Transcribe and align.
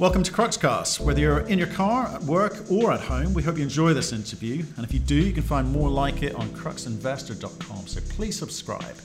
Welcome 0.00 0.24
to 0.24 0.32
Cruxcast. 0.32 0.98
Whether 0.98 1.20
you're 1.20 1.46
in 1.46 1.56
your 1.56 1.68
car, 1.68 2.08
at 2.08 2.20
work, 2.24 2.68
or 2.68 2.90
at 2.90 2.98
home, 2.98 3.32
we 3.32 3.44
hope 3.44 3.58
you 3.58 3.62
enjoy 3.62 3.94
this 3.94 4.12
interview. 4.12 4.64
And 4.76 4.84
if 4.84 4.92
you 4.92 4.98
do, 4.98 5.14
you 5.14 5.32
can 5.32 5.44
find 5.44 5.70
more 5.70 5.88
like 5.88 6.24
it 6.24 6.34
on 6.34 6.48
cruxinvestor.com. 6.48 7.86
So 7.86 8.00
please 8.08 8.36
subscribe. 8.36 8.96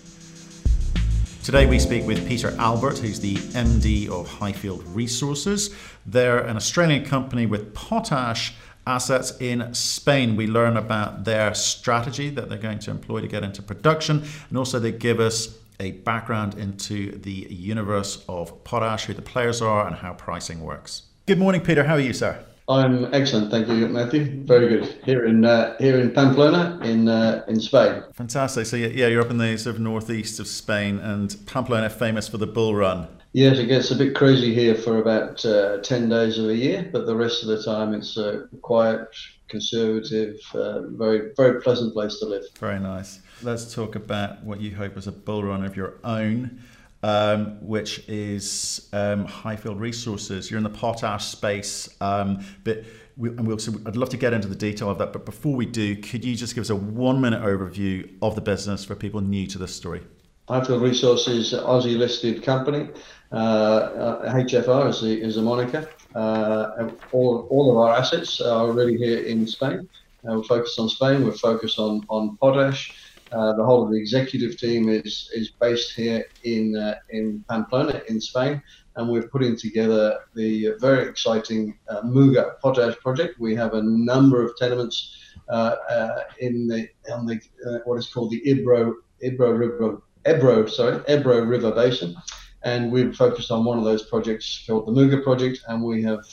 Today 1.43 1.67
we 1.67 1.77
speak 1.77 2.07
with 2.07 2.27
Peter 2.27 2.55
Albert, 2.57 2.97
who's 2.97 3.19
the 3.19 3.35
MD 3.35 4.09
of 4.09 4.27
Highfield 4.27 4.83
Resources. 4.87 5.75
They're 6.07 6.39
an 6.39 6.57
Australian 6.57 7.05
company 7.05 7.45
with 7.45 7.75
potash 7.75 8.55
assets 8.87 9.39
in 9.39 9.71
Spain. 9.75 10.35
We 10.35 10.47
learn 10.47 10.75
about 10.75 11.23
their 11.23 11.53
strategy 11.53 12.31
that 12.31 12.49
they're 12.49 12.57
going 12.57 12.79
to 12.79 12.89
employ 12.89 13.21
to 13.21 13.27
get 13.27 13.43
into 13.43 13.61
production, 13.61 14.23
and 14.49 14.57
also 14.57 14.79
they 14.79 14.91
give 14.91 15.19
us 15.19 15.55
a 15.79 15.91
background 15.91 16.55
into 16.55 17.17
the 17.19 17.47
universe 17.49 18.23
of 18.27 18.63
potash, 18.63 19.05
who 19.05 19.13
the 19.13 19.21
players 19.21 19.61
are, 19.61 19.87
and 19.87 19.95
how 19.95 20.13
pricing 20.13 20.61
works. 20.61 21.03
Good 21.25 21.39
morning, 21.39 21.61
Peter. 21.61 21.83
How 21.83 21.95
are 21.95 21.99
you, 21.99 22.13
sir? 22.13 22.43
I'm 22.67 23.11
excellent, 23.15 23.49
thank 23.49 23.67
you, 23.67 23.87
Matthew. 23.87 24.43
Very 24.45 24.69
good 24.69 24.99
here 25.03 25.25
in 25.25 25.43
uh, 25.43 25.75
here 25.79 25.99
in 25.99 26.11
Pamplona 26.11 26.79
in 26.83 27.07
uh, 27.07 27.43
in 27.47 27.59
Spain. 27.59 28.03
Fantastic. 28.13 28.67
So 28.67 28.75
yeah, 28.75 29.07
you're 29.07 29.21
up 29.21 29.31
in 29.31 29.39
the 29.39 29.57
sort 29.57 29.75
of 29.75 29.81
northeast 29.81 30.39
of 30.39 30.45
Spain, 30.45 30.99
and 30.99 31.35
Pamplona 31.47 31.89
famous 31.89 32.27
for 32.27 32.37
the 32.37 32.45
bull 32.45 32.75
run. 32.75 33.07
Yes, 33.33 33.57
it 33.57 33.67
gets 33.67 33.89
a 33.89 33.95
bit 33.95 34.15
crazy 34.15 34.53
here 34.53 34.75
for 34.75 34.99
about 34.99 35.43
uh, 35.45 35.79
ten 35.81 36.09
days 36.09 36.37
of 36.37 36.45
the 36.45 36.55
year, 36.55 36.87
but 36.91 37.07
the 37.07 37.15
rest 37.15 37.41
of 37.41 37.49
the 37.49 37.63
time 37.63 37.95
it's 37.95 38.17
a 38.17 38.47
quiet, 38.61 39.07
conservative, 39.47 40.35
uh, 40.53 40.81
very 40.89 41.31
very 41.35 41.61
pleasant 41.61 41.93
place 41.93 42.19
to 42.19 42.27
live. 42.27 42.43
Very 42.59 42.79
nice. 42.79 43.19
Let's 43.41 43.73
talk 43.73 43.95
about 43.95 44.43
what 44.43 44.59
you 44.59 44.75
hope 44.75 44.97
is 44.97 45.07
a 45.07 45.11
bull 45.11 45.43
run 45.43 45.63
of 45.63 45.75
your 45.75 45.95
own. 46.03 46.61
Um, 47.01 47.65
which 47.65 48.03
is 48.09 48.89
um, 48.91 49.23
Highfield 49.23 49.79
Resources. 49.79 50.51
You're 50.51 50.57
in 50.57 50.65
the 50.65 50.69
potash 50.69 51.27
space, 51.27 51.87
um, 52.01 52.43
but 52.65 52.83
we, 53.15 53.29
and 53.29 53.47
we'll, 53.47 53.57
so 53.57 53.71
I'd 53.85 53.95
love 53.95 54.09
to 54.09 54.17
get 54.17 54.33
into 54.33 54.49
the 54.49 54.55
detail 54.55 54.89
of 54.89 54.97
that. 54.97 55.13
But 55.13 55.25
before 55.25 55.55
we 55.55 55.65
do, 55.65 55.95
could 55.95 56.25
you 56.25 56.35
just 56.35 56.55
give 56.55 56.63
us 56.63 56.69
a 56.69 56.75
one 56.75 57.21
minute 57.21 57.41
overview 57.41 58.11
of 58.21 58.35
the 58.35 58.41
business 58.41 58.83
for 58.83 58.95
people 58.95 59.21
new 59.21 59.47
to 59.47 59.57
this 59.57 59.73
story? 59.73 60.01
Highfield 60.49 60.81
Resources, 60.81 61.53
Aussie 61.53 61.97
listed 61.97 62.43
company. 62.43 62.89
Uh, 63.31 64.33
HFR 64.33 64.67
uh, 64.67 64.87
is 64.87 64.99
the, 64.99 65.21
is 65.21 65.35
the 65.35 65.41
moniker. 65.41 65.89
Uh, 66.15 66.89
all, 67.13 67.47
all 67.49 67.71
of 67.71 67.77
our 67.77 67.95
assets 67.95 68.41
are 68.41 68.73
really 68.73 68.97
here 68.97 69.19
in 69.19 69.47
Spain. 69.47 69.87
Uh, 70.27 70.35
we're 70.35 70.43
focused 70.43 70.79
on 70.79 70.89
Spain. 70.89 71.23
We're 71.23 71.31
focused 71.31 71.79
on 71.79 72.05
on 72.09 72.35
potash. 72.37 72.93
Uh, 73.31 73.53
the 73.53 73.63
whole 73.63 73.83
of 73.83 73.91
the 73.91 73.97
executive 73.97 74.57
team 74.57 74.89
is 74.89 75.29
is 75.33 75.51
based 75.51 75.93
here 75.93 76.25
in 76.43 76.75
uh, 76.75 76.95
in 77.09 77.43
Pamplona 77.47 78.01
in 78.09 78.19
Spain, 78.19 78.61
and 78.95 79.07
we're 79.07 79.27
putting 79.27 79.55
together 79.55 80.19
the 80.35 80.73
very 80.79 81.07
exciting 81.07 81.77
uh, 81.89 82.01
Muga 82.01 82.59
potash 82.59 82.97
project. 82.99 83.39
We 83.39 83.55
have 83.55 83.75
a 83.75 83.83
number 83.83 84.43
of 84.43 84.57
tenements 84.57 85.15
uh, 85.47 85.75
uh, 85.89 86.23
in 86.39 86.67
the 86.67 86.89
on 87.11 87.27
the 87.27 87.39
what 87.85 87.97
is 87.97 88.07
called 88.07 88.31
the 88.31 88.41
Ebro 88.49 88.95
Ebro 89.21 89.51
River 89.51 90.01
Ebro 90.25 90.65
sorry 90.65 91.01
Ebro 91.07 91.41
River 91.41 91.71
Basin. 91.71 92.15
And 92.63 92.91
we've 92.91 93.15
focused 93.15 93.51
on 93.51 93.63
one 93.63 93.77
of 93.77 93.85
those 93.85 94.03
projects 94.03 94.65
called 94.67 94.85
the 94.87 94.91
Muga 94.91 95.23
project, 95.23 95.59
and 95.69 95.81
we 95.81 96.03
have 96.03 96.25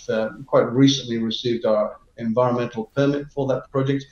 quite 0.46 0.68
recently 0.72 1.18
received 1.18 1.66
our 1.66 1.98
environmental 2.16 2.90
permit 2.96 3.30
for 3.30 3.46
that 3.46 3.70
project 3.70 4.06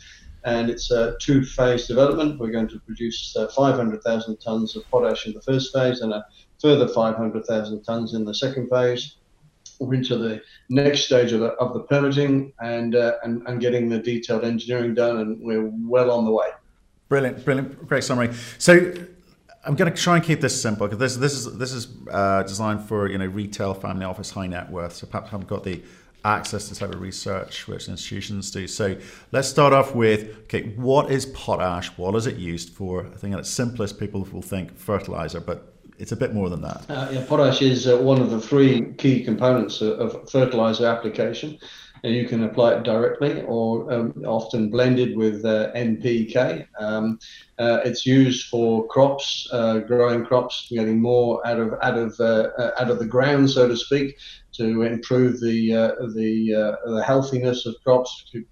and 0.45 0.69
it's 0.69 0.91
a 0.91 1.17
two-phase 1.20 1.87
development. 1.87 2.39
We're 2.39 2.50
going 2.50 2.69
to 2.69 2.78
produce 2.81 3.34
uh, 3.37 3.48
500,000 3.48 4.37
tons 4.39 4.77
of 4.77 4.89
potash 4.91 5.27
in 5.27 5.33
the 5.33 5.41
first 5.42 5.73
phase 5.73 6.01
and 6.03 6.12
a 6.12 6.25
further 6.61 6.86
500,000 6.89 7.83
tons 7.83 8.14
in 8.14 8.25
the 8.25 8.34
second 8.34 8.69
phase. 8.69 9.17
We're 9.81 9.95
into 9.95 10.17
the 10.17 10.42
next 10.69 11.06
stage 11.06 11.33
of 11.33 11.41
the, 11.41 11.48
of 11.55 11.75
the 11.75 11.81
permitting 11.81 12.53
and, 12.61 12.95
uh, 12.95 13.14
and 13.25 13.42
and 13.48 13.61
getting 13.61 13.89
the 13.89 13.98
detailed 13.98 14.45
engineering 14.45 14.95
done, 14.95 15.19
and 15.19 15.41
we're 15.41 15.69
well 15.83 16.12
on 16.12 16.25
the 16.25 16.31
way. 16.31 16.47
Brilliant, 17.08 17.45
brilliant, 17.45 17.89
great 17.89 18.05
summary. 18.05 18.33
So 18.58 18.95
I'm 19.64 19.74
going 19.74 19.92
to 19.92 20.01
try 20.01 20.17
and 20.17 20.24
keep 20.24 20.41
this 20.41 20.61
simple 20.61 20.86
because 20.86 20.98
this 20.98 21.17
this 21.17 21.33
is 21.33 21.58
this 21.58 21.73
is 21.73 21.89
uh, 22.11 22.45
designed 22.45 22.85
for 22.85 23.08
you 23.08 23.18
know 23.18 23.27
retail, 23.27 23.74
family 23.74 24.05
office, 24.05 24.30
high 24.30 24.47
net 24.47 24.70
worth. 24.70 24.95
So 24.95 25.07
perhaps 25.08 25.29
I 25.29 25.30
haven't 25.33 25.48
got 25.48 25.64
the 25.64 25.83
access 26.24 26.68
to 26.68 26.74
type 26.74 26.95
of 26.95 27.01
research 27.01 27.68
which 27.68 27.89
institutions 27.89 28.51
do. 28.51 28.67
So 28.67 28.96
let's 29.33 29.48
start 29.48 29.73
off 29.73 29.95
with 29.95 30.36
okay, 30.45 30.70
what 30.77 31.11
is 31.11 31.27
potash? 31.27 31.89
What 31.98 32.14
is 32.14 32.27
it 32.27 32.36
used 32.36 32.70
for? 32.70 33.07
I 33.07 33.17
think 33.17 33.35
at 33.35 33.40
its 33.40 33.51
simplest, 33.51 34.01
people 34.01 34.27
will 34.33 34.42
think 34.42 34.77
fertilizer, 34.77 35.40
but 35.40 35.74
it's 35.98 36.12
a 36.12 36.17
bit 36.17 36.35
more 36.35 36.48
than 36.48 36.62
that. 36.62 36.85
Uh, 36.89 37.08
yeah, 37.12 37.24
potash 37.27 37.62
is 37.62 37.86
uh, 37.86 37.98
one 37.98 38.20
of 38.20 38.30
the 38.30 38.40
three 38.40 38.92
key 38.95 39.23
components 39.23 39.80
of, 39.80 40.01
of 40.01 40.30
fertilizer 40.30 40.86
application. 40.86 41.58
And 42.02 42.14
you 42.14 42.29
can 42.29 42.45
apply 42.45 42.74
it 42.74 42.83
directly 42.83 43.41
or 43.42 43.91
um, 43.91 44.12
often 44.27 44.68
blended 44.68 45.17
with 45.17 45.42
uh, 45.46 45.73
NPK. 45.73 46.67
Um, 46.79 47.18
uh, 47.58 47.79
it's 47.83 48.05
used 48.05 48.48
for 48.48 48.86
crops, 48.89 49.48
uh, 49.51 49.79
growing 49.79 50.23
crops, 50.23 50.67
getting 50.68 51.01
more 51.01 51.46
out 51.46 51.58
of 51.58 51.73
out 51.80 51.96
of 51.96 52.20
uh, 52.20 52.73
out 52.79 52.91
of 52.91 52.98
the 52.98 53.06
ground, 53.06 53.51
so 53.51 53.68
to 53.68 53.77
speak 53.77 54.18
to 54.57 54.83
improve 54.83 55.41
the 55.41 55.75
uh, 55.75 56.07
the 56.15 56.55
uh, 56.55 56.91
the 56.91 57.03
healthiness 57.03 57.67
of 57.67 57.75
crops, 57.85 58.27
to 58.33 58.45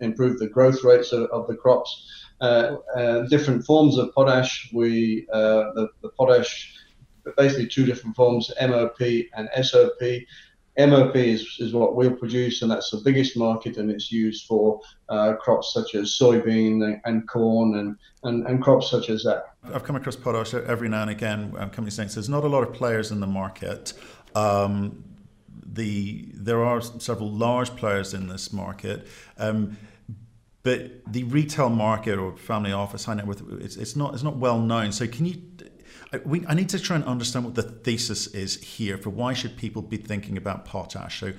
improve 0.00 0.38
the 0.38 0.48
growth 0.48 0.84
rates 0.84 1.12
of, 1.12 1.24
of 1.30 1.46
the 1.46 1.54
crops. 1.54 2.06
Uh, 2.40 2.76
uh 2.94 3.22
different 3.26 3.64
forms 3.64 3.98
of 3.98 4.14
potash. 4.14 4.70
We 4.72 5.26
the, 5.32 5.88
the 6.02 6.10
potash, 6.10 6.74
basically 7.36 7.66
two 7.66 7.84
different 7.84 8.16
forms, 8.16 8.50
MOP 8.60 9.00
and 9.34 9.48
SOP. 9.62 10.00
MOP 10.78 11.16
is, 11.16 11.56
is 11.58 11.72
what 11.72 11.96
we'll 11.96 12.14
produce, 12.14 12.62
and 12.62 12.70
that's 12.70 12.90
the 12.90 12.98
biggest 12.98 13.36
market, 13.36 13.78
and 13.78 13.90
it's 13.90 14.12
used 14.12 14.46
for 14.46 14.80
uh, 15.08 15.34
crops 15.34 15.74
such 15.74 15.96
as 15.96 16.16
soybean 16.16 16.84
and, 16.84 17.00
and 17.04 17.28
corn 17.28 17.78
and, 17.78 17.96
and, 18.22 18.46
and, 18.46 18.62
crops 18.62 18.88
such 18.88 19.10
as 19.10 19.24
that. 19.24 19.54
I've 19.74 19.82
come 19.82 19.96
across 19.96 20.14
potash 20.14 20.54
every 20.54 20.88
now 20.88 21.02
and 21.02 21.10
again. 21.10 21.52
Um, 21.58 21.70
companies 21.70 21.94
saying 21.94 22.10
there's 22.14 22.28
not 22.28 22.44
a 22.44 22.48
lot 22.48 22.62
of 22.62 22.72
players 22.72 23.10
in 23.10 23.18
the 23.18 23.26
market. 23.26 23.92
Um, 24.36 25.02
the 25.72 26.30
there 26.34 26.64
are 26.64 26.80
several 26.80 27.30
large 27.30 27.74
players 27.76 28.14
in 28.14 28.28
this 28.28 28.52
market. 28.52 29.06
Um, 29.36 29.76
but 30.62 30.90
the 31.10 31.24
retail 31.24 31.70
market 31.70 32.18
or 32.18 32.36
family 32.36 32.72
office 32.72 33.04
high 33.04 33.14
net 33.14 33.26
worth 33.26 33.42
it's, 33.60 33.76
it's 33.76 33.96
not 33.96 34.12
it's 34.12 34.22
not 34.22 34.36
well 34.36 34.58
known 34.58 34.92
so 34.92 35.06
can 35.06 35.24
you 35.24 35.40
we, 36.24 36.44
I 36.46 36.54
need 36.54 36.68
to 36.70 36.78
try 36.78 36.96
and 36.96 37.04
understand 37.04 37.44
what 37.44 37.54
the 37.54 37.62
thesis 37.62 38.26
is 38.28 38.60
here 38.60 38.98
for 38.98 39.10
why 39.10 39.32
should 39.34 39.56
people 39.56 39.82
be 39.82 39.96
thinking 39.96 40.36
about 40.36 40.64
potash 40.64 41.20
so 41.20 41.32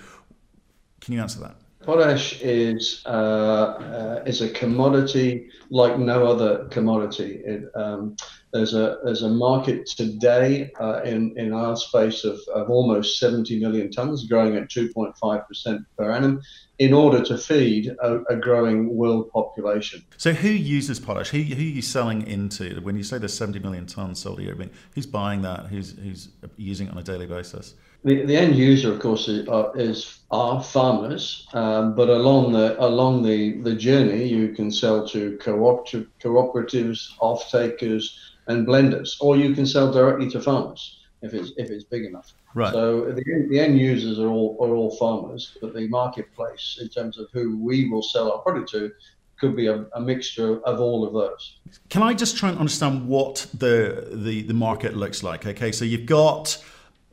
can 1.01 1.13
you 1.13 1.21
answer 1.21 1.39
that 1.41 1.57
Potash 1.81 2.41
is 2.41 3.01
uh, 3.05 3.09
uh, 3.09 4.23
is 4.25 4.41
a 4.41 4.49
commodity 4.49 5.49
like 5.69 5.97
no 5.97 6.27
other 6.27 6.65
commodity. 6.65 7.41
It, 7.45 7.63
um, 7.73 8.17
there's 8.51 8.73
a 8.73 8.97
there's 9.05 9.21
a 9.21 9.29
market 9.29 9.87
today 9.87 10.71
uh, 10.81 11.01
in 11.03 11.33
in 11.37 11.53
our 11.53 11.77
space 11.77 12.25
of, 12.25 12.37
of 12.53 12.69
almost 12.69 13.17
70 13.19 13.59
million 13.61 13.91
tons, 13.91 14.27
growing 14.27 14.57
at 14.57 14.69
2.5 14.69 15.47
percent 15.47 15.81
per 15.97 16.11
annum, 16.11 16.41
in 16.79 16.93
order 16.93 17.23
to 17.23 17.37
feed 17.37 17.95
a, 18.01 18.23
a, 18.23 18.35
growing 18.35 18.95
world 18.95 19.31
population. 19.31 20.03
So, 20.17 20.33
who 20.33 20.49
uses 20.49 20.99
potash? 20.99 21.29
Who, 21.29 21.39
who 21.39 21.61
are 21.61 21.65
you 21.65 21.81
selling 21.81 22.27
into? 22.27 22.81
When 22.81 22.97
you 22.97 23.03
say 23.03 23.19
there's 23.19 23.37
70 23.37 23.59
million 23.59 23.85
tons 23.85 24.19
sold 24.19 24.39
a 24.39 24.43
year, 24.43 24.53
I 24.53 24.57
mean, 24.57 24.71
who's 24.95 25.05
buying 25.05 25.43
that? 25.43 25.67
Who's 25.67 25.97
who's 25.97 26.27
using 26.57 26.87
it 26.87 26.91
on 26.91 26.97
a 26.97 27.03
daily 27.03 27.25
basis? 27.25 27.73
The, 28.03 28.23
the 28.25 28.37
end 28.37 28.55
user, 28.55 28.93
of 28.93 28.99
course, 28.99 29.27
is, 29.27 29.47
uh, 29.49 29.71
is 29.75 30.19
are 30.31 30.63
farmers, 30.63 31.47
um, 31.53 31.95
but 31.95 32.07
along 32.07 32.53
the 32.53 32.79
along 32.83 33.23
the, 33.23 33.57
the 33.61 33.75
journey, 33.75 34.25
you 34.25 34.49
can 34.49 34.71
sell 34.71 35.07
to 35.09 35.37
cooperative, 35.37 36.07
cooperatives, 36.21 37.09
off 37.19 37.49
takers, 37.51 38.17
and 38.47 38.65
blenders, 38.65 39.17
or 39.19 39.35
you 39.35 39.53
can 39.53 39.65
sell 39.65 39.91
directly 39.91 40.29
to 40.29 40.39
farmers 40.39 40.99
if 41.21 41.33
it's 41.33 41.51
if 41.57 41.69
it's 41.69 41.83
big 41.83 42.05
enough. 42.05 42.33
Right. 42.53 42.71
So 42.71 43.11
the, 43.11 43.47
the 43.49 43.59
end 43.59 43.79
users 43.79 44.19
are 44.19 44.27
all 44.27 44.57
are 44.61 44.75
all 44.75 44.95
farmers, 44.95 45.57
but 45.61 45.73
the 45.73 45.87
marketplace 45.87 46.79
in 46.81 46.89
terms 46.89 47.17
of 47.17 47.27
who 47.33 47.57
we 47.57 47.89
will 47.89 48.03
sell 48.03 48.31
our 48.31 48.39
product 48.39 48.69
to 48.71 48.91
could 49.39 49.55
be 49.55 49.67
a, 49.67 49.85
a, 49.93 50.01
mixture 50.01 50.59
of 50.63 50.81
all 50.81 51.07
of 51.07 51.13
those. 51.13 51.59
Can 51.87 52.03
I 52.03 52.13
just 52.13 52.35
try 52.35 52.49
and 52.49 52.57
understand 52.57 53.07
what 53.07 53.47
the 53.53 54.09
the, 54.11 54.41
the 54.43 54.53
market 54.53 54.95
looks 54.95 55.23
like? 55.23 55.45
Okay, 55.45 55.71
so 55.71 55.85
you've 55.85 56.05
got 56.05 56.63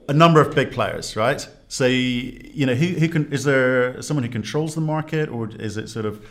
a 0.08 0.12
number 0.12 0.40
of 0.40 0.54
big 0.54 0.72
players, 0.72 1.16
right? 1.16 1.46
So 1.68 1.86
you 1.86 2.66
know, 2.66 2.74
who, 2.74 2.86
who 2.86 3.08
can 3.08 3.32
is 3.32 3.44
there 3.44 4.00
someone 4.02 4.24
who 4.24 4.30
controls 4.30 4.74
the 4.74 4.80
market, 4.80 5.28
or 5.28 5.48
is 5.48 5.76
it 5.76 5.88
sort 5.88 6.06
of 6.06 6.24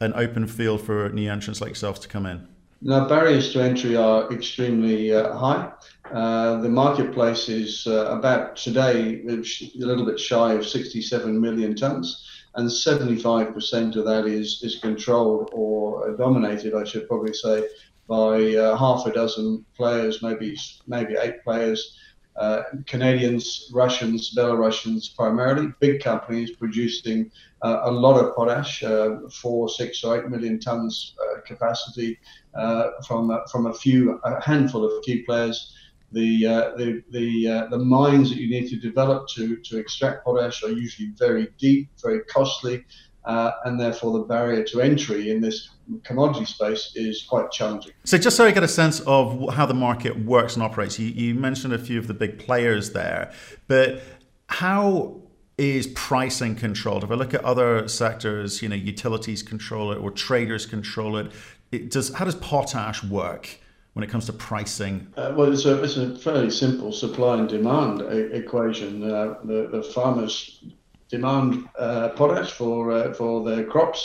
an 0.00 0.12
open 0.14 0.46
field 0.46 0.82
for 0.82 1.08
new 1.10 1.30
entrants 1.30 1.60
like 1.60 1.68
yourselves 1.68 2.00
to 2.00 2.08
come 2.08 2.26
in? 2.26 2.46
Now, 2.84 3.08
barriers 3.08 3.52
to 3.52 3.62
entry 3.62 3.96
are 3.96 4.30
extremely 4.32 5.14
uh, 5.14 5.36
high. 5.36 5.70
Uh, 6.12 6.60
the 6.60 6.68
marketplace 6.68 7.48
is 7.48 7.86
uh, 7.86 8.06
about 8.06 8.56
today 8.56 9.22
a 9.24 9.86
little 9.86 10.04
bit 10.04 10.18
shy 10.18 10.54
of 10.54 10.66
67 10.66 11.40
million 11.40 11.76
tons, 11.76 12.28
and 12.56 12.68
75% 12.68 13.96
of 13.96 14.04
that 14.04 14.26
is 14.26 14.62
is 14.62 14.78
controlled 14.80 15.50
or 15.52 16.16
dominated, 16.16 16.74
I 16.74 16.84
should 16.84 17.06
probably 17.08 17.32
say, 17.32 17.68
by 18.08 18.56
uh, 18.56 18.76
half 18.76 19.06
a 19.06 19.12
dozen 19.12 19.64
players, 19.76 20.20
maybe 20.20 20.58
maybe 20.86 21.14
eight 21.18 21.42
players 21.44 21.96
uh, 22.36 22.62
Canadians, 22.86 23.70
Russians, 23.72 24.34
Belarusians 24.34 25.14
primarily, 25.14 25.68
big 25.80 26.02
companies 26.02 26.52
producing 26.56 27.30
uh, 27.62 27.80
a 27.84 27.90
lot 27.90 28.22
of 28.22 28.34
potash, 28.34 28.82
uh, 28.82 29.16
four, 29.30 29.68
six, 29.68 30.02
or 30.02 30.18
eight 30.18 30.28
million 30.28 30.58
tons 30.58 31.14
uh, 31.20 31.40
capacity 31.46 32.18
uh, 32.54 32.90
from 33.06 33.38
from 33.50 33.66
a 33.66 33.74
few, 33.74 34.18
a 34.24 34.42
handful 34.42 34.84
of 34.84 35.02
key 35.04 35.22
players. 35.22 35.74
The 36.12 36.46
uh, 36.46 36.76
the 36.76 37.02
the 37.10 37.68
the 37.70 37.78
mines 37.78 38.30
that 38.30 38.38
you 38.38 38.50
need 38.50 38.68
to 38.68 38.76
develop 38.76 39.28
to 39.28 39.56
to 39.56 39.78
extract 39.78 40.24
potash 40.24 40.62
are 40.62 40.70
usually 40.70 41.12
very 41.18 41.48
deep, 41.58 41.88
very 42.02 42.22
costly, 42.24 42.84
uh, 43.24 43.52
and 43.64 43.78
therefore 43.78 44.18
the 44.18 44.24
barrier 44.24 44.64
to 44.64 44.80
entry 44.80 45.30
in 45.30 45.40
this 45.40 45.70
commodity 46.04 46.44
space 46.44 46.92
is 46.94 47.22
quite 47.22 47.50
challenging. 47.50 47.92
So, 48.04 48.18
just 48.18 48.36
so 48.36 48.46
I 48.46 48.50
get 48.50 48.62
a 48.62 48.68
sense 48.68 49.00
of 49.00 49.54
how 49.54 49.66
the 49.66 49.74
market 49.74 50.24
works 50.24 50.54
and 50.54 50.62
operates, 50.62 50.98
you, 50.98 51.08
you 51.08 51.34
mentioned 51.34 51.72
a 51.72 51.78
few 51.78 51.98
of 51.98 52.06
the 52.06 52.14
big 52.14 52.38
players 52.38 52.92
there, 52.92 53.32
but 53.68 54.02
how 54.48 55.20
is 55.58 55.86
pricing 55.88 56.56
controlled? 56.56 57.04
If 57.04 57.10
I 57.10 57.14
look 57.14 57.34
at 57.34 57.44
other 57.44 57.86
sectors, 57.88 58.62
you 58.62 58.68
know, 58.68 58.76
utilities 58.76 59.42
control 59.42 59.92
it 59.92 59.96
or 59.96 60.10
traders 60.10 60.66
control 60.66 61.16
it. 61.16 61.30
it 61.70 61.90
does 61.90 62.12
how 62.14 62.24
does 62.24 62.34
potash 62.36 63.04
work? 63.04 63.58
when 63.94 64.02
it 64.02 64.08
comes 64.08 64.26
to 64.26 64.32
pricing? 64.32 65.06
Uh, 65.16 65.34
well, 65.36 65.52
it's 65.52 65.66
a, 65.66 65.82
it's 65.82 65.96
a 65.96 66.16
fairly 66.16 66.50
simple 66.50 66.92
supply 66.92 67.38
and 67.38 67.48
demand 67.48 68.00
equation. 68.32 69.02
Uh, 69.02 69.34
the, 69.44 69.68
the 69.70 69.82
farmers 69.82 70.64
demand 71.12 71.68
uh, 71.78 72.08
potash 72.16 72.50
for 72.50 72.90
uh, 72.90 73.12
for 73.12 73.44
their 73.44 73.64
crops 73.64 74.00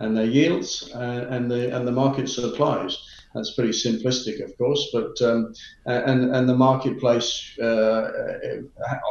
and 0.00 0.14
their 0.14 0.26
yields, 0.26 0.90
uh, 0.94 1.26
and 1.30 1.50
the 1.50 1.74
and 1.74 1.86
the 1.86 1.92
market 1.92 2.28
supplies. 2.28 2.98
That's 3.34 3.54
pretty 3.54 3.72
simplistic, 3.72 4.42
of 4.44 4.56
course, 4.58 4.88
but 4.92 5.14
um, 5.22 5.54
and 5.86 6.34
and 6.34 6.48
the 6.48 6.56
marketplace, 6.56 7.30
uh, 7.62 8.10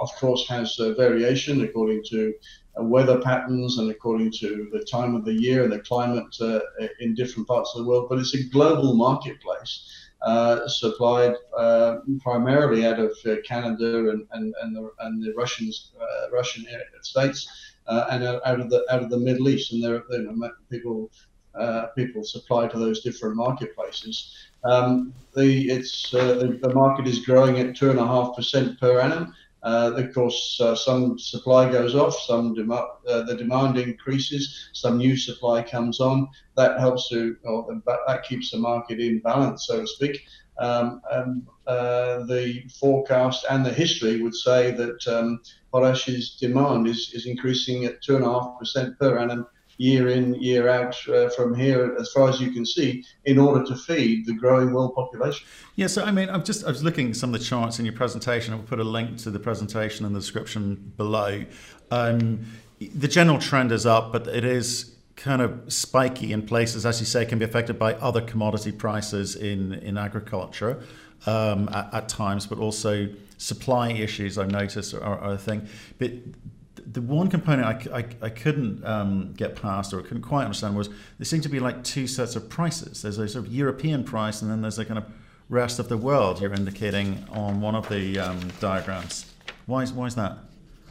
of 0.02 0.10
course, 0.20 0.48
has 0.50 0.76
variation 0.98 1.64
according 1.64 2.04
to 2.10 2.34
weather 2.80 3.20
patterns 3.22 3.80
and 3.80 3.90
according 3.90 4.32
to 4.32 4.70
the 4.72 4.84
time 4.86 5.16
of 5.16 5.26
the 5.26 5.34
year 5.34 5.64
and 5.64 5.72
the 5.72 5.80
climate 5.80 6.36
uh, 6.42 6.60
in 7.00 7.16
different 7.16 7.48
parts 7.48 7.72
of 7.74 7.84
the 7.84 7.90
world. 7.90 8.08
But 8.10 8.20
it's 8.20 8.36
a 8.36 8.50
global 8.50 8.94
marketplace 8.96 10.07
uh, 10.22 10.68
supplied 10.68 11.36
uh, 11.58 11.98
primarily 12.22 12.86
out 12.86 13.00
of 13.00 13.12
uh, 13.26 13.36
Canada 13.46 14.10
and, 14.10 14.26
and, 14.32 14.54
and, 14.62 14.76
the, 14.76 14.92
and 15.02 15.24
the 15.24 15.34
Russians, 15.34 15.92
uh, 16.02 16.32
Russian 16.32 16.66
states 17.02 17.48
and 17.88 18.24
out 18.24 18.60
of 18.60 18.70
the 18.70 18.84
out 18.90 19.02
of 19.02 19.10
the 19.10 19.18
Middle 19.18 19.48
East. 19.48 19.72
And 19.72 19.84
there, 19.84 20.04
you 20.10 20.24
know, 20.24 20.52
people 20.70 21.10
people 21.96 22.24
supply 22.24 22.68
to 22.68 22.78
those 22.78 23.02
different 23.02 23.36
marketplaces. 23.36 24.36
Um, 24.64 25.14
the 25.36 25.70
it's 25.70 26.12
the 26.12 26.72
market 26.74 27.08
is 27.08 27.26
growing 27.26 27.60
at 27.60 27.76
two 27.76 27.92
and 27.92 28.00
a 28.00 28.06
half 28.06 28.36
percent 28.36 28.80
per 28.80 29.00
annum. 29.00 29.34
Uh, 29.68 29.92
of 29.98 30.14
course, 30.14 30.58
uh, 30.62 30.74
some 30.74 31.20
supply 31.20 31.70
goes 31.70 31.94
off, 31.94 32.18
some 32.22 32.54
dem- 32.54 32.72
uh, 32.72 33.24
the 33.24 33.36
demand 33.36 33.78
increases, 33.78 34.70
some 34.72 34.98
new 34.98 35.18
supply 35.18 35.62
comes 35.62 36.00
on. 36.00 36.26
That 36.56 36.80
helps 36.80 37.10
to, 37.10 37.36
or 37.44 37.82
that 37.86 38.24
keeps 38.24 38.52
the 38.52 38.60
market 38.60 39.02
in 39.02 39.20
balance, 39.20 39.68
so 39.68 39.82
to 39.82 39.88
speak. 39.88 40.26
Um, 40.58 41.02
uh, 41.68 42.24
the 42.28 42.64
forecast 42.80 43.46
and 43.50 43.66
the 43.66 43.74
history 43.74 44.22
would 44.22 44.36
say 44.36 44.72
that 44.72 45.06
um, 45.06 45.42
demand 46.40 46.88
is, 46.88 47.12
is 47.14 47.26
increasing 47.26 47.84
at 47.84 48.02
two 48.02 48.16
and 48.16 48.24
a 48.24 48.32
half 48.32 48.58
percent 48.58 48.98
per 48.98 49.20
annum 49.20 49.48
year 49.78 50.10
in, 50.10 50.36
year 50.36 50.68
out 50.68 50.96
uh, 51.08 51.30
from 51.30 51.56
here, 51.56 51.96
as 52.00 52.12
far 52.12 52.30
as 52.30 52.42
you 52.42 52.52
can 52.52 52.66
see, 52.66 53.04
in 53.26 53.38
order 53.38 53.66
to 53.66 53.76
feed 53.76 54.26
the 54.26 54.34
growing 54.34 54.74
world 54.74 54.96
population. 54.96 55.46
Yeah, 55.76 55.88
so 55.88 56.04
I 56.04 56.12
mean, 56.12 56.30
I'm 56.30 56.44
just 56.44 56.66
I 56.66 56.70
was 56.70 56.84
looking 56.84 57.10
at 57.10 57.16
some 57.16 57.34
of 57.34 57.40
the 57.40 57.46
charts 57.46 57.80
in 57.80 57.86
your 57.86 57.94
presentation. 57.94 58.54
I'll 58.54 58.60
put 58.62 58.80
a 58.80 58.84
link 58.84 59.18
to 59.20 59.32
the 59.32 59.40
presentation 59.40 60.06
in 60.06 60.14
the 60.14 60.20
description 60.20 60.94
below. 60.98 61.46
Um, 61.92 62.46
the 62.80 63.08
general 63.08 63.40
trend 63.40 63.72
is 63.72 63.86
up, 63.86 64.12
but 64.12 64.28
it 64.28 64.44
is 64.44 64.96
kind 65.16 65.42
of 65.42 65.74
spiky 65.74 66.32
in 66.32 66.46
places, 66.46 66.86
as 66.86 67.00
you 67.00 67.06
say, 67.06 67.26
can 67.26 67.40
be 67.40 67.46
affected 67.46 67.80
by 67.80 67.94
other 67.96 68.22
commodity 68.22 68.72
prices 68.72 69.36
in 69.36 69.74
in 69.74 69.98
agriculture 69.98 70.82
um, 71.26 71.70
at, 71.70 71.94
at, 71.94 72.10
times, 72.10 72.46
but 72.46 72.60
also 72.60 73.10
supply 73.38 73.92
issues. 73.92 74.38
I've 74.38 74.52
noticed 74.52 74.94
are, 74.94 75.04
are 75.04 75.34
a 75.34 75.38
thing. 75.38 75.68
But 75.98 76.12
the 76.86 77.02
one 77.02 77.30
component 77.30 77.88
I, 77.92 78.00
I, 78.00 78.06
I 78.22 78.30
couldn't 78.30 78.86
um, 78.86 79.34
get 79.34 79.56
past 79.56 79.94
or 79.94 80.00
I 80.00 80.04
couldn't 80.04 80.24
quite 80.24 80.44
understand 80.44 80.76
was 80.76 80.90
there 80.90 81.26
seemed 81.26 81.44
to 81.44 81.50
be 81.50 81.60
like 81.60 81.84
two 81.84 82.08
sets 82.08 82.36
of 82.36 82.50
prices. 82.50 83.02
There's 83.02 83.18
a 83.18 83.28
sort 83.28 83.46
of 83.46 83.54
European 83.54 84.04
price, 84.04 84.42
and 84.42 84.52
then 84.52 84.62
there's 84.62 84.80
a 84.80 84.86
kind 84.86 84.98
of 84.98 85.06
rest 85.50 85.80
of 85.80 85.90
the 85.90 85.98
world 85.98 86.42
you're 86.42 86.54
indicating 86.54 87.24
on 87.30 87.62
one 87.62 87.76
of 87.76 87.88
the 87.90 88.20
um, 88.20 88.40
diagrams. 88.60 89.34
Why 89.66 89.84
is, 89.84 89.94
why 89.94 90.06
is 90.08 90.16
that? 90.16 90.38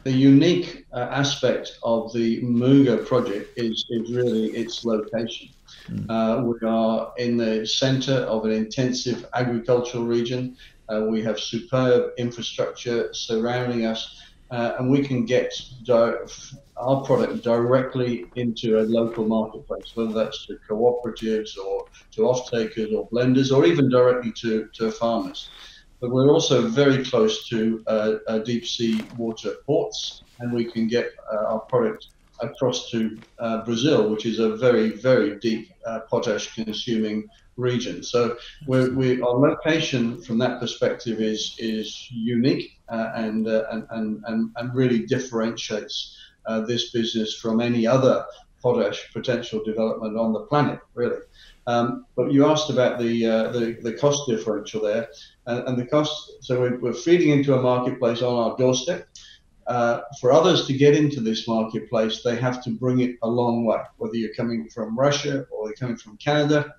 The 0.03 0.11
unique 0.11 0.85
uh, 0.93 1.07
aspect 1.11 1.77
of 1.83 2.13
the 2.13 2.41
Muga 2.41 3.05
project 3.05 3.57
is, 3.57 3.85
is 3.89 4.11
really 4.11 4.47
its 4.51 4.85
location. 4.85 5.49
Mm. 5.89 6.05
Uh, 6.09 6.43
we 6.43 6.67
are 6.67 7.13
in 7.17 7.37
the 7.37 7.65
center 7.65 8.13
of 8.13 8.45
an 8.45 8.51
intensive 8.51 9.25
agricultural 9.33 10.05
region. 10.05 10.55
Uh, 10.89 11.05
we 11.09 11.21
have 11.21 11.39
superb 11.39 12.11
infrastructure 12.17 13.13
surrounding 13.13 13.85
us 13.85 14.21
uh, 14.51 14.73
and 14.79 14.89
we 14.89 15.05
can 15.05 15.25
get 15.25 15.53
di- 15.83 16.13
our 16.77 17.03
product 17.03 17.43
directly 17.43 18.25
into 18.35 18.79
a 18.79 18.83
local 18.83 19.25
marketplace, 19.27 19.91
whether 19.95 20.13
that's 20.13 20.45
to 20.45 20.57
cooperatives 20.69 21.57
or 21.57 21.87
to 22.13 22.23
off-takers 22.23 22.93
or 22.93 23.09
blenders, 23.09 23.55
or 23.55 23.65
even 23.65 23.89
directly 23.89 24.31
to, 24.41 24.67
to 24.73 24.91
farmers. 24.91 25.51
But 25.99 26.11
we're 26.11 26.31
also 26.31 26.67
very 26.67 27.03
close 27.03 27.49
to 27.49 27.83
uh, 27.87 28.13
uh, 28.27 28.39
deep 28.39 28.65
sea 28.65 29.01
water 29.17 29.55
ports, 29.65 30.23
and 30.39 30.53
we 30.53 30.65
can 30.71 30.87
get 30.87 31.11
uh, 31.31 31.45
our 31.53 31.59
product 31.61 32.05
across 32.39 32.89
to 32.91 33.19
uh, 33.39 33.65
Brazil, 33.65 34.09
which 34.09 34.25
is 34.25 34.37
a 34.39 34.55
very, 34.57 34.91
very 34.91 35.39
deep 35.39 35.71
uh, 35.87 36.01
potash 36.09 36.53
consuming 36.53 37.27
region. 37.57 38.03
So 38.03 38.37
we're, 38.67 38.93
we, 38.93 39.21
our 39.21 39.35
location 39.35 40.21
from 40.21 40.37
that 40.39 40.59
perspective 40.59 41.19
is 41.19 41.55
is 41.57 42.07
unique 42.11 42.79
uh, 42.89 43.11
and, 43.15 43.47
uh, 43.47 43.65
and, 43.71 44.21
and 44.25 44.51
and 44.55 44.75
really 44.75 45.05
differentiates 45.05 46.15
uh, 46.45 46.61
this 46.61 46.91
business 46.91 47.35
from 47.35 47.59
any 47.59 47.85
other 47.85 48.25
potash 48.61 49.11
potential 49.13 49.63
development 49.63 50.17
on 50.17 50.33
the 50.33 50.41
planet, 50.41 50.79
really. 50.93 51.19
Um, 51.67 52.05
but 52.15 52.31
you 52.31 52.45
asked 52.45 52.69
about 52.69 52.97
the, 52.97 53.25
uh, 53.25 53.51
the, 53.51 53.77
the 53.81 53.93
cost 53.93 54.27
differential 54.27 54.81
there, 54.81 55.09
and, 55.45 55.67
and 55.67 55.77
the 55.77 55.85
cost. 55.85 56.31
So 56.41 56.61
we're, 56.61 56.79
we're, 56.79 56.93
feeding 56.93 57.29
into 57.29 57.55
a 57.55 57.61
marketplace 57.61 58.21
on 58.21 58.33
our 58.33 58.57
doorstep. 58.57 59.07
Uh, 59.67 59.99
for 60.21 60.31
others 60.31 60.65
to 60.65 60.73
get 60.73 60.95
into 60.95 61.19
this 61.19 61.45
marketplace, 61.45 62.23
they 62.23 62.37
have 62.37 62.63
to 62.63 62.69
bring 62.69 63.01
it 63.01 63.17
a 63.21 63.27
long 63.27 63.65
way. 63.65 63.81
Whether 63.97 64.15
you're 64.15 64.33
coming 64.33 64.69
from 64.69 64.97
Russia 64.97 65.45
or 65.51 65.67
you're 65.67 65.75
coming 65.75 65.97
from 65.97 66.15
Canada, 66.17 66.73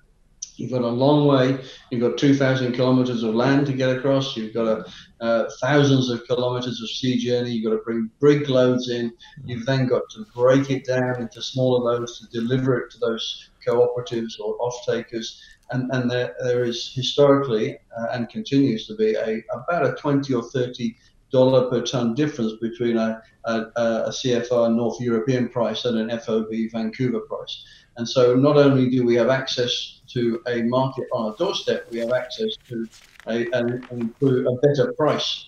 You've 0.59 0.71
got 0.71 0.81
a 0.81 0.87
long 0.87 1.25
way. 1.25 1.57
You've 1.89 2.01
got 2.01 2.17
2,000 2.17 2.73
kilometers 2.73 3.23
of 3.23 3.33
land 3.33 3.65
to 3.67 3.73
get 3.73 3.95
across. 3.95 4.35
You've 4.35 4.53
got 4.53 4.67
a, 4.67 4.85
uh, 5.23 5.49
thousands 5.61 6.09
of 6.09 6.27
kilometers 6.27 6.81
of 6.81 6.89
sea 6.89 7.17
journey. 7.17 7.51
You've 7.51 7.71
got 7.71 7.77
to 7.77 7.83
bring 7.83 8.11
big 8.19 8.49
loads 8.49 8.89
in. 8.89 9.13
You've 9.45 9.65
then 9.65 9.87
got 9.87 10.03
to 10.09 10.25
break 10.35 10.69
it 10.69 10.85
down 10.85 11.21
into 11.21 11.41
smaller 11.41 11.79
loads 11.79 12.19
to 12.19 12.39
deliver 12.39 12.77
it 12.77 12.91
to 12.91 12.97
those 12.99 13.51
cooperatives 13.65 14.37
or 14.37 14.57
off-takers. 14.59 15.41
And, 15.71 15.89
and 15.93 16.11
there, 16.11 16.35
there 16.43 16.65
is 16.65 16.91
historically 16.93 17.77
uh, 17.97 18.07
and 18.11 18.27
continues 18.27 18.85
to 18.87 18.95
be 18.95 19.15
a 19.15 19.41
about 19.53 19.85
a 19.85 19.93
20 19.93 20.33
or 20.33 20.43
30 20.43 20.93
dollar 21.31 21.69
per 21.69 21.85
ton 21.85 22.15
difference 22.15 22.53
between 22.59 22.97
a, 22.97 23.21
a, 23.45 23.59
a 23.77 24.09
CFR 24.09 24.75
North 24.75 24.99
European 24.99 25.47
price 25.47 25.85
and 25.85 25.97
an 25.97 26.19
FOB 26.19 26.51
Vancouver 26.71 27.19
price. 27.21 27.63
And 27.97 28.09
so 28.09 28.33
not 28.35 28.57
only 28.57 28.89
do 28.89 29.05
we 29.05 29.15
have 29.15 29.29
access 29.29 29.98
to 30.09 30.41
a 30.47 30.63
market 30.63 31.07
on 31.13 31.31
our 31.31 31.37
doorstep, 31.37 31.87
we 31.91 31.99
have 31.99 32.11
access 32.11 32.55
to 32.67 32.87
a, 33.27 33.47
a, 33.53 33.65
a 33.65 34.55
better 34.57 34.93
price 34.93 35.47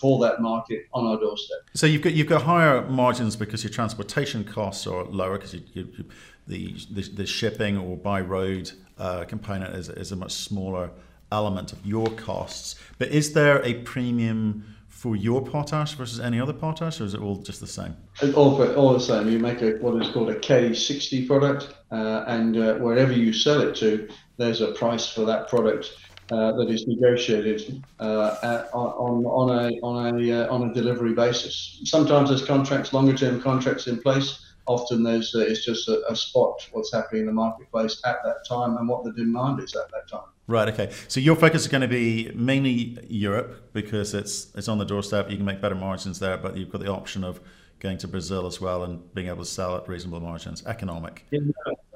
for 0.00 0.20
that 0.20 0.40
market 0.40 0.86
on 0.92 1.06
our 1.06 1.18
doorstep. 1.18 1.58
So 1.74 1.86
you've 1.86 2.02
got 2.02 2.12
you've 2.12 2.28
got 2.28 2.42
higher 2.42 2.82
margins 2.88 3.36
because 3.36 3.64
your 3.64 3.72
transportation 3.72 4.44
costs 4.44 4.86
are 4.86 5.04
lower 5.04 5.38
because 5.38 5.54
you, 5.54 5.62
you, 5.72 6.04
the, 6.46 6.76
the, 6.90 7.02
the 7.02 7.26
shipping 7.26 7.78
or 7.78 7.96
by 7.96 8.20
road 8.20 8.72
uh, 8.98 9.24
component 9.24 9.74
is, 9.74 9.88
is 9.88 10.12
a 10.12 10.16
much 10.16 10.32
smaller 10.32 10.90
element 11.30 11.72
of 11.72 11.84
your 11.86 12.08
costs. 12.10 12.76
But 12.98 13.08
is 13.08 13.32
there 13.32 13.64
a 13.64 13.74
premium 13.74 14.64
for 15.02 15.16
your 15.16 15.44
potash 15.44 15.94
versus 15.94 16.20
any 16.20 16.40
other 16.40 16.52
potash, 16.52 17.00
or 17.00 17.04
is 17.04 17.12
it 17.12 17.20
all 17.20 17.34
just 17.34 17.58
the 17.58 17.66
same? 17.66 17.96
All, 18.36 18.62
all 18.76 18.92
the 18.92 19.00
same. 19.00 19.28
You 19.28 19.40
make 19.40 19.60
a 19.60 19.72
what 19.80 20.00
is 20.00 20.08
called 20.12 20.30
a 20.30 20.38
K60 20.38 21.26
product, 21.26 21.74
uh, 21.90 22.22
and 22.28 22.56
uh, 22.56 22.74
wherever 22.74 23.10
you 23.10 23.32
sell 23.32 23.60
it 23.62 23.74
to, 23.76 24.08
there's 24.36 24.60
a 24.60 24.70
price 24.70 25.12
for 25.12 25.24
that 25.24 25.48
product 25.48 25.90
uh, 26.30 26.52
that 26.52 26.70
is 26.70 26.86
negotiated 26.86 27.84
uh, 27.98 28.62
on, 28.72 29.24
on 29.24 29.64
a 29.64 29.70
on 29.80 30.20
a 30.20 30.44
uh, 30.44 30.54
on 30.54 30.70
a 30.70 30.72
delivery 30.72 31.14
basis. 31.14 31.80
Sometimes 31.82 32.28
there's 32.28 32.44
contracts, 32.44 32.92
longer 32.92 33.16
term 33.16 33.42
contracts 33.42 33.88
in 33.88 34.00
place. 34.00 34.54
Often 34.66 35.02
there's 35.02 35.34
uh, 35.34 35.40
it's 35.40 35.64
just 35.64 35.88
a, 35.88 36.08
a 36.08 36.14
spot 36.14 36.64
what's 36.70 36.92
happening 36.92 37.22
in 37.22 37.26
the 37.26 37.32
marketplace 37.32 38.00
at 38.04 38.18
that 38.22 38.46
time 38.48 38.76
and 38.76 38.88
what 38.88 39.02
the 39.02 39.12
demand 39.14 39.58
is 39.64 39.74
at 39.74 39.90
that 39.90 40.08
time. 40.08 40.30
Right. 40.46 40.68
Okay. 40.68 40.92
So 41.08 41.20
your 41.20 41.36
focus 41.36 41.62
is 41.62 41.68
going 41.68 41.82
to 41.82 41.88
be 41.88 42.30
mainly 42.34 42.98
Europe 43.08 43.72
because 43.72 44.12
it's 44.12 44.48
it's 44.54 44.68
on 44.68 44.78
the 44.78 44.84
doorstep. 44.84 45.30
You 45.30 45.36
can 45.36 45.46
make 45.46 45.60
better 45.60 45.74
margins 45.74 46.18
there, 46.18 46.36
but 46.36 46.56
you've 46.56 46.70
got 46.70 46.80
the 46.80 46.90
option 46.90 47.22
of 47.24 47.40
going 47.78 47.98
to 47.98 48.08
Brazil 48.08 48.46
as 48.46 48.60
well 48.60 48.84
and 48.84 49.12
being 49.14 49.26
able 49.26 49.44
to 49.44 49.50
sell 49.50 49.76
at 49.76 49.88
reasonable 49.88 50.20
margins. 50.20 50.64
Economic. 50.66 51.26
Yeah, 51.30 51.40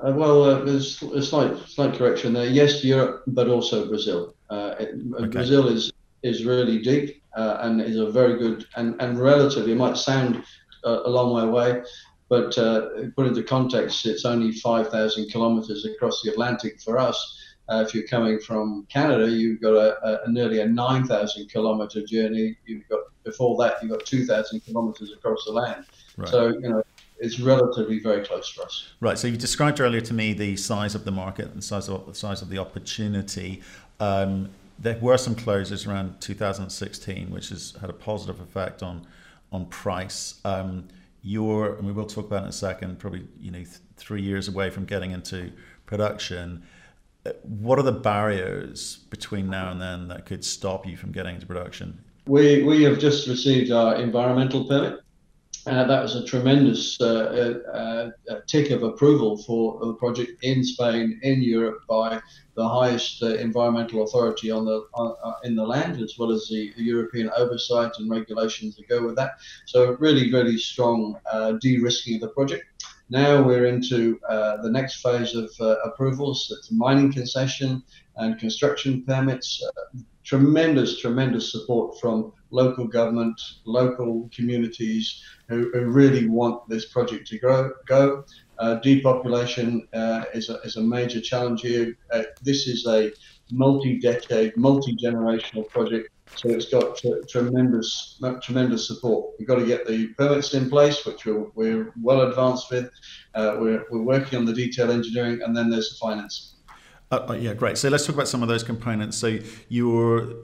uh, 0.04 0.12
well, 0.12 0.42
uh, 0.42 0.64
there's 0.64 1.02
a 1.02 1.22
slight 1.22 1.56
slight 1.68 1.94
correction 1.94 2.32
there. 2.32 2.46
Yes, 2.46 2.84
Europe, 2.84 3.22
but 3.26 3.48
also 3.48 3.88
Brazil. 3.88 4.34
Uh, 4.50 4.74
it, 4.78 4.94
okay. 5.14 5.28
Brazil 5.28 5.68
is 5.68 5.92
is 6.22 6.44
really 6.44 6.80
deep 6.80 7.22
uh, 7.36 7.58
and 7.60 7.80
is 7.80 7.98
a 7.98 8.10
very 8.10 8.38
good 8.38 8.66
and 8.76 9.00
and 9.00 9.18
relatively. 9.18 9.72
It 9.72 9.76
might 9.76 9.96
sound 9.96 10.44
uh, 10.84 11.00
a 11.04 11.10
long 11.10 11.34
way 11.34 11.42
away, 11.42 11.82
but 12.28 12.56
uh, 12.58 12.88
put 13.16 13.26
into 13.26 13.42
context, 13.42 14.06
it's 14.06 14.24
only 14.24 14.52
5,000 14.52 15.30
kilometers 15.30 15.84
across 15.84 16.22
the 16.22 16.30
Atlantic 16.30 16.80
for 16.80 16.98
us. 16.98 17.18
Uh, 17.68 17.84
if 17.86 17.94
you're 17.94 18.06
coming 18.06 18.38
from 18.38 18.86
Canada, 18.88 19.28
you've 19.28 19.60
got 19.60 19.74
a, 19.74 20.24
a 20.24 20.30
nearly 20.30 20.60
a 20.60 20.66
9,000 20.66 21.48
kilometer 21.48 22.04
journey. 22.04 22.56
You've 22.64 22.88
got 22.88 23.00
before 23.24 23.56
that, 23.58 23.82
you've 23.82 23.90
got 23.90 24.06
2,000 24.06 24.60
kilometers 24.60 25.12
across 25.12 25.44
the 25.44 25.52
land. 25.52 25.84
Right. 26.16 26.28
So 26.28 26.48
you 26.48 26.68
know 26.68 26.82
it's 27.18 27.40
relatively 27.40 27.98
very 27.98 28.24
close 28.24 28.48
for 28.48 28.62
us. 28.62 28.92
Right. 29.00 29.18
So 29.18 29.26
you 29.26 29.36
described 29.36 29.80
earlier 29.80 30.02
to 30.02 30.14
me 30.14 30.32
the 30.32 30.56
size 30.56 30.94
of 30.94 31.04
the 31.04 31.10
market 31.10 31.46
and 31.46 31.58
the 31.58 31.62
size 31.62 31.88
of 31.88 32.06
the 32.06 32.14
size 32.14 32.42
of 32.42 32.48
the 32.48 32.58
opportunity. 32.58 33.62
Um, 34.00 34.50
there 34.78 34.98
were 35.00 35.16
some 35.16 35.34
closures 35.34 35.88
around 35.88 36.20
2016, 36.20 37.30
which 37.30 37.48
has 37.48 37.74
had 37.80 37.88
a 37.88 37.94
positive 37.94 38.40
effect 38.40 38.82
on 38.82 39.06
on 39.52 39.66
price. 39.66 40.40
Um, 40.44 40.88
you're, 41.22 41.74
and 41.74 41.86
we 41.86 41.92
will 41.92 42.06
talk 42.06 42.26
about 42.26 42.42
it 42.42 42.44
in 42.44 42.48
a 42.50 42.52
second, 42.52 42.98
probably 42.98 43.26
you 43.40 43.50
know 43.50 43.58
th- 43.58 43.78
three 43.96 44.22
years 44.22 44.48
away 44.48 44.70
from 44.70 44.84
getting 44.84 45.10
into 45.10 45.52
production. 45.86 46.62
Uh, 47.26 47.32
what 47.42 47.78
are 47.78 47.82
the 47.82 47.92
barriers 47.92 48.98
between 49.10 49.50
now 49.50 49.70
and 49.70 49.80
then 49.80 50.08
that 50.08 50.26
could 50.26 50.44
stop 50.44 50.86
you 50.86 50.96
from 50.96 51.12
getting 51.12 51.34
into 51.34 51.46
production? 51.46 51.98
We 52.26 52.62
we 52.62 52.82
have 52.84 52.98
just 52.98 53.28
received 53.28 53.70
our 53.70 53.96
environmental 53.96 54.64
permit. 54.64 55.00
Uh, 55.66 55.84
that 55.84 56.00
was 56.00 56.14
a 56.14 56.24
tremendous 56.24 57.00
uh, 57.00 57.50
uh, 57.74 58.32
uh 58.32 58.40
tick 58.46 58.70
of 58.70 58.84
approval 58.84 59.36
for 59.36 59.84
the 59.84 59.94
project 59.94 60.44
in 60.44 60.62
Spain, 60.62 61.18
in 61.22 61.42
Europe, 61.42 61.80
by 61.88 62.20
the 62.56 62.68
highest 62.68 63.22
uh, 63.22 63.34
environmental 63.34 64.02
authority 64.02 64.50
on 64.50 64.64
the 64.64 64.86
uh, 64.94 65.32
in 65.44 65.54
the 65.54 65.66
land, 65.66 66.00
as 66.00 66.14
well 66.18 66.32
as 66.32 66.48
the, 66.48 66.72
European 66.76 67.30
oversight 67.36 67.92
and 67.98 68.10
regulations 68.10 68.76
that 68.76 68.88
go 68.88 69.04
with 69.04 69.16
that. 69.16 69.32
So 69.66 69.96
really, 69.98 70.32
really 70.32 70.56
strong 70.56 71.18
uh, 71.30 71.52
de-risking 71.60 72.14
of 72.16 72.20
the 72.22 72.28
project. 72.28 72.64
Now 73.08 73.42
we're 73.42 73.66
into 73.66 74.18
uh, 74.28 74.62
the 74.62 74.70
next 74.70 75.00
phase 75.00 75.34
of 75.34 75.50
uh, 75.60 75.76
approvals. 75.84 76.52
It's 76.58 76.72
mining 76.72 77.12
concession 77.12 77.82
and 78.16 78.38
construction 78.38 79.04
permits. 79.04 79.62
Uh, 79.62 80.00
tremendous, 80.24 80.98
tremendous 80.98 81.52
support 81.52 82.00
from 82.00 82.32
local 82.50 82.86
government, 82.86 83.40
local 83.64 84.28
communities 84.34 85.22
who, 85.48 85.70
who 85.72 85.86
really 85.86 86.28
want 86.28 86.68
this 86.68 86.86
project 86.86 87.28
to 87.28 87.38
grow, 87.38 87.70
go. 87.86 88.24
Uh, 88.58 88.74
depopulation 88.76 89.86
uh, 89.92 90.24
is, 90.34 90.50
a, 90.50 90.54
is 90.62 90.76
a 90.76 90.82
major 90.82 91.20
challenge 91.20 91.60
here. 91.60 91.96
Uh, 92.12 92.24
this 92.42 92.66
is 92.66 92.86
a 92.86 93.12
multi-decade, 93.52 94.56
multi-generational 94.56 95.68
project, 95.68 96.08
so 96.34 96.48
it's 96.50 96.68
got 96.68 96.96
tr- 96.96 97.24
tremendous, 97.28 98.20
tremendous 98.42 98.86
support. 98.86 99.34
We've 99.38 99.48
got 99.48 99.56
to 99.56 99.66
get 99.66 99.86
the 99.86 100.08
permits 100.18 100.52
in 100.54 100.68
place, 100.68 101.06
which 101.06 101.24
we're, 101.24 101.46
we're 101.54 101.92
well 102.02 102.22
advanced 102.22 102.70
with. 102.70 102.90
Uh, 103.34 103.56
we're, 103.58 103.84
we're 103.90 104.02
working 104.02 104.38
on 104.38 104.44
the 104.44 104.52
detail 104.52 104.90
engineering, 104.90 105.40
and 105.42 105.56
then 105.56 105.70
there's 105.70 105.90
the 105.90 105.96
finance. 105.96 106.54
Uh, 107.10 107.26
uh, 107.30 107.32
yeah, 107.34 107.54
great. 107.54 107.78
So 107.78 107.88
let's 107.88 108.04
talk 108.04 108.16
about 108.16 108.28
some 108.28 108.42
of 108.42 108.48
those 108.48 108.64
components. 108.64 109.16
So 109.16 109.38
you 109.68 109.88
were 109.88 110.34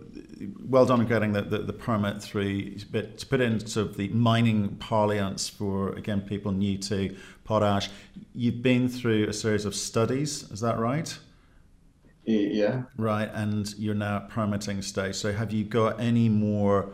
well 0.69 0.87
done 0.87 1.01
on 1.01 1.07
getting 1.07 1.33
the, 1.33 1.43
the, 1.43 1.59
the, 1.59 1.73
permit 1.73 2.23
through, 2.23 2.77
but 2.91 3.19
to 3.19 3.27
put 3.27 3.41
in 3.41 3.65
sort 3.67 3.89
of 3.89 3.97
the 3.97 4.09
mining 4.09 4.77
parlance 4.77 5.49
for, 5.49 5.91
again, 5.91 6.21
people 6.21 6.53
new 6.53 6.79
to 6.79 7.17
potash, 7.45 7.91
you've 8.35 8.63
been 8.63 8.89
through 8.89 9.29
a 9.29 9.33
series 9.33 9.65
of 9.65 9.75
studies, 9.75 10.45
is 10.51 10.61
that 10.61 10.79
right? 10.79 11.17
Yeah. 12.25 12.83
Right, 12.97 13.31
and 13.33 13.73
you're 13.77 13.95
now 13.95 14.17
at 14.17 14.29
permitting 14.29 14.83
stage. 14.83 15.17
So 15.17 15.33
have 15.33 15.53
you 15.53 15.65
got 15.65 16.01
any 16.01 16.29
more 16.29 16.91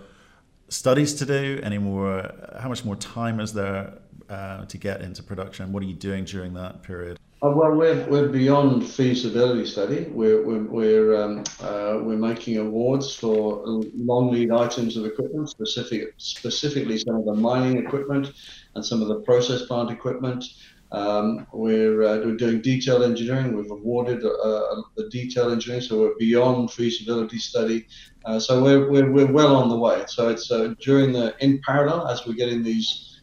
studies 0.69 1.15
to 1.15 1.27
do? 1.27 1.61
Any 1.63 1.79
more, 1.79 2.33
how 2.59 2.69
much 2.69 2.85
more 2.85 2.97
time 2.97 3.41
is 3.41 3.53
there 3.53 3.95
uh, 4.29 4.65
to 4.65 4.79
get 4.79 5.03
into 5.03 5.23
production? 5.23 5.73
What 5.73 5.83
are 5.83 5.87
you 5.87 5.95
doing 5.95 6.25
during 6.25 6.55
that 6.55 6.83
period? 6.83 7.19
Uh, 7.41 7.51
well, 7.51 7.73
we're, 7.73 8.05
we're 8.09 8.29
beyond 8.29 8.85
feasibility 8.85 9.65
study. 9.65 10.09
We're, 10.11 10.45
we're, 10.45 10.65
we're, 10.65 11.23
um, 11.23 11.45
uh, 11.61 12.01
we're 12.03 12.17
making 12.17 12.57
awards 12.59 13.15
for 13.15 13.63
long 13.65 14.33
lead 14.33 14.51
items 14.51 14.97
of 14.97 15.07
equipment, 15.07 15.49
specific, 15.49 16.15
specifically 16.17 16.99
some 16.99 17.15
of 17.15 17.25
the 17.27 17.35
mining 17.35 17.79
equipment 17.79 18.33
and 18.75 18.85
some 18.85 19.03
of 19.03 19.09
the 19.09 19.21
process 19.21 19.63
plant 19.67 19.91
equipment. 19.91 20.45
Um, 20.91 21.47
we're, 21.53 22.03
uh, 22.03 22.19
we're 22.19 22.37
doing 22.37 22.63
detailed 22.63 23.03
engineering. 23.03 23.55
We've 23.55 23.71
awarded 23.71 24.25
uh, 24.25 24.29
uh, 24.29 24.83
the 24.97 25.09
detail 25.11 25.51
engineering, 25.51 25.83
so 25.83 26.01
we're 26.01 26.15
beyond 26.19 26.73
feasibility 26.73 27.39
study. 27.39 27.87
Uh, 28.25 28.39
so 28.41 28.63
we're, 28.63 28.91
we're, 28.91 29.11
we're 29.11 29.31
well 29.31 29.57
on 29.57 29.69
the 29.69 29.77
way. 29.77 30.05
So 30.07 30.29
it's 30.29 30.49
during 30.81 31.13
the 31.13 31.35
in 31.41 31.61
parallel 31.67 32.09
as 32.09 32.27
we're 32.27 32.35
getting 32.35 32.63
these 32.63 33.21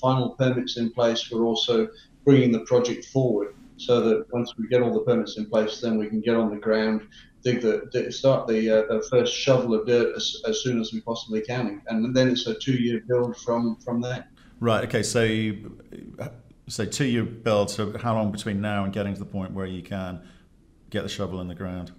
final 0.00 0.30
permits 0.30 0.76
in 0.78 0.90
place. 0.90 1.30
We're 1.30 1.44
also 1.44 1.88
bringing 2.24 2.52
the 2.52 2.60
project 2.60 3.04
forward 3.06 3.54
so 3.76 4.00
that 4.00 4.32
once 4.32 4.54
we 4.58 4.66
get 4.68 4.82
all 4.82 4.92
the 4.92 5.00
permits 5.00 5.38
in 5.38 5.46
place, 5.46 5.80
then 5.80 5.98
we 5.98 6.08
can 6.08 6.20
get 6.20 6.34
on 6.34 6.50
the 6.50 6.56
ground, 6.56 7.06
dig 7.42 7.60
the, 7.60 8.10
start 8.10 8.48
the, 8.48 8.70
uh, 8.70 8.92
the 8.92 9.06
first 9.08 9.34
shovel 9.34 9.74
of 9.74 9.86
dirt 9.86 10.16
as, 10.16 10.42
as 10.46 10.62
soon 10.62 10.80
as 10.80 10.92
we 10.92 11.00
possibly 11.00 11.40
can, 11.40 11.80
and 11.86 12.14
then 12.14 12.28
it's 12.28 12.46
a 12.46 12.54
two-year 12.58 13.02
build 13.06 13.36
from 13.36 13.76
from 13.76 14.00
there. 14.00 14.26
Right. 14.60 14.84
Okay. 14.84 15.04
So, 15.04 15.20
so 16.68 16.84
two-year 16.84 17.24
build. 17.24 17.70
So, 17.70 17.96
how 17.98 18.14
long 18.14 18.32
between 18.32 18.60
now 18.60 18.84
and 18.84 18.92
getting 18.92 19.14
to 19.14 19.18
the 19.18 19.26
point 19.26 19.52
where 19.52 19.66
you 19.66 19.82
can 19.82 20.22
get 20.90 21.02
the 21.02 21.08
shovel 21.08 21.40
in 21.40 21.48
the 21.48 21.54
ground? 21.54 21.92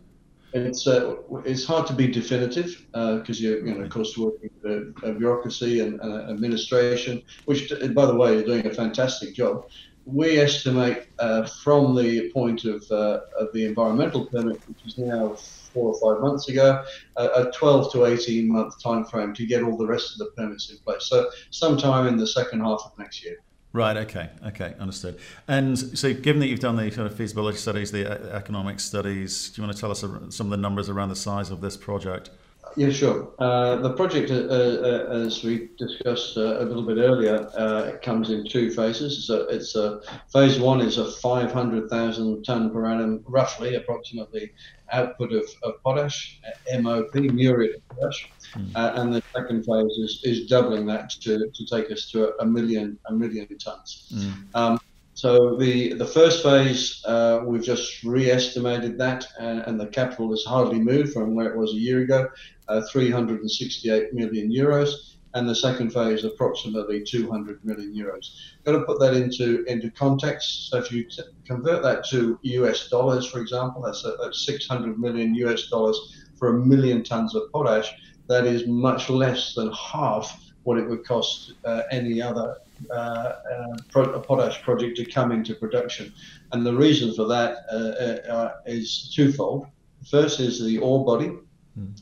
It's 0.51 0.87
uh, 0.87 1.17
it's 1.45 1.65
hard 1.65 1.85
to 1.87 1.93
be 1.93 2.07
definitive 2.07 2.85
because 2.91 3.39
uh, 3.39 3.43
you're 3.43 3.65
you 3.65 3.75
know 3.75 3.81
of 3.81 3.89
course 3.91 4.17
working 4.17 4.49
with 4.63 5.03
a, 5.03 5.13
bureaucracy 5.13 5.81
and, 5.81 6.01
administration, 6.01 7.21
which 7.45 7.71
by 7.93 8.05
the 8.05 8.15
way 8.15 8.33
you're 8.33 8.43
doing 8.43 8.65
a 8.65 8.73
fantastic 8.73 9.35
job 9.35 9.65
we 10.11 10.39
estimate 10.39 11.07
uh, 11.19 11.45
from 11.45 11.95
the 11.95 12.31
point 12.31 12.65
of, 12.65 12.83
uh, 12.91 13.21
of 13.37 13.51
the 13.53 13.65
environmental 13.65 14.25
permit, 14.25 14.59
which 14.67 14.77
is 14.85 14.97
now 14.97 15.35
four 15.73 15.93
or 15.93 16.15
five 16.15 16.21
months 16.21 16.49
ago, 16.49 16.83
a 17.17 17.51
12 17.53 17.91
to 17.91 18.05
18 18.05 18.47
month 18.47 18.81
time 18.81 19.05
frame 19.05 19.33
to 19.35 19.45
get 19.45 19.63
all 19.63 19.77
the 19.77 19.85
rest 19.85 20.13
of 20.13 20.19
the 20.19 20.31
permits 20.35 20.71
in 20.71 20.77
place. 20.79 21.05
So 21.05 21.29
sometime 21.51 22.07
in 22.07 22.17
the 22.17 22.27
second 22.27 22.61
half 22.61 22.81
of 22.85 22.97
next 22.97 23.23
year. 23.23 23.37
Right. 23.71 23.97
Okay. 23.97 24.29
Okay. 24.47 24.73
Understood. 24.79 25.19
And 25.47 25.77
so, 25.77 26.11
given 26.13 26.39
that 26.39 26.47
you've 26.47 26.59
done 26.59 26.75
the 26.75 26.89
kind 26.89 27.05
of 27.05 27.15
feasibility 27.15 27.57
studies, 27.57 27.91
the 27.91 28.09
uh, 28.09 28.35
economic 28.35 28.79
studies, 28.79 29.49
do 29.49 29.61
you 29.61 29.67
want 29.67 29.75
to 29.75 29.79
tell 29.79 29.91
us 29.91 29.99
some 29.99 30.47
of 30.47 30.49
the 30.49 30.57
numbers 30.57 30.89
around 30.89 31.09
the 31.09 31.15
size 31.15 31.51
of 31.51 31.61
this 31.61 31.77
project? 31.77 32.31
Yeah, 32.79 32.91
sure. 32.91 33.33
Uh, 33.39 33.75
the 33.81 33.91
project, 33.91 34.31
uh, 34.31 34.35
uh, 34.35 35.25
as 35.25 35.43
we 35.43 35.67
discussed 35.77 36.37
uh, 36.37 36.61
a 36.61 36.63
little 36.63 36.83
bit 36.83 36.97
earlier, 36.97 37.49
uh, 37.57 37.97
comes 38.01 38.29
in 38.29 38.47
two 38.47 38.71
phases. 38.71 39.27
So 39.27 39.49
it's 39.49 39.75
a 39.75 39.99
phase 40.31 40.61
one 40.61 40.79
is 40.79 40.97
a 40.97 41.11
500,000 41.11 42.41
ton 42.43 42.71
per 42.71 42.85
annum, 42.85 43.21
roughly, 43.27 43.75
approximately, 43.75 44.53
output 44.93 45.33
of, 45.33 45.43
of 45.63 45.83
potash, 45.83 46.39
MOP, 46.79 47.13
muriate 47.15 47.75
of 47.75 47.87
potash, 47.89 48.31
mm. 48.55 48.71
and 48.97 49.13
the 49.13 49.21
second 49.35 49.65
phase 49.65 49.97
is, 49.97 50.21
is 50.23 50.47
doubling 50.47 50.85
that 50.85 51.09
to, 51.09 51.51
to 51.53 51.65
take 51.65 51.91
us 51.91 52.09
to 52.11 52.29
a, 52.29 52.43
a 52.43 52.45
million 52.45 52.97
a 53.07 53.13
million 53.13 53.45
tons. 53.57 54.09
Mm. 54.15 54.55
Um, 54.55 54.79
so 55.19 55.57
the 55.57 55.91
the 55.95 56.05
first 56.05 56.43
phase, 56.43 57.03
uh, 57.05 57.41
we've 57.43 57.61
just 57.61 58.03
re-estimated 58.05 58.97
that, 58.99 59.25
and, 59.37 59.59
and, 59.67 59.77
the 59.77 59.87
capital 59.87 60.29
has 60.29 60.45
hardly 60.45 60.79
moved 60.79 61.11
from 61.11 61.35
where 61.35 61.49
it 61.51 61.57
was 61.57 61.73
a 61.73 61.77
year 61.77 61.99
ago, 61.99 62.29
uh, 62.69 62.81
368 62.91 64.13
million 64.13 64.51
euros, 64.51 65.15
and 65.33 65.47
the 65.47 65.55
second 65.55 65.91
phase 65.91 66.23
approximately 66.23 67.03
200 67.03 67.63
million 67.63 67.93
euros. 67.93 68.31
Got 68.65 68.73
to 68.73 68.83
put 68.83 68.99
that 68.99 69.13
into 69.13 69.63
into 69.65 69.91
context. 69.91 70.69
So 70.69 70.77
if 70.77 70.91
you 70.91 71.03
t- 71.03 71.21
convert 71.45 71.83
that 71.83 72.05
to 72.09 72.39
US 72.41 72.89
dollars, 72.89 73.27
for 73.27 73.39
example, 73.39 73.81
that's, 73.81 74.03
a, 74.05 74.15
that's 74.21 74.45
600 74.45 74.99
million 74.99 75.35
US 75.35 75.67
dollars 75.67 76.25
for 76.37 76.55
a 76.55 76.65
million 76.65 77.03
tons 77.03 77.35
of 77.35 77.51
potash. 77.51 77.91
That 78.27 78.45
is 78.45 78.67
much 78.67 79.09
less 79.09 79.53
than 79.55 79.71
half 79.71 80.39
what 80.63 80.77
it 80.77 80.87
would 80.87 81.05
cost 81.05 81.53
uh, 81.65 81.81
any 81.91 82.21
other 82.21 82.57
uh, 82.91 82.93
uh, 82.93 83.77
pro- 83.91 84.19
potash 84.21 84.61
project 84.61 84.97
to 84.97 85.05
come 85.05 85.31
into 85.31 85.55
production. 85.55 86.13
And 86.51 86.65
the 86.65 86.75
reason 86.75 87.13
for 87.13 87.25
that 87.27 87.57
uh, 87.71 88.31
uh, 88.31 88.53
is 88.65 89.11
twofold. 89.13 89.67
First 90.09 90.39
is 90.39 90.63
the 90.63 90.77
ore 90.77 91.05
body. 91.05 91.31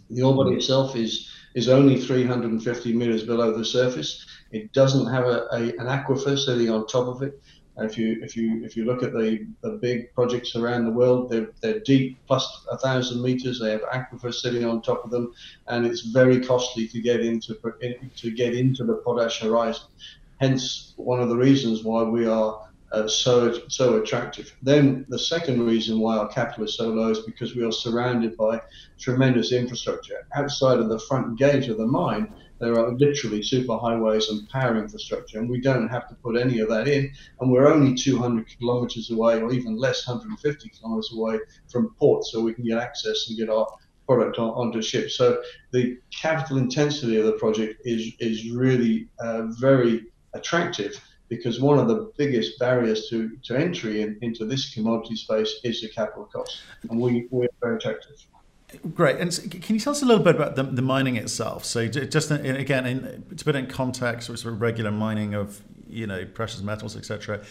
The 0.09 0.21
ore 0.21 0.35
body 0.35 0.55
itself 0.55 0.95
is 0.95 1.29
is 1.55 1.69
only 1.69 1.99
350 1.99 2.93
meters 2.93 3.23
below 3.23 3.57
the 3.57 3.65
surface. 3.65 4.25
It 4.51 4.71
doesn't 4.73 5.07
have 5.07 5.25
a, 5.25 5.47
a, 5.51 5.61
an 5.79 5.87
aquifer 5.87 6.37
sitting 6.37 6.69
on 6.69 6.85
top 6.87 7.07
of 7.07 7.21
it. 7.23 7.41
If 7.79 7.97
you 7.97 8.19
if 8.23 8.35
you 8.35 8.63
if 8.65 8.75
you 8.75 8.85
look 8.85 9.03
at 9.03 9.13
the, 9.13 9.45
the 9.61 9.71
big 9.71 10.13
projects 10.13 10.55
around 10.55 10.85
the 10.85 10.91
world, 10.91 11.29
they're, 11.29 11.51
they're 11.61 11.79
deep 11.79 12.17
plus 12.25 12.65
a 12.71 12.77
thousand 12.77 13.21
meters. 13.21 13.59
They 13.59 13.71
have 13.71 13.81
aquifers 13.81 14.35
sitting 14.35 14.65
on 14.65 14.81
top 14.81 15.05
of 15.05 15.11
them, 15.11 15.33
and 15.67 15.85
it's 15.85 16.01
very 16.01 16.43
costly 16.43 16.87
to 16.87 17.01
get 17.01 17.19
into 17.21 17.55
to 18.15 18.31
get 18.31 18.55
into 18.55 18.83
the 18.83 18.95
potash 18.95 19.41
horizon. 19.41 19.87
Hence, 20.39 20.93
one 20.97 21.19
of 21.19 21.29
the 21.29 21.37
reasons 21.37 21.83
why 21.83 22.03
we 22.03 22.25
are 22.25 22.66
uh, 22.91 23.07
so 23.07 23.67
so 23.67 24.01
attractive. 24.01 24.55
Then 24.61 25.05
the 25.09 25.19
second 25.19 25.65
reason 25.65 25.99
why 25.99 26.17
our 26.17 26.27
capital 26.27 26.65
is 26.65 26.75
so 26.75 26.89
low 26.89 27.09
is 27.09 27.19
because 27.19 27.55
we 27.55 27.63
are 27.63 27.71
surrounded 27.71 28.37
by 28.37 28.61
tremendous 28.97 29.51
infrastructure 29.51 30.27
outside 30.35 30.79
of 30.79 30.89
the 30.89 30.99
front 30.99 31.37
gate 31.37 31.67
of 31.67 31.77
the 31.77 31.87
mine 31.87 32.33
there 32.59 32.77
are 32.79 32.91
literally 32.93 33.41
superhighways 33.41 34.29
and 34.29 34.49
power 34.49 34.77
infrastructure, 34.77 35.39
and 35.39 35.49
we 35.49 35.61
don't 35.61 35.87
have 35.89 36.07
to 36.09 36.15
put 36.15 36.37
any 36.37 36.59
of 36.59 36.69
that 36.69 36.87
in. 36.87 37.11
And 37.39 37.51
we're 37.51 37.71
only 37.71 37.93
200 37.93 38.47
kilometers 38.57 39.11
away, 39.11 39.39
or 39.41 39.51
even 39.53 39.77
less, 39.77 40.07
150 40.07 40.69
kilometers 40.69 41.11
away 41.13 41.39
from 41.67 41.93
port, 41.99 42.25
so 42.25 42.41
we 42.41 42.53
can 42.53 42.65
get 42.65 42.79
access 42.79 43.27
and 43.29 43.37
get 43.37 43.49
our 43.49 43.67
product 44.07 44.39
on, 44.39 44.49
onto 44.49 44.81
ships. 44.81 45.17
So 45.17 45.41
the 45.71 45.97
capital 46.11 46.57
intensity 46.57 47.17
of 47.17 47.25
the 47.25 47.33
project 47.33 47.81
is 47.85 48.13
is 48.19 48.49
really 48.49 49.07
uh, 49.19 49.47
very 49.59 50.05
attractive 50.33 50.99
because 51.29 51.59
one 51.59 51.79
of 51.79 51.87
the 51.87 52.11
biggest 52.17 52.57
barriers 52.59 53.09
to, 53.09 53.37
to 53.43 53.57
entry 53.57 54.01
in, 54.01 54.17
into 54.21 54.45
this 54.45 54.73
commodity 54.73 55.15
space 55.15 55.59
is 55.63 55.81
the 55.81 55.89
capital 55.89 56.25
cost, 56.25 56.61
and 56.89 56.99
we, 56.99 57.27
we 57.31 57.45
are 57.45 57.49
very 57.61 57.77
attractive. 57.77 58.15
Great. 58.93 59.17
And 59.17 59.31
can 59.49 59.75
you 59.75 59.79
tell 59.79 59.91
us 59.91 60.01
a 60.01 60.05
little 60.05 60.23
bit 60.23 60.35
about 60.35 60.55
the, 60.55 60.63
the 60.63 60.81
mining 60.81 61.15
itself? 61.15 61.63
So 61.63 61.87
just 61.87 62.31
again, 62.31 62.85
in, 62.85 63.25
to 63.35 63.45
put 63.45 63.55
it 63.55 63.59
in 63.59 63.67
context, 63.67 64.27
sort 64.27 64.43
of 64.43 64.61
regular 64.61 64.91
mining 64.91 65.33
of 65.33 65.61
you 65.87 66.05
know 66.05 66.25
precious 66.25 66.61
metals, 66.61 66.97
etc. 66.97 67.41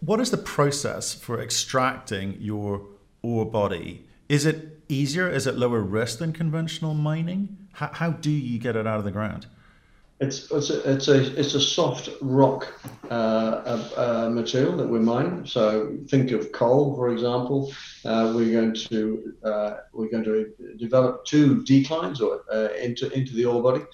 What 0.00 0.20
is 0.20 0.30
the 0.30 0.36
process 0.36 1.14
for 1.14 1.40
extracting 1.40 2.36
your 2.40 2.82
ore 3.22 3.46
body? 3.46 4.06
Is 4.28 4.44
it 4.44 4.82
easier? 4.88 5.30
Is 5.30 5.46
it 5.46 5.56
lower 5.56 5.80
risk 5.80 6.18
than 6.18 6.34
conventional 6.34 6.92
mining? 6.92 7.56
How, 7.72 7.90
how 7.92 8.10
do 8.10 8.30
you 8.30 8.58
get 8.58 8.76
it 8.76 8.86
out 8.86 8.98
of 8.98 9.04
the 9.04 9.10
ground? 9.10 9.46
It's 10.24 10.50
it's 10.50 10.70
a 10.70 10.92
it's 10.92 11.08
a, 11.08 11.38
it's 11.38 11.54
a 11.54 11.60
soft 11.60 12.08
rock 12.22 12.72
uh, 13.10 13.14
uh, 13.96 14.30
material 14.32 14.74
that 14.78 14.88
we're 14.88 15.00
mining. 15.00 15.44
So 15.44 15.98
think 16.08 16.30
of 16.30 16.50
coal, 16.50 16.96
for 16.96 17.10
example. 17.10 17.70
Uh, 18.06 18.32
we're 18.34 18.52
going 18.52 18.74
to 18.74 19.34
uh, 19.44 19.74
we're 19.92 20.08
going 20.08 20.24
to 20.24 20.54
develop 20.78 21.26
two 21.26 21.62
declines 21.64 22.22
or 22.22 22.42
uh, 22.50 22.68
into 22.80 23.10
into 23.12 23.34
the 23.34 23.44
ore 23.44 23.62
body, 23.62 23.84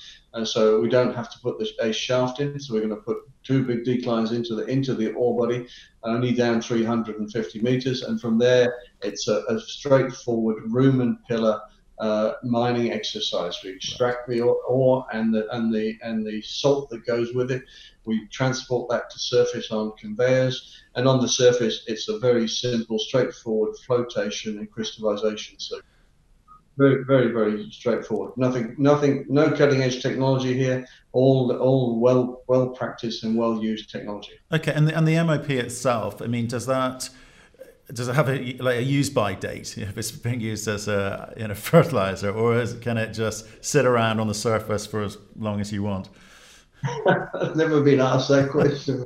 so 0.45 0.81
we 0.81 0.89
don't 0.89 1.15
have 1.17 1.31
to 1.33 1.39
put 1.41 1.59
this 1.59 1.73
a 1.81 1.93
shaft 1.93 2.39
in. 2.39 2.61
So 2.61 2.75
we're 2.75 2.87
going 2.87 3.01
to 3.01 3.03
put 3.03 3.19
two 3.43 3.65
big 3.65 3.85
declines 3.85 4.31
into 4.31 4.55
the 4.55 4.65
into 4.67 4.95
the 4.95 5.13
ore 5.15 5.37
body, 5.37 5.67
only 6.05 6.33
down 6.33 6.63
350 6.63 7.61
meters, 7.61 8.03
and 8.03 8.21
from 8.21 8.39
there 8.39 8.77
it's 9.03 9.27
a, 9.27 9.43
a 9.49 9.59
straightforward 9.59 10.63
room 10.67 11.01
and 11.01 11.19
pillar 11.27 11.61
uh, 12.01 12.33
mining 12.43 12.93
exercise. 12.93 13.59
We 13.63 13.71
extract 13.71 14.29
the 14.29 14.41
ore 14.41 15.07
and 15.13 15.33
the 15.33 15.47
and 15.55 15.73
the 15.73 15.99
and 16.03 16.27
the 16.27 16.41
salt 16.43 16.91
that 16.91 17.07
goes 17.07 17.35
with 17.35 17.51
it. 17.51 17.63
We 18.07 18.27
transport 18.29 18.91
that 18.91 19.11
to 19.11 19.19
surface 19.19 19.71
on 19.71 19.93
conveyors, 19.99 20.83
and 20.97 21.07
on 21.07 21.21
the 21.21 21.29
surface, 21.29 21.85
it's 21.87 22.09
a 22.09 22.19
very 22.19 22.49
simple, 22.49 22.99
straightforward 22.99 23.77
flotation 23.87 24.59
and 24.59 24.71
crystallization. 24.71 25.59
So 25.59 25.81
very, 26.79 27.05
very, 27.05 27.31
very 27.31 27.71
straightforward. 27.71 28.33
Nothing, 28.39 28.75
nothing, 28.79 29.27
no 29.29 29.53
cutting 29.53 29.83
edge 29.83 30.01
technology 30.01 30.55
here. 30.55 30.87
All, 31.13 31.55
all 31.59 32.01
well, 32.01 32.43
well 32.47 32.71
practiced 32.71 33.23
and 33.23 33.37
well 33.37 33.63
used 33.63 33.91
technology. 33.91 34.33
Okay, 34.51 34.73
and 34.73 34.89
the, 34.89 34.97
and 34.97 35.07
the 35.07 35.23
MOP 35.23 35.51
itself. 35.51 36.23
I 36.23 36.27
mean, 36.27 36.47
does 36.47 36.65
that 36.67 37.11
does 37.93 38.09
it 38.09 38.15
have 38.15 38.29
a 38.29 38.57
like 38.59 38.79
a 38.79 38.83
use 38.83 39.11
by 39.11 39.35
date 39.35 39.77
if 39.79 39.97
it's 39.99 40.11
being 40.11 40.41
used 40.41 40.69
as 40.69 40.89
a 40.89 41.33
you 41.37 41.49
know 41.49 41.55
fertilizer, 41.55 42.31
or 42.31 42.61
is, 42.61 42.75
can 42.75 42.97
it 42.97 43.13
just 43.13 43.47
sit 43.65 43.85
around 43.85 44.21
on 44.21 44.29
the 44.29 44.35
surface 44.35 44.87
for 44.87 45.03
as 45.03 45.19
long 45.37 45.61
as 45.61 45.73
you 45.73 45.83
want? 45.83 46.09
I've 47.07 47.57
never 47.57 47.81
been 47.83 48.01
asked 48.01 48.29
that 48.29 48.51
question. 48.51 49.05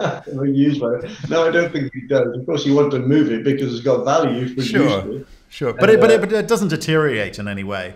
use 0.44 0.78
by 0.78 0.98
no, 1.28 1.46
I 1.46 1.50
don't 1.50 1.72
think 1.72 1.94
it 1.94 2.08
does. 2.08 2.36
Of 2.36 2.46
course, 2.46 2.66
you 2.66 2.74
want 2.74 2.90
to 2.92 2.98
move 2.98 3.30
it 3.30 3.44
because 3.44 3.74
it's 3.74 3.84
got 3.84 4.04
value. 4.04 4.54
For 4.54 4.62
sure, 4.62 5.24
sure, 5.48 5.72
but 5.72 5.90
it, 5.90 6.00
but, 6.00 6.10
it, 6.10 6.20
but 6.20 6.32
it 6.32 6.48
doesn't 6.48 6.68
deteriorate 6.68 7.38
in 7.38 7.48
any 7.48 7.64
way. 7.64 7.94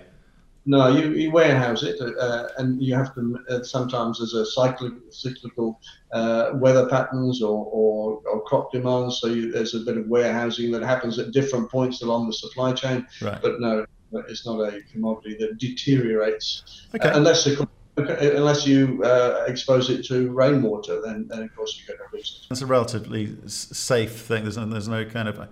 No, 0.66 0.88
you, 0.88 1.12
you 1.12 1.30
warehouse 1.30 1.82
it, 1.82 2.00
uh, 2.00 2.48
and 2.58 2.82
you 2.82 2.94
have 2.94 3.14
to 3.14 3.38
uh, 3.48 3.62
sometimes 3.62 4.18
there's 4.18 4.34
a 4.34 4.44
cyclic, 4.44 4.92
cyclical 5.10 5.80
uh, 6.12 6.50
weather 6.54 6.86
patterns 6.86 7.42
or, 7.42 7.64
or, 7.66 8.20
or, 8.30 8.42
crop 8.42 8.70
demands. 8.70 9.20
So 9.20 9.28
you, 9.28 9.52
there's 9.52 9.74
a 9.74 9.80
bit 9.80 9.96
of 9.96 10.06
warehousing 10.08 10.70
that 10.72 10.82
happens 10.82 11.18
at 11.18 11.32
different 11.32 11.70
points 11.70 12.02
along 12.02 12.26
the 12.26 12.34
supply 12.34 12.72
chain. 12.74 13.06
Right. 13.22 13.40
But 13.40 13.60
no, 13.60 13.86
it's 14.28 14.44
not 14.44 14.60
a 14.60 14.82
commodity 14.92 15.36
that 15.40 15.58
deteriorates 15.58 16.86
okay. 16.94 17.08
uh, 17.08 17.16
unless 17.16 17.48
unless 17.96 18.66
you 18.66 19.02
uh, 19.04 19.44
expose 19.46 19.90
it 19.90 20.04
to 20.06 20.30
rainwater. 20.30 21.00
Then, 21.02 21.26
then 21.28 21.42
of 21.42 21.54
course 21.54 21.78
you're 21.78 21.96
going 21.96 22.08
to 22.10 22.16
lose 22.16 22.40
it. 22.42 22.52
It's 22.52 22.62
a 22.62 22.66
relatively 22.66 23.34
safe 23.46 24.12
thing. 24.12 24.44
There's 24.44 24.56
no, 24.56 24.66
there's 24.66 24.88
no 24.88 25.04
kind 25.04 25.28
of 25.28 25.48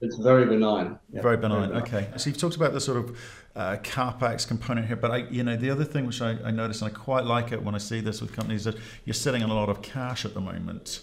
it's 0.00 0.16
very 0.16 0.46
benign. 0.46 0.98
Yeah, 1.10 1.22
very, 1.22 1.36
benign. 1.36 1.70
very 1.70 1.82
benign. 1.82 2.04
Okay. 2.04 2.18
So 2.18 2.30
you've 2.30 2.38
talked 2.38 2.56
about 2.56 2.72
the 2.72 2.80
sort 2.80 2.98
of 2.98 3.18
uh, 3.56 3.76
capex 3.82 4.46
component 4.46 4.86
here, 4.86 4.96
but 4.96 5.10
I, 5.10 5.16
you 5.28 5.42
know, 5.42 5.56
the 5.56 5.70
other 5.70 5.84
thing 5.84 6.06
which 6.06 6.22
I, 6.22 6.36
I 6.44 6.50
notice, 6.50 6.82
and 6.82 6.90
I 6.90 6.94
quite 6.94 7.24
like 7.24 7.52
it 7.52 7.62
when 7.62 7.74
I 7.74 7.78
see 7.78 8.00
this 8.00 8.20
with 8.20 8.32
companies, 8.32 8.64
that 8.64 8.76
you're 9.04 9.14
sitting 9.14 9.42
on 9.42 9.50
a 9.50 9.54
lot 9.54 9.68
of 9.68 9.82
cash 9.82 10.24
at 10.24 10.34
the 10.34 10.40
moment. 10.40 11.02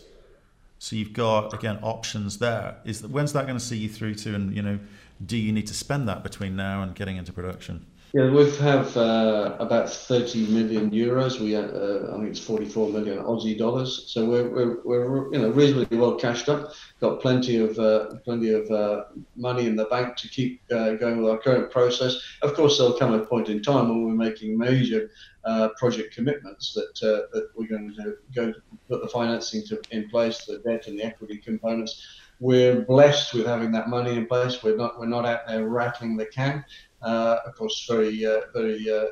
So 0.79 0.95
you've 0.95 1.13
got 1.13 1.53
again 1.53 1.79
options 1.81 2.37
there. 2.37 2.77
Is 2.85 3.01
that, 3.01 3.11
when's 3.11 3.33
that 3.33 3.45
going 3.47 3.57
to 3.57 3.63
see 3.63 3.77
you 3.77 3.89
through 3.89 4.15
to, 4.15 4.35
and 4.35 4.55
you 4.55 4.61
know, 4.61 4.79
do 5.25 5.37
you 5.37 5.51
need 5.51 5.67
to 5.67 5.73
spend 5.73 6.07
that 6.07 6.23
between 6.23 6.55
now 6.55 6.81
and 6.81 6.95
getting 6.95 7.17
into 7.17 7.33
production? 7.33 7.85
Yeah, 8.15 8.29
we 8.29 8.49
have 8.59 8.95
uh, 8.95 9.57
about 9.59 9.89
30 9.89 10.47
million 10.47 10.89
euros. 10.89 11.41
We, 11.41 11.53
uh, 11.53 12.13
I 12.13 12.17
think 12.17 12.29
it's 12.29 12.39
44 12.39 12.89
million 12.91 13.17
Aussie 13.17 13.57
dollars. 13.57 14.05
So 14.07 14.23
we're, 14.23 14.47
we're, 14.47 14.81
we're 14.85 15.33
you 15.33 15.39
know 15.39 15.49
reasonably 15.49 15.97
well 15.97 16.15
cashed 16.15 16.47
up. 16.47 16.71
Got 17.01 17.19
plenty 17.19 17.57
of 17.57 17.77
uh, 17.77 18.15
plenty 18.23 18.53
of 18.53 18.71
uh, 18.71 19.03
money 19.35 19.67
in 19.67 19.75
the 19.75 19.83
bank 19.83 20.15
to 20.15 20.29
keep 20.29 20.61
uh, 20.71 20.93
going 20.93 21.21
with 21.21 21.29
our 21.29 21.37
current 21.39 21.69
process. 21.69 22.15
Of 22.41 22.53
course, 22.53 22.77
there'll 22.77 22.97
come 22.97 23.11
a 23.11 23.25
point 23.25 23.49
in 23.49 23.61
time 23.61 23.89
when 23.89 24.05
we're 24.05 24.13
making 24.13 24.57
major 24.57 25.11
uh, 25.43 25.69
project 25.77 26.15
commitments 26.15 26.73
that 26.73 27.27
that 27.33 27.49
we're 27.57 27.67
going 27.67 27.93
to 27.97 28.15
go 28.33 28.53
put 28.87 29.01
the 29.01 29.09
financing 29.09 29.61
to, 29.67 29.81
in 29.91 30.09
place, 30.09 30.45
the 30.45 30.59
debt 30.59 30.87
and 30.87 30.97
the 30.97 31.03
equity 31.03 31.35
components 31.35 32.21
we're 32.39 32.81
blessed 32.81 33.33
with 33.33 33.45
having 33.45 33.71
that 33.71 33.89
money 33.89 34.15
in 34.15 34.25
place. 34.25 34.61
We're 34.61 34.75
not 34.75 34.99
we're 34.99 35.05
not 35.05 35.25
out 35.25 35.47
there 35.47 35.67
rattling 35.67 36.17
the 36.17 36.25
can. 36.25 36.65
Uh, 37.05 37.37
of 37.45 37.55
course, 37.55 37.85
very 37.87 38.25
uh, 38.25 38.41
very 38.51 38.89
uh, 38.89 39.05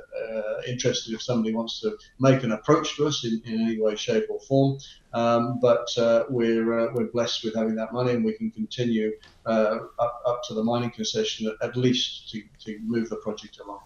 interested 0.68 1.14
if 1.14 1.22
somebody 1.22 1.54
wants 1.54 1.80
to 1.80 1.96
make 2.20 2.42
an 2.42 2.52
approach 2.52 2.96
to 2.96 3.06
us 3.06 3.24
in, 3.24 3.40
in 3.46 3.62
any 3.62 3.80
way, 3.80 3.96
shape, 3.96 4.26
or 4.32 4.40
form. 4.40 4.80
Um, 5.14 5.60
but 5.62 5.88
we're 6.28 6.92
we're 6.92 7.12
blessed 7.12 7.44
with 7.44 7.56
having 7.56 7.76
that 7.76 7.94
money, 7.94 8.14
and 8.14 8.26
we 8.26 8.34
can 8.34 8.50
continue 8.50 9.12
up 9.46 10.22
up 10.26 10.42
to 10.48 10.56
the 10.56 10.64
mining 10.64 10.90
concession 10.90 11.56
at, 11.62 11.76
least 11.78 12.32
to, 12.32 12.42
to 12.66 12.80
move 12.80 13.10
the 13.10 13.18
project 13.18 13.60
along. 13.60 13.82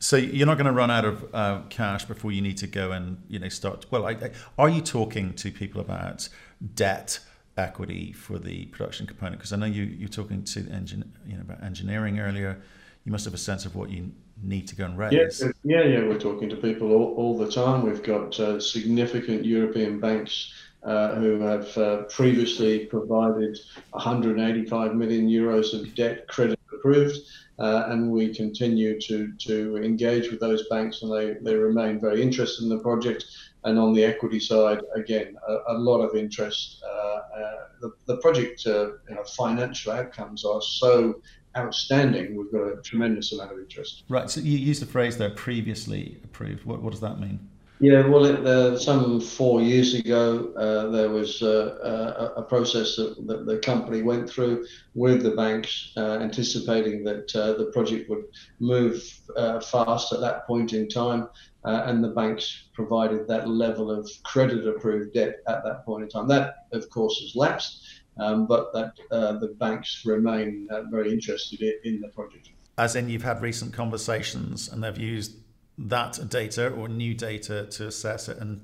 So 0.00 0.18
you're 0.18 0.46
not 0.46 0.58
going 0.58 0.66
to 0.66 0.72
run 0.72 0.90
out 0.90 1.06
of 1.06 1.34
uh, 1.34 1.60
cash 1.70 2.04
before 2.04 2.32
you 2.32 2.42
need 2.42 2.58
to 2.58 2.66
go 2.66 2.92
and 2.92 3.22
you 3.26 3.38
know 3.38 3.48
start. 3.48 3.86
Well, 3.90 4.04
I, 4.04 4.10
I, 4.10 4.30
are 4.58 4.68
you 4.68 4.82
talking 4.82 5.32
to 5.32 5.50
people 5.50 5.80
about 5.80 6.28
debt? 6.74 7.20
equity 7.58 8.12
for 8.12 8.38
the 8.38 8.66
production 8.66 9.06
component? 9.06 9.38
Because 9.38 9.50
I 9.50 9.56
know 9.56 9.64
you 9.64 9.84
you're 9.84 10.10
talking 10.10 10.44
to 10.44 10.60
engin, 10.64 11.04
you 11.26 11.36
know 11.36 11.40
about 11.40 11.62
engineering 11.62 12.20
earlier. 12.20 12.60
You 13.06 13.12
must 13.12 13.24
have 13.24 13.34
a 13.34 13.38
sense 13.38 13.64
of 13.64 13.76
what 13.76 13.88
you 13.88 14.10
need 14.42 14.66
to 14.66 14.74
go 14.74 14.84
and 14.84 14.98
raise. 14.98 15.12
Yeah, 15.40 15.52
yeah, 15.62 15.84
yeah. 15.84 15.98
We're 16.00 16.18
talking 16.18 16.48
to 16.48 16.56
people 16.56 16.90
all, 16.90 17.14
all 17.14 17.38
the 17.38 17.48
time. 17.48 17.84
We've 17.84 18.02
got 18.02 18.38
uh, 18.40 18.58
significant 18.58 19.44
European 19.44 20.00
banks 20.00 20.52
uh, 20.82 21.14
who 21.14 21.38
have 21.38 21.78
uh, 21.78 22.02
previously 22.10 22.86
provided 22.86 23.58
185 23.90 24.96
million 24.96 25.28
euros 25.28 25.72
of 25.72 25.94
debt 25.94 26.26
credit 26.26 26.58
approved. 26.74 27.16
Uh, 27.60 27.84
and 27.90 28.10
we 28.10 28.34
continue 28.34 29.00
to, 29.00 29.32
to 29.38 29.76
engage 29.76 30.28
with 30.28 30.40
those 30.40 30.68
banks, 30.68 31.02
and 31.02 31.12
they, 31.12 31.34
they 31.40 31.54
remain 31.54 32.00
very 32.00 32.20
interested 32.20 32.64
in 32.64 32.68
the 32.68 32.80
project. 32.80 33.24
And 33.62 33.78
on 33.78 33.94
the 33.94 34.04
equity 34.04 34.40
side, 34.40 34.80
again, 34.96 35.36
a, 35.48 35.74
a 35.74 35.78
lot 35.78 36.00
of 36.00 36.16
interest. 36.16 36.82
Uh, 36.84 37.20
uh, 37.38 37.52
the, 37.80 37.92
the 38.06 38.16
project 38.16 38.64
you 38.64 38.98
know, 39.10 39.22
financial 39.36 39.92
outcomes 39.92 40.44
are 40.44 40.60
so 40.60 41.20
outstanding. 41.56 42.36
We've 42.36 42.52
got 42.52 42.66
a 42.66 42.82
tremendous 42.82 43.32
amount 43.32 43.52
of 43.52 43.58
interest. 43.58 44.04
Right. 44.08 44.30
So 44.30 44.40
you 44.40 44.58
used 44.58 44.82
the 44.82 44.86
phrase 44.86 45.18
there 45.18 45.30
previously 45.30 46.18
approved. 46.24 46.64
What, 46.64 46.82
what 46.82 46.92
does 46.92 47.00
that 47.00 47.18
mean? 47.18 47.40
Yeah, 47.78 48.06
well, 48.06 48.24
it, 48.24 48.46
uh, 48.46 48.78
some 48.78 49.20
four 49.20 49.60
years 49.60 49.92
ago, 49.92 50.50
uh, 50.56 50.88
there 50.90 51.10
was 51.10 51.42
uh, 51.42 52.32
a, 52.34 52.40
a, 52.40 52.42
process 52.42 52.96
that, 52.96 53.26
that, 53.26 53.44
the 53.44 53.58
company 53.58 54.00
went 54.00 54.30
through 54.30 54.64
with 54.94 55.22
the 55.22 55.32
banks, 55.32 55.92
uh, 55.98 56.18
anticipating 56.22 57.04
that 57.04 57.36
uh, 57.36 57.52
the 57.52 57.66
project 57.74 58.08
would 58.08 58.24
move 58.60 59.04
uh, 59.36 59.60
fast 59.60 60.14
at 60.14 60.20
that 60.20 60.46
point 60.46 60.72
in 60.72 60.88
time. 60.88 61.28
uh, 61.66 61.82
and 61.86 62.02
the 62.02 62.08
banks 62.08 62.68
provided 62.72 63.26
that 63.26 63.48
level 63.48 63.90
of 63.90 64.08
credit 64.22 64.66
approved 64.68 65.12
debt 65.12 65.40
at 65.48 65.64
that 65.64 65.84
point 65.84 66.04
in 66.04 66.08
time. 66.08 66.28
That, 66.28 66.66
of 66.72 66.88
course, 66.90 67.20
has 67.20 67.34
lapsed, 67.34 67.82
um, 68.18 68.46
but 68.46 68.72
that 68.72 68.92
uh, 69.10 69.38
the 69.38 69.48
banks 69.48 70.02
remain 70.04 70.68
uh, 70.70 70.82
very 70.90 71.12
interested 71.12 71.60
in, 71.60 71.74
in 71.84 72.00
the 72.00 72.08
project. 72.08 72.50
As 72.78 72.94
in, 72.96 73.08
you've 73.08 73.22
had 73.22 73.40
recent 73.40 73.72
conversations 73.72 74.68
and 74.68 74.82
they've 74.82 74.98
used 74.98 75.36
that 75.78 76.28
data 76.28 76.70
or 76.70 76.88
new 76.88 77.14
data 77.14 77.66
to 77.66 77.86
assess 77.86 78.28
it, 78.28 78.38
and 78.38 78.62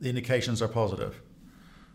the 0.00 0.08
indications 0.08 0.62
are 0.62 0.68
positive. 0.68 1.20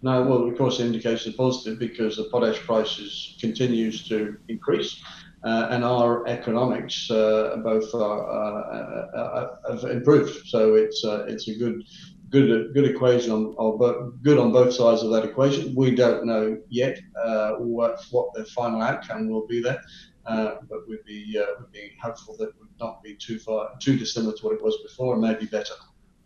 No, 0.03 0.23
well, 0.23 0.47
of 0.47 0.57
course, 0.57 0.79
the 0.79 0.85
indications 0.85 1.35
are 1.35 1.37
positive 1.37 1.77
because 1.77 2.17
the 2.17 2.23
potash 2.25 2.59
prices 2.59 3.37
continues 3.39 4.07
to 4.09 4.37
increase. 4.47 5.01
Uh, 5.43 5.67
and 5.71 5.83
our 5.83 6.27
economics 6.27 7.09
uh, 7.09 7.57
both 7.63 7.93
are, 7.95 8.29
uh, 8.29 9.17
uh, 9.17 9.57
uh 9.65 9.75
have 9.75 9.83
improved. 9.91 10.47
So 10.47 10.75
it's 10.75 11.03
uh, 11.03 11.25
it's 11.27 11.47
a 11.47 11.55
good 11.55 11.83
good 12.31 12.73
good 12.73 12.85
equation 12.85 13.31
on, 13.31 13.53
on 13.57 14.19
good 14.23 14.37
on 14.37 14.51
both 14.51 14.73
sides 14.73 15.03
of 15.03 15.11
that 15.11 15.23
equation. 15.23 15.75
We 15.75 15.93
don't 15.93 16.25
know 16.25 16.57
yet 16.69 16.99
uh, 17.23 17.53
what 17.55 18.03
what 18.11 18.33
the 18.33 18.45
final 18.45 18.81
outcome 18.81 19.29
will 19.29 19.45
be 19.47 19.61
there, 19.61 19.81
uh, 20.25 20.55
but 20.69 20.87
we'd 20.87 21.05
be 21.05 21.39
uh, 21.39 21.59
we'd 21.59 21.71
be 21.71 21.91
hopeful 22.01 22.35
that 22.37 22.49
it 22.49 22.55
would 22.59 22.69
not 22.79 23.03
be 23.03 23.15
too 23.15 23.37
far 23.37 23.71
too 23.79 23.97
dissimilar 23.97 24.35
to 24.37 24.45
what 24.45 24.55
it 24.55 24.63
was 24.63 24.77
before, 24.83 25.13
and 25.13 25.21
maybe 25.21 25.45
better. 25.45 25.75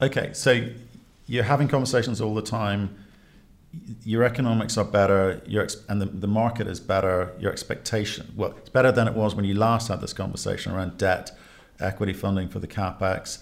Okay, 0.02 0.32
so 0.34 0.68
you're 1.28 1.44
having 1.44 1.68
conversations 1.68 2.22
all 2.22 2.36
the 2.36 2.42
time 2.42 2.96
your 4.04 4.24
economics 4.24 4.78
are 4.78 4.86
better, 4.86 5.42
your 5.46 5.64
ex- 5.64 5.84
and 5.90 6.02
the, 6.02 6.06
the 6.06 6.28
market 6.28 6.68
is 6.68 6.80
better, 6.80 7.34
your 7.40 7.52
expectation, 7.52 8.32
well, 8.36 8.54
it's 8.58 8.70
better 8.70 8.92
than 8.92 9.08
it 9.08 9.14
was 9.14 9.36
when 9.36 9.46
you 9.46 9.54
last 9.54 9.88
had 9.88 10.02
this 10.02 10.14
conversation 10.14 10.72
around 10.72 10.98
debt, 10.98 11.32
equity 11.80 12.14
funding 12.14 12.48
for 12.48 12.60
the 12.60 12.68
capex. 12.68 13.40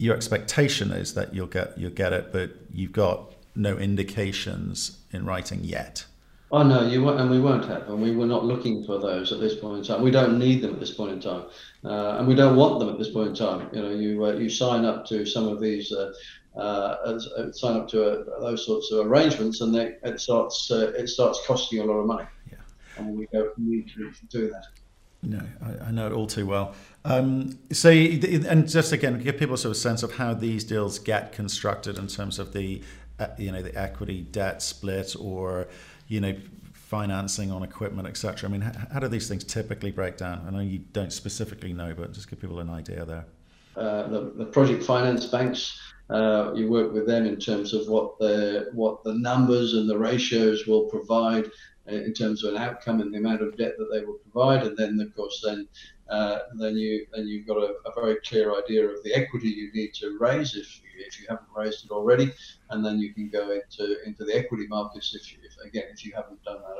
Your 0.00 0.16
expectation 0.16 0.92
is 0.92 1.12
that 1.12 1.34
you'll 1.34 1.46
get 1.46 1.76
you'll 1.76 1.90
get 1.90 2.14
it, 2.14 2.32
but 2.32 2.52
you've 2.72 2.92
got 2.92 3.34
no 3.54 3.76
indications 3.76 4.98
in 5.12 5.26
writing 5.26 5.60
yet. 5.62 6.06
Oh 6.50 6.62
no, 6.62 6.88
you 6.88 7.02
won't, 7.04 7.20
and 7.20 7.30
we 7.30 7.38
won't 7.38 7.66
have, 7.66 7.86
and 7.90 8.00
we 8.00 8.16
were 8.16 8.24
not 8.24 8.46
looking 8.46 8.82
for 8.82 8.98
those 8.98 9.30
at 9.30 9.40
this 9.40 9.56
point 9.56 9.76
in 9.78 9.84
time. 9.84 10.02
We 10.02 10.10
don't 10.10 10.38
need 10.38 10.62
them 10.62 10.72
at 10.72 10.80
this 10.80 10.90
point 10.90 11.12
in 11.12 11.20
time, 11.20 11.44
uh, 11.84 12.16
and 12.16 12.26
we 12.26 12.34
don't 12.34 12.56
want 12.56 12.80
them 12.80 12.88
at 12.88 12.98
this 12.98 13.10
point 13.10 13.28
in 13.28 13.34
time. 13.34 13.68
You 13.74 13.82
know, 13.82 13.90
you 13.90 14.24
uh, 14.24 14.32
you 14.32 14.48
sign 14.48 14.86
up 14.86 15.04
to 15.08 15.26
some 15.26 15.46
of 15.46 15.60
these 15.60 15.92
uh, 15.92 16.14
uh, 16.56 16.60
uh, 16.60 17.52
sign 17.52 17.76
up 17.76 17.86
to 17.88 18.02
a, 18.02 18.40
those 18.40 18.64
sorts 18.64 18.90
of 18.90 19.06
arrangements, 19.06 19.60
and 19.60 19.74
they, 19.74 19.96
it 20.02 20.18
starts 20.18 20.70
uh, 20.70 20.92
it 20.96 21.08
starts 21.08 21.46
costing 21.46 21.78
you 21.78 21.84
a 21.84 21.88
lot 21.92 21.98
of 21.98 22.06
money. 22.06 22.26
Yeah. 22.50 22.56
And 22.96 23.18
we 23.18 23.28
don't 23.34 23.56
need 23.58 23.88
to 23.96 24.10
do 24.30 24.48
that. 24.48 24.64
No, 25.22 25.42
I, 25.62 25.88
I 25.88 25.90
know 25.90 26.06
it 26.06 26.12
all 26.12 26.26
too 26.26 26.46
well. 26.46 26.74
Um, 27.04 27.58
so, 27.72 27.90
and 27.90 28.68
just 28.68 28.92
again, 28.92 29.18
give 29.20 29.38
people 29.38 29.56
sort 29.56 29.70
of 29.70 29.76
sense 29.76 30.02
of 30.02 30.12
how 30.12 30.34
these 30.34 30.64
deals 30.64 30.98
get 30.98 31.32
constructed 31.32 31.98
in 31.98 32.08
terms 32.08 32.38
of 32.38 32.52
the, 32.52 32.82
uh, 33.18 33.28
you 33.38 33.52
know, 33.52 33.62
the 33.62 33.74
equity 33.78 34.22
debt 34.22 34.62
split 34.62 35.16
or, 35.18 35.68
you 36.08 36.20
know, 36.20 36.36
financing 36.74 37.50
on 37.50 37.62
equipment, 37.62 38.06
etc. 38.06 38.48
I 38.48 38.52
mean, 38.52 38.60
how, 38.62 38.72
how, 38.92 39.00
do 39.00 39.08
these 39.08 39.28
things 39.28 39.44
typically 39.44 39.92
break 39.92 40.16
down? 40.16 40.44
I 40.46 40.50
know 40.50 40.60
you 40.60 40.80
don't 40.92 41.12
specifically 41.12 41.72
know, 41.72 41.94
but 41.96 42.12
just 42.12 42.28
give 42.28 42.40
people 42.40 42.60
an 42.60 42.68
idea 42.68 43.04
there. 43.04 43.24
Uh, 43.76 44.08
the, 44.08 44.32
the 44.36 44.44
project 44.44 44.82
finance 44.82 45.24
banks 45.26 45.80
uh, 46.10 46.52
you 46.54 46.68
work 46.68 46.92
with 46.92 47.06
them 47.06 47.24
in 47.24 47.38
terms 47.38 47.72
of 47.72 47.86
what 47.86 48.18
the 48.18 48.68
what 48.72 49.04
the 49.04 49.14
numbers 49.14 49.74
and 49.74 49.88
the 49.88 49.96
ratios 49.96 50.66
will 50.66 50.82
provide 50.86 51.48
in 51.90 52.12
terms 52.12 52.44
of 52.44 52.54
an 52.54 52.60
outcome 52.60 53.00
and 53.00 53.12
the 53.12 53.18
amount 53.18 53.42
of 53.42 53.56
debt 53.56 53.74
that 53.78 53.88
they 53.92 54.04
will 54.04 54.18
provide, 54.30 54.66
and 54.66 54.76
then 54.76 55.00
of 55.00 55.14
course 55.14 55.42
then 55.44 55.68
uh, 56.10 56.40
then 56.58 56.76
you 56.76 57.06
then 57.12 57.26
you've 57.26 57.46
got 57.46 57.56
a, 57.56 57.74
a, 57.86 57.94
very 57.94 58.16
clear 58.26 58.56
idea 58.56 58.84
of 58.88 59.02
the 59.04 59.14
equity 59.14 59.48
you 59.48 59.70
need 59.72 59.94
to 59.94 60.16
raise 60.18 60.56
if 60.56 60.82
you, 60.82 60.88
if 60.96 61.20
you 61.20 61.26
haven't 61.28 61.46
raised 61.54 61.84
it 61.84 61.92
already, 61.92 62.32
and 62.70 62.84
then 62.84 62.98
you 62.98 63.14
can 63.14 63.28
go 63.28 63.52
into 63.52 64.02
into 64.04 64.24
the 64.24 64.34
equity 64.36 64.66
markets 64.66 65.14
if, 65.14 65.32
you, 65.32 65.38
if 65.44 65.56
again 65.64 65.84
if 65.92 66.04
you 66.04 66.12
haven't 66.14 66.42
done 66.42 66.58
that 66.62 66.76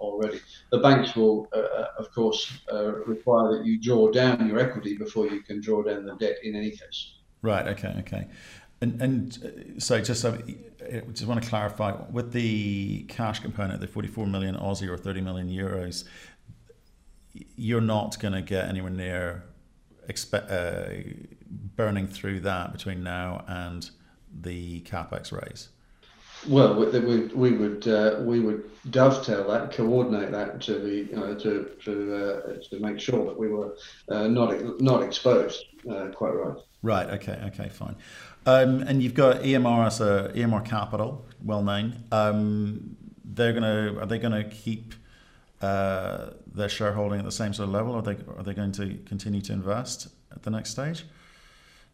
already. 0.00 0.40
The 0.70 0.78
banks 0.78 1.14
will 1.14 1.48
uh, 1.54 1.58
uh, 1.60 1.88
of 1.98 2.12
course 2.12 2.52
uh, 2.72 2.96
require 3.06 3.56
that 3.56 3.64
you 3.64 3.80
draw 3.80 4.10
down 4.10 4.46
your 4.48 4.58
equity 4.58 4.96
before 4.96 5.28
you 5.28 5.40
can 5.40 5.60
draw 5.60 5.82
down 5.82 6.04
the 6.04 6.16
debt 6.16 6.36
in 6.42 6.56
any 6.56 6.70
case. 6.70 7.14
Right. 7.42 7.66
Okay. 7.68 7.94
Okay. 8.00 8.26
And, 8.84 9.00
and 9.00 9.38
uh, 9.42 9.80
so 9.80 10.00
just 10.00 10.20
so, 10.20 10.38
I 10.82 11.00
just 11.12 11.26
want 11.26 11.42
to 11.42 11.48
clarify 11.48 11.96
with 12.10 12.32
the 12.32 13.04
cash 13.04 13.40
component, 13.40 13.80
the 13.80 13.86
44 13.86 14.26
million 14.26 14.54
Aussie 14.56 14.88
or 14.88 14.98
30 14.98 15.22
million 15.22 15.48
euros, 15.48 16.04
you're 17.56 17.80
not 17.80 18.18
going 18.18 18.34
to 18.34 18.42
get 18.42 18.68
anywhere 18.68 18.90
near 18.90 19.44
expe- 20.08 20.50
uh, 20.50 21.16
burning 21.76 22.06
through 22.06 22.40
that 22.40 22.72
between 22.72 23.02
now 23.02 23.42
and 23.48 23.90
the 24.42 24.82
capex 24.82 25.32
raise. 25.32 25.70
Well, 26.46 26.74
we, 26.74 27.26
we 27.28 27.52
would 27.52 27.88
uh, 27.88 28.16
we 28.20 28.40
would 28.40 28.64
dovetail 28.90 29.48
that, 29.48 29.72
coordinate 29.72 30.30
that 30.32 30.60
to 30.62 30.78
the 30.78 30.94
you 31.10 31.16
know, 31.16 31.34
to 31.36 31.70
to 31.84 32.14
uh, 32.14 32.68
to 32.68 32.80
make 32.80 33.00
sure 33.00 33.24
that 33.24 33.38
we 33.38 33.48
were 33.48 33.76
uh, 34.10 34.26
not 34.28 34.78
not 34.78 35.02
exposed. 35.02 35.64
Uh, 35.90 36.08
quite 36.08 36.34
right. 36.34 36.58
Right. 36.82 37.08
Okay. 37.10 37.40
Okay. 37.46 37.70
Fine. 37.70 37.96
Um, 38.46 38.82
and 38.82 39.02
you've 39.02 39.14
got 39.14 39.42
EMR 39.42 39.86
as 39.86 40.00
a 40.00 40.30
EMR 40.34 40.64
Capital, 40.64 41.26
well 41.42 41.62
known. 41.62 42.04
Um, 42.12 42.96
they're 43.24 43.52
gonna 43.52 43.96
are 43.98 44.06
they 44.06 44.18
gonna 44.18 44.44
keep 44.44 44.94
uh, 45.62 46.30
their 46.52 46.68
shareholding 46.68 47.18
at 47.18 47.24
the 47.24 47.32
same 47.32 47.54
sort 47.54 47.68
of 47.68 47.74
level? 47.74 47.94
Are 47.94 48.02
they 48.02 48.16
are 48.36 48.42
they 48.42 48.54
going 48.54 48.72
to 48.72 48.98
continue 49.06 49.40
to 49.42 49.52
invest 49.52 50.08
at 50.30 50.42
the 50.42 50.50
next 50.50 50.70
stage? 50.70 51.04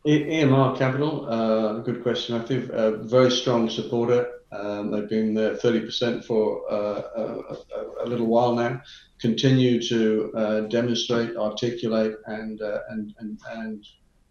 EMR 0.06 0.78
Capital, 0.78 1.28
uh, 1.28 1.74
good 1.80 2.02
question. 2.02 2.34
I 2.34 2.44
think 2.44 2.70
a 2.70 2.92
very 2.96 3.30
strong 3.30 3.68
supporter. 3.68 4.28
Um, 4.50 4.90
they've 4.90 5.08
been 5.08 5.34
there 5.34 5.54
30% 5.54 6.24
for 6.24 6.62
uh, 6.72 7.02
a, 7.16 8.04
a, 8.04 8.06
little 8.06 8.26
while 8.26 8.54
now. 8.54 8.82
Continue 9.20 9.80
to 9.82 10.32
uh, 10.34 10.60
demonstrate, 10.62 11.36
articulate, 11.36 12.16
and 12.26 12.60
uh, 12.60 12.80
and 12.88 13.14
and 13.18 13.38
and 13.52 13.86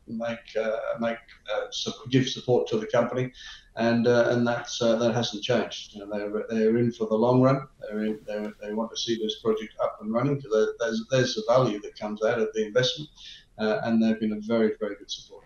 make 0.09 0.55
uh, 0.59 0.77
make 0.99 1.17
uh, 1.53 1.91
give 2.09 2.27
support 2.27 2.67
to 2.69 2.77
the 2.77 2.87
company, 2.87 3.31
and 3.75 4.07
uh, 4.07 4.29
and 4.29 4.47
that's 4.47 4.79
that 4.79 5.11
hasn't 5.13 5.43
changed. 5.43 5.93
You 5.93 6.05
know, 6.05 6.17
they're 6.17 6.45
they're 6.49 6.77
in 6.77 6.91
for 6.91 7.07
the 7.07 7.15
long 7.15 7.41
run. 7.41 7.67
They're 7.81 8.05
in, 8.05 8.19
they 8.27 8.49
they 8.61 8.73
want 8.73 8.91
to 8.91 8.97
see 8.97 9.17
this 9.17 9.39
project 9.41 9.73
up 9.81 9.97
and 10.01 10.13
running 10.13 10.37
because 10.37 10.75
there's 10.79 11.05
there's 11.11 11.35
the 11.35 11.43
value 11.47 11.79
that 11.81 11.97
comes 11.97 12.23
out 12.23 12.39
of 12.39 12.49
the 12.53 12.65
investment, 12.65 13.09
and 13.57 14.01
they've 14.01 14.19
been 14.19 14.33
a 14.33 14.41
very 14.41 14.73
very 14.79 14.95
good 14.95 15.11
support. 15.11 15.45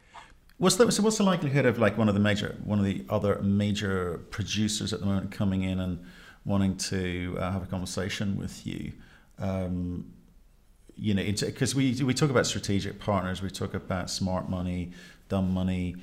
What's 0.58 0.76
the, 0.78 0.91
so 0.91 1.04
what's 1.04 1.17
the 1.17 1.23
likelihood 1.23 1.65
of 1.65 1.78
like 1.80 1.97
one 1.97 2.08
of 2.08 2.13
the 2.13 2.21
major 2.21 2.56
one 2.63 2.80
of 2.80 2.86
the 2.86 3.04
other 3.10 3.41
major 3.41 4.21
producers 4.30 4.93
at 4.93 4.99
the 4.99 5.06
moment 5.06 5.32
coming 5.32 5.63
in 5.63 5.80
and 5.80 6.06
wanting 6.45 6.78
to 6.78 7.36
uh, 7.39 7.52
have 7.52 7.63
a 7.63 7.65
conversation 7.65 8.38
with 8.38 8.65
you? 8.65 8.93
Um, 9.39 10.13
you 10.97 11.13
know, 11.13 11.23
because 11.23 11.75
we 11.75 12.01
we 12.03 12.13
talk 12.13 12.29
about 12.29 12.45
strategic 12.45 12.99
partners, 12.99 13.41
we 13.41 13.49
talk 13.49 13.73
about 13.73 14.10
smart 14.10 14.49
money, 14.49 14.91
dumb 15.29 15.51
money. 15.53 15.95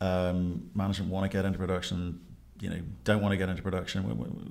Um, 0.00 0.70
management 0.74 1.10
want 1.10 1.30
to 1.30 1.34
get 1.34 1.46
into 1.46 1.58
production, 1.58 2.20
you 2.60 2.68
know, 2.68 2.80
don't 3.04 3.22
want 3.22 3.32
to 3.32 3.36
get 3.36 3.48
into 3.48 3.62
production. 3.62 4.04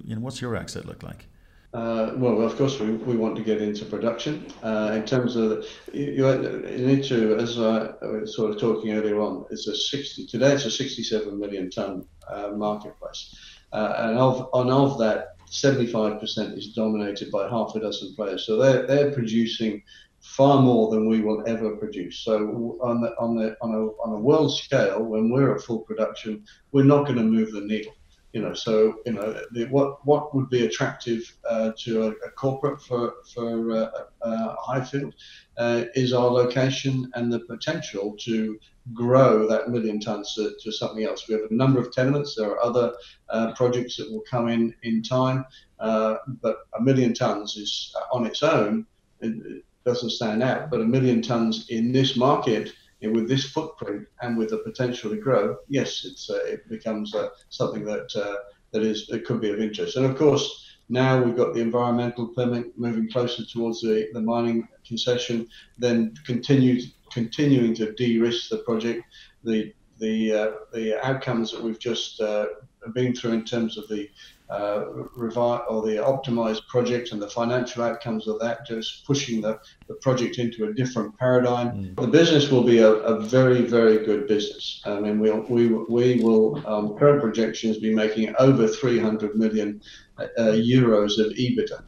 You 0.05 0.15
know, 0.15 0.21
what's 0.21 0.41
your 0.41 0.55
exit 0.55 0.85
look 0.85 1.03
like? 1.03 1.27
Uh, 1.75 2.13
well, 2.15 2.41
of 2.41 2.55
course, 2.55 2.79
we, 2.79 2.91
we 2.91 3.17
want 3.17 3.35
to 3.35 3.43
get 3.43 3.61
into 3.61 3.83
production. 3.83 4.47
Uh, 4.63 4.93
in 4.95 5.05
terms 5.05 5.35
of, 5.35 5.65
you, 5.91 6.05
you, 6.13 6.87
need 6.87 7.03
to, 7.03 7.35
as 7.35 7.59
I 7.59 7.91
was 8.01 8.33
sort 8.33 8.51
of 8.51 8.59
talking 8.61 8.93
earlier 8.93 9.19
on, 9.19 9.45
it's 9.51 9.67
a 9.67 9.75
60, 9.75 10.25
today 10.27 10.53
it's 10.53 10.63
a 10.63 10.71
67 10.71 11.37
million 11.37 11.69
ton 11.69 12.07
uh, 12.29 12.51
marketplace. 12.55 13.35
Uh, 13.73 13.93
and 13.97 14.17
of, 14.17 14.49
and 14.53 14.71
of 14.71 14.97
that, 14.99 15.34
75% 15.49 16.57
is 16.57 16.73
dominated 16.73 17.31
by 17.31 17.47
half 17.49 17.75
a 17.75 17.79
dozen 17.79 18.15
players. 18.15 18.45
So 18.45 18.57
they're, 18.57 18.85
they're 18.87 19.11
producing 19.11 19.83
far 20.25 20.61
more 20.61 20.89
than 20.89 21.07
we 21.07 21.21
will 21.21 21.43
ever 21.45 21.75
produce. 21.75 22.19
So 22.19 22.77
on 22.81 23.01
the, 23.01 23.15
on 23.19 23.35
the 23.35 23.55
on 23.61 23.73
a 23.73 23.81
on 24.01 24.13
a 24.13 24.19
world 24.19 24.55
scale, 24.57 25.03
when 25.03 25.29
we're 25.29 25.55
at 25.55 25.61
full 25.61 25.79
production, 25.79 26.43
we're 26.71 26.83
not 26.83 27.05
going 27.05 27.17
to 27.17 27.23
move 27.23 27.51
the 27.51 27.61
needle. 27.61 27.93
You 28.35 28.41
know, 28.41 28.53
so 28.53 28.95
you 29.05 29.13
know 29.13 29.39
the, 29.53 29.63
what 29.67 30.05
what 30.05 30.35
would 30.35 30.49
be 30.49 30.65
attractive 30.65 31.23
uh, 31.49 31.71
to 31.83 32.03
a, 32.03 32.09
a, 32.09 32.31
corporate 32.31 32.81
for 32.81 33.13
for 33.33 33.71
uh, 33.71 33.89
uh, 34.21 34.55
Highfield 34.59 35.15
uh, 35.57 35.85
is 35.95 36.11
our 36.11 36.29
location 36.29 37.09
and 37.13 37.31
the 37.31 37.39
potential 37.39 38.13
to 38.25 38.59
grow 38.93 39.47
that 39.47 39.69
million 39.69 40.01
tons 40.01 40.35
to, 40.35 40.51
to, 40.59 40.69
something 40.69 41.05
else. 41.05 41.29
We 41.29 41.35
have 41.35 41.49
a 41.49 41.53
number 41.53 41.79
of 41.79 41.93
tenements. 41.93 42.35
There 42.35 42.51
are 42.51 42.61
other 42.61 42.93
uh, 43.29 43.53
projects 43.53 43.95
that 43.95 44.11
will 44.11 44.23
come 44.29 44.49
in 44.49 44.75
in 44.83 45.01
time, 45.01 45.45
uh, 45.79 46.15
but 46.41 46.57
a 46.77 46.81
million 46.81 47.13
tons 47.13 47.55
is 47.55 47.95
on 48.11 48.25
its 48.25 48.43
own. 48.43 48.85
It, 49.21 49.63
doesn't 49.85 50.09
stand 50.09 50.41
out, 50.41 50.71
but 50.71 50.81
a 50.81 50.83
million 50.83 51.21
tons 51.21 51.69
in 51.69 51.91
this 51.91 52.17
market 52.17 52.73
with 53.13 53.27
this 53.27 53.45
footprint 53.45 54.07
and 54.21 54.37
with 54.37 54.49
the 54.49 54.57
potential 54.59 55.09
to 55.11 55.17
grow, 55.17 55.57
yes, 55.67 56.05
it's 56.05 56.29
uh, 56.29 56.39
it 56.45 56.67
becomes 56.69 57.13
uh, 57.15 57.29
something 57.49 57.83
that 57.85 58.15
uh, 58.15 58.35
that 58.71 58.83
is 58.83 59.09
it 59.09 59.25
could 59.25 59.41
be 59.41 59.51
of 59.51 59.59
interest. 59.59 59.97
And 59.97 60.05
of 60.05 60.17
course, 60.17 60.65
now 60.89 61.21
we've 61.21 61.35
got 61.35 61.53
the 61.53 61.61
environmental 61.61 62.27
permit 62.27 62.77
moving 62.77 63.09
closer 63.09 63.43
towards 63.45 63.81
the, 63.81 64.09
the 64.13 64.21
mining 64.21 64.67
concession, 64.87 65.47
then 65.77 66.13
continue 66.25 66.81
continuing 67.11 67.73
to 67.75 67.93
de-risk 67.93 68.49
the 68.49 68.57
project. 68.59 69.03
the 69.43 69.73
the 69.99 70.33
uh, 70.33 70.51
the 70.73 71.05
outcomes 71.05 71.51
that 71.51 71.63
we've 71.63 71.79
just 71.79 72.19
uh, 72.19 72.47
been 72.93 73.15
through 73.15 73.31
in 73.31 73.45
terms 73.45 73.77
of 73.77 73.87
the 73.87 74.09
uh, 74.49 74.85
revi- 75.17 75.63
or 75.69 75.81
the 75.81 75.95
optimized 75.95 76.67
project 76.67 77.11
and 77.11 77.21
the 77.21 77.29
financial 77.29 77.83
outcomes 77.83 78.27
of 78.27 78.39
that, 78.39 78.65
just 78.65 79.05
pushing 79.05 79.41
the, 79.41 79.59
the 79.87 79.95
project 79.95 80.37
into 80.37 80.65
a 80.65 80.73
different 80.73 81.17
paradigm. 81.17 81.71
Mm. 81.71 81.95
The 81.95 82.07
business 82.07 82.51
will 82.51 82.63
be 82.63 82.79
a, 82.79 82.91
a, 82.91 83.19
very, 83.19 83.63
very 83.63 84.05
good 84.05 84.27
business. 84.27 84.81
I 84.85 84.99
mean, 84.99 85.19
we'll, 85.19 85.41
we, 85.49 85.67
we 85.67 86.23
will, 86.23 86.61
um, 86.67 86.95
current 86.97 87.21
projections, 87.21 87.77
be 87.77 87.93
making 87.93 88.35
over 88.37 88.67
300 88.67 89.35
million 89.35 89.81
uh, 90.17 90.27
euros 90.37 91.17
of 91.17 91.31
EBITDA. 91.33 91.83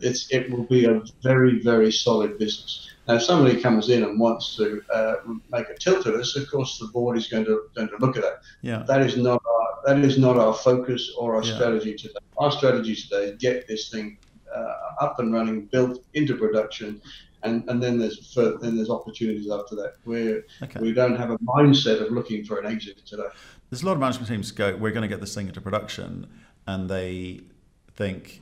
It's, 0.00 0.30
it 0.30 0.50
will 0.50 0.64
be 0.64 0.86
a 0.86 1.02
very, 1.22 1.60
very 1.62 1.92
solid 1.92 2.38
business. 2.38 2.90
Now, 3.10 3.16
if 3.16 3.24
somebody 3.24 3.60
comes 3.60 3.90
in 3.90 4.04
and 4.04 4.20
wants 4.20 4.54
to 4.54 4.80
uh, 4.94 5.14
make 5.50 5.68
a 5.68 5.74
tilt 5.74 6.06
at 6.06 6.14
us, 6.14 6.36
of 6.36 6.48
course, 6.48 6.78
the 6.78 6.86
board 6.86 7.16
is 7.16 7.26
going 7.26 7.44
to 7.44 7.62
going 7.74 7.88
to 7.88 7.96
look 7.98 8.16
at 8.16 8.22
that. 8.22 8.42
Yeah. 8.62 8.84
That 8.86 9.00
is 9.00 9.16
not 9.16 9.42
our, 9.44 9.78
that 9.84 10.04
is 10.04 10.16
not 10.16 10.36
our 10.36 10.54
focus 10.54 11.12
or 11.18 11.34
our 11.34 11.42
yeah. 11.42 11.56
strategy 11.56 11.96
today. 11.96 12.20
Our 12.38 12.52
strategy 12.52 12.94
today 12.94 13.24
is 13.30 13.38
get 13.40 13.66
this 13.66 13.88
thing 13.88 14.16
uh, 14.54 14.74
up 15.00 15.18
and 15.18 15.32
running, 15.32 15.66
built 15.66 16.04
into 16.14 16.36
production, 16.36 17.02
and, 17.42 17.68
and 17.68 17.82
then 17.82 17.98
there's 17.98 18.32
further, 18.32 18.58
then 18.58 18.76
there's 18.76 18.90
opportunities 18.90 19.50
after 19.50 19.74
that. 19.74 19.94
We 20.04 20.42
okay. 20.62 20.78
we 20.80 20.92
don't 20.92 21.16
have 21.16 21.30
a 21.30 21.38
mindset 21.38 22.00
of 22.00 22.12
looking 22.12 22.44
for 22.44 22.60
an 22.60 22.66
exit 22.66 23.04
today. 23.04 23.26
There's 23.70 23.82
a 23.82 23.86
lot 23.86 23.94
of 23.94 23.98
management 23.98 24.28
teams 24.28 24.52
go, 24.52 24.76
we're 24.76 24.92
going 24.92 25.02
to 25.02 25.08
get 25.08 25.20
this 25.20 25.34
thing 25.34 25.48
into 25.48 25.60
production, 25.60 26.28
and 26.68 26.88
they 26.88 27.40
think 27.96 28.40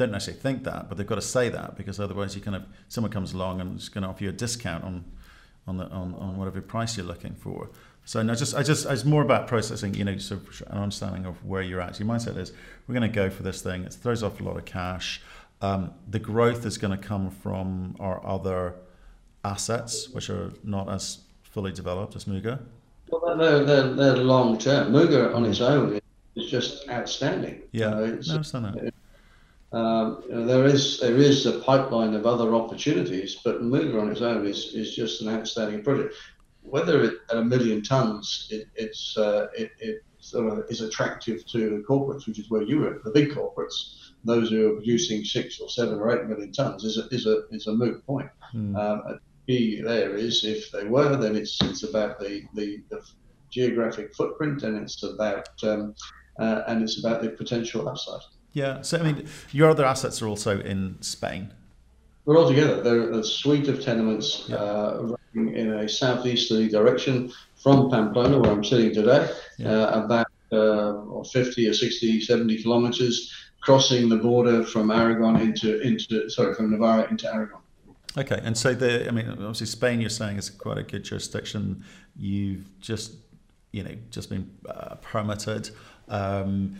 don't 0.00 0.12
necessarily 0.12 0.40
think 0.40 0.64
that, 0.64 0.88
but 0.88 0.98
they've 0.98 1.06
got 1.06 1.16
to 1.16 1.22
say 1.22 1.48
that 1.50 1.76
because 1.76 2.00
otherwise, 2.00 2.34
you 2.34 2.42
kind 2.42 2.56
of 2.56 2.64
someone 2.88 3.12
comes 3.12 3.32
along 3.32 3.60
and 3.60 3.78
is 3.78 3.88
going 3.88 4.02
to 4.02 4.08
offer 4.08 4.24
you 4.24 4.30
a 4.30 4.32
discount 4.32 4.82
on 4.82 5.04
on 5.66 5.76
the 5.76 5.84
on, 5.88 6.14
on 6.14 6.36
whatever 6.36 6.60
price 6.60 6.96
you're 6.96 7.06
looking 7.06 7.34
for. 7.34 7.70
So 8.04 8.22
no, 8.22 8.34
just 8.34 8.54
I 8.54 8.62
just 8.62 8.86
it's 8.86 9.04
more 9.04 9.22
about 9.22 9.46
processing, 9.46 9.94
you 9.94 10.04
know, 10.04 10.16
so 10.18 10.40
an 10.68 10.78
understanding 10.78 11.26
of 11.26 11.44
where 11.44 11.62
you're 11.62 11.80
at. 11.80 12.00
Your 12.00 12.08
mindset 12.08 12.36
is 12.36 12.52
we're 12.86 12.94
going 12.94 13.10
to 13.10 13.14
go 13.14 13.30
for 13.30 13.42
this 13.42 13.62
thing. 13.62 13.84
It 13.84 13.92
throws 13.92 14.22
off 14.22 14.40
a 14.40 14.42
lot 14.42 14.56
of 14.56 14.64
cash. 14.64 15.20
Um, 15.60 15.92
the 16.08 16.18
growth 16.18 16.64
is 16.64 16.78
going 16.78 16.98
to 16.98 17.08
come 17.08 17.30
from 17.30 17.94
our 18.00 18.26
other 18.26 18.74
assets, 19.44 20.08
which 20.08 20.30
are 20.30 20.52
not 20.64 20.88
as 20.88 21.18
fully 21.42 21.72
developed 21.72 22.16
as 22.16 22.24
Muga. 22.24 22.60
Well, 23.10 23.36
they're, 23.36 23.64
they're, 23.64 23.92
they're 23.92 24.16
long 24.16 24.56
term. 24.56 24.92
Muga 24.92 25.34
on 25.34 25.44
its 25.44 25.60
own 25.60 26.00
is 26.36 26.50
just 26.50 26.88
outstanding. 26.88 27.60
Yeah, 27.72 27.88
uh, 27.88 27.90
no, 27.90 28.04
I 28.04 28.32
understand 28.32 28.64
that. 28.64 28.94
Um, 29.72 30.24
you 30.28 30.34
know, 30.34 30.46
there 30.46 30.64
is 30.64 30.98
there 30.98 31.16
is 31.16 31.46
a 31.46 31.60
pipeline 31.60 32.14
of 32.14 32.26
other 32.26 32.54
opportunities, 32.54 33.36
but 33.44 33.62
Muga 33.62 34.00
on 34.00 34.10
its 34.10 34.20
own 34.20 34.46
is, 34.46 34.74
is 34.74 34.94
just 34.94 35.22
an 35.22 35.28
outstanding 35.28 35.82
project. 35.82 36.14
Whether 36.62 37.04
it, 37.04 37.14
at 37.30 37.38
a 37.38 37.44
million 37.44 37.82
tons, 37.82 38.48
it, 38.50 38.66
it's 38.74 39.16
uh, 39.16 39.46
it, 39.56 39.70
it 39.78 40.02
sort 40.18 40.52
of 40.52 40.64
is 40.68 40.80
attractive 40.80 41.46
to 41.46 41.70
the 41.70 41.84
corporates, 41.88 42.26
which 42.26 42.38
is 42.38 42.50
where 42.50 42.62
you 42.62 42.80
were, 42.80 43.00
the 43.04 43.10
big 43.10 43.30
corporates. 43.30 43.96
Those 44.24 44.50
who 44.50 44.72
are 44.72 44.76
producing 44.76 45.24
six 45.24 45.60
or 45.60 45.68
seven 45.70 45.98
or 45.98 46.10
eight 46.14 46.26
million 46.26 46.52
tons 46.52 46.84
is 46.84 46.98
a 46.98 47.06
is 47.14 47.26
a 47.26 47.46
is 47.50 47.68
a 47.68 47.72
moot 47.72 48.04
point. 48.04 48.30
Mm. 48.54 48.76
Um, 48.76 49.20
key 49.46 49.80
there 49.80 50.14
is 50.14 50.44
if 50.44 50.70
they 50.72 50.84
were, 50.84 51.16
then 51.16 51.36
it's 51.36 51.58
it's 51.62 51.84
about 51.84 52.18
the 52.18 52.44
the, 52.54 52.82
the 52.90 53.00
geographic 53.50 54.14
footprint 54.14 54.62
and 54.62 54.76
it's 54.76 55.02
about 55.02 55.48
um, 55.62 55.94
uh, 56.38 56.62
and 56.68 56.82
it's 56.82 56.98
about 56.98 57.22
the 57.22 57.30
potential 57.30 57.88
upside. 57.88 58.20
Yeah. 58.52 58.82
So 58.82 58.98
I 58.98 59.02
mean, 59.02 59.28
your 59.52 59.70
other 59.70 59.84
assets 59.84 60.20
are 60.22 60.28
also 60.28 60.60
in 60.60 61.00
Spain. 61.00 61.52
We're 62.24 62.38
all 62.38 62.48
together. 62.48 62.82
They're 62.82 63.10
a 63.12 63.24
suite 63.24 63.68
of 63.68 63.82
tenements 63.82 64.44
yeah. 64.48 64.56
uh, 64.56 65.16
in 65.34 65.72
a 65.72 65.88
southeasterly 65.88 66.68
direction 66.68 67.32
from 67.56 67.90
Pamplona, 67.90 68.38
where 68.38 68.52
I'm 68.52 68.64
sitting 68.64 68.94
today, 68.94 69.30
yeah. 69.58 69.70
uh, 69.70 70.04
about 70.04 70.26
uh, 70.52 71.22
50 71.24 71.68
or 71.68 71.74
60, 71.74 72.20
70 72.20 72.62
kilometers, 72.62 73.32
crossing 73.60 74.08
the 74.08 74.16
border 74.16 74.64
from 74.64 74.90
Aragon 74.90 75.40
into 75.40 75.80
into 75.80 76.28
sorry 76.30 76.54
from 76.54 76.70
Navarra 76.70 77.08
into 77.10 77.32
Aragon. 77.32 77.60
Okay, 78.16 78.40
and 78.42 78.56
so 78.56 78.74
the 78.74 79.06
I 79.06 79.10
mean, 79.12 79.28
obviously 79.28 79.66
Spain, 79.66 80.00
you're 80.00 80.10
saying 80.10 80.36
is 80.36 80.50
quite 80.50 80.78
a 80.78 80.82
good 80.82 81.04
jurisdiction. 81.04 81.84
You've 82.16 82.66
just 82.80 83.14
you 83.72 83.84
know 83.84 83.94
just 84.10 84.30
been 84.30 84.50
uh, 84.68 84.96
permitted. 84.96 85.70
Um, 86.08 86.76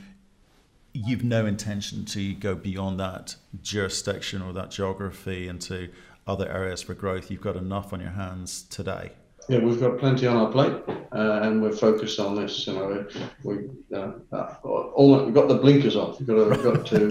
you've 0.92 1.24
no 1.24 1.46
intention 1.46 2.04
to 2.04 2.34
go 2.34 2.54
beyond 2.54 2.98
that 3.00 3.36
jurisdiction 3.62 4.42
or 4.42 4.52
that 4.52 4.70
geography 4.70 5.48
into 5.48 5.88
other 6.26 6.48
areas 6.48 6.82
for 6.82 6.94
growth. 6.94 7.30
You've 7.30 7.40
got 7.40 7.56
enough 7.56 7.92
on 7.92 8.00
your 8.00 8.10
hands 8.10 8.62
today. 8.62 9.12
Yeah, 9.48 9.58
we've 9.58 9.80
got 9.80 9.98
plenty 9.98 10.26
on 10.26 10.36
our 10.36 10.50
plate, 10.52 10.74
uh, 11.12 11.40
and 11.42 11.60
we're 11.60 11.72
focused 11.72 12.20
on 12.20 12.36
this. 12.36 12.66
You 12.66 12.74
know, 12.74 13.06
we 13.42 13.70
uh, 13.92 14.12
uh, 14.32 14.54
all 14.62 15.24
we've 15.24 15.34
got 15.34 15.48
the 15.48 15.56
blinkers 15.56 15.96
off. 15.96 16.20
We've 16.20 16.28
got 16.28 16.86
to, 16.86 17.10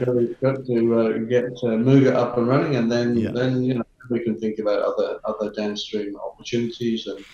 got 0.00 0.04
to, 0.04 0.36
got 0.42 0.66
to 0.66 1.00
uh, 1.00 1.18
get 1.18 1.44
uh, 1.44 1.78
Muga 1.80 2.12
up 2.14 2.36
and 2.36 2.46
running, 2.46 2.76
and 2.76 2.92
then 2.92 3.16
yeah. 3.16 3.30
then 3.30 3.62
you 3.62 3.74
know 3.74 3.84
we 4.10 4.20
can 4.20 4.38
think 4.38 4.58
about 4.58 4.82
other 4.82 5.18
other 5.24 5.50
downstream 5.52 6.16
opportunities 6.16 7.06
and 7.06 7.24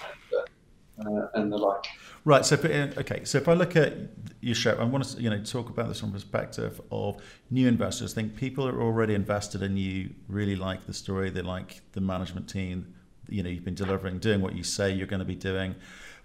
and, 0.98 1.08
uh, 1.18 1.28
and 1.34 1.50
the 1.50 1.58
like. 1.58 1.86
Right. 2.26 2.44
So, 2.44 2.56
if, 2.56 2.64
uh, 2.64 3.00
okay. 3.02 3.24
So, 3.24 3.38
if 3.38 3.46
I 3.46 3.54
look 3.54 3.76
at 3.76 3.94
your 4.40 4.56
show, 4.56 4.76
I 4.80 4.82
want 4.82 5.04
to 5.04 5.22
you 5.22 5.30
know 5.30 5.40
talk 5.44 5.68
about 5.70 5.86
this 5.86 6.00
from 6.00 6.10
perspective 6.10 6.80
of 6.90 7.22
new 7.52 7.68
investors. 7.68 8.12
I 8.12 8.14
think 8.16 8.34
people 8.34 8.66
are 8.66 8.82
already 8.82 9.14
invested 9.14 9.62
in 9.62 9.76
you, 9.76 10.12
really 10.26 10.56
like 10.56 10.86
the 10.86 10.92
story. 10.92 11.30
They 11.30 11.42
like 11.42 11.82
the 11.92 12.00
management 12.00 12.48
team. 12.48 12.92
You 13.28 13.44
know, 13.44 13.48
you've 13.48 13.64
been 13.64 13.76
delivering, 13.76 14.18
doing 14.18 14.40
what 14.40 14.56
you 14.56 14.64
say 14.64 14.92
you're 14.92 15.06
going 15.06 15.20
to 15.20 15.24
be 15.24 15.36
doing. 15.36 15.76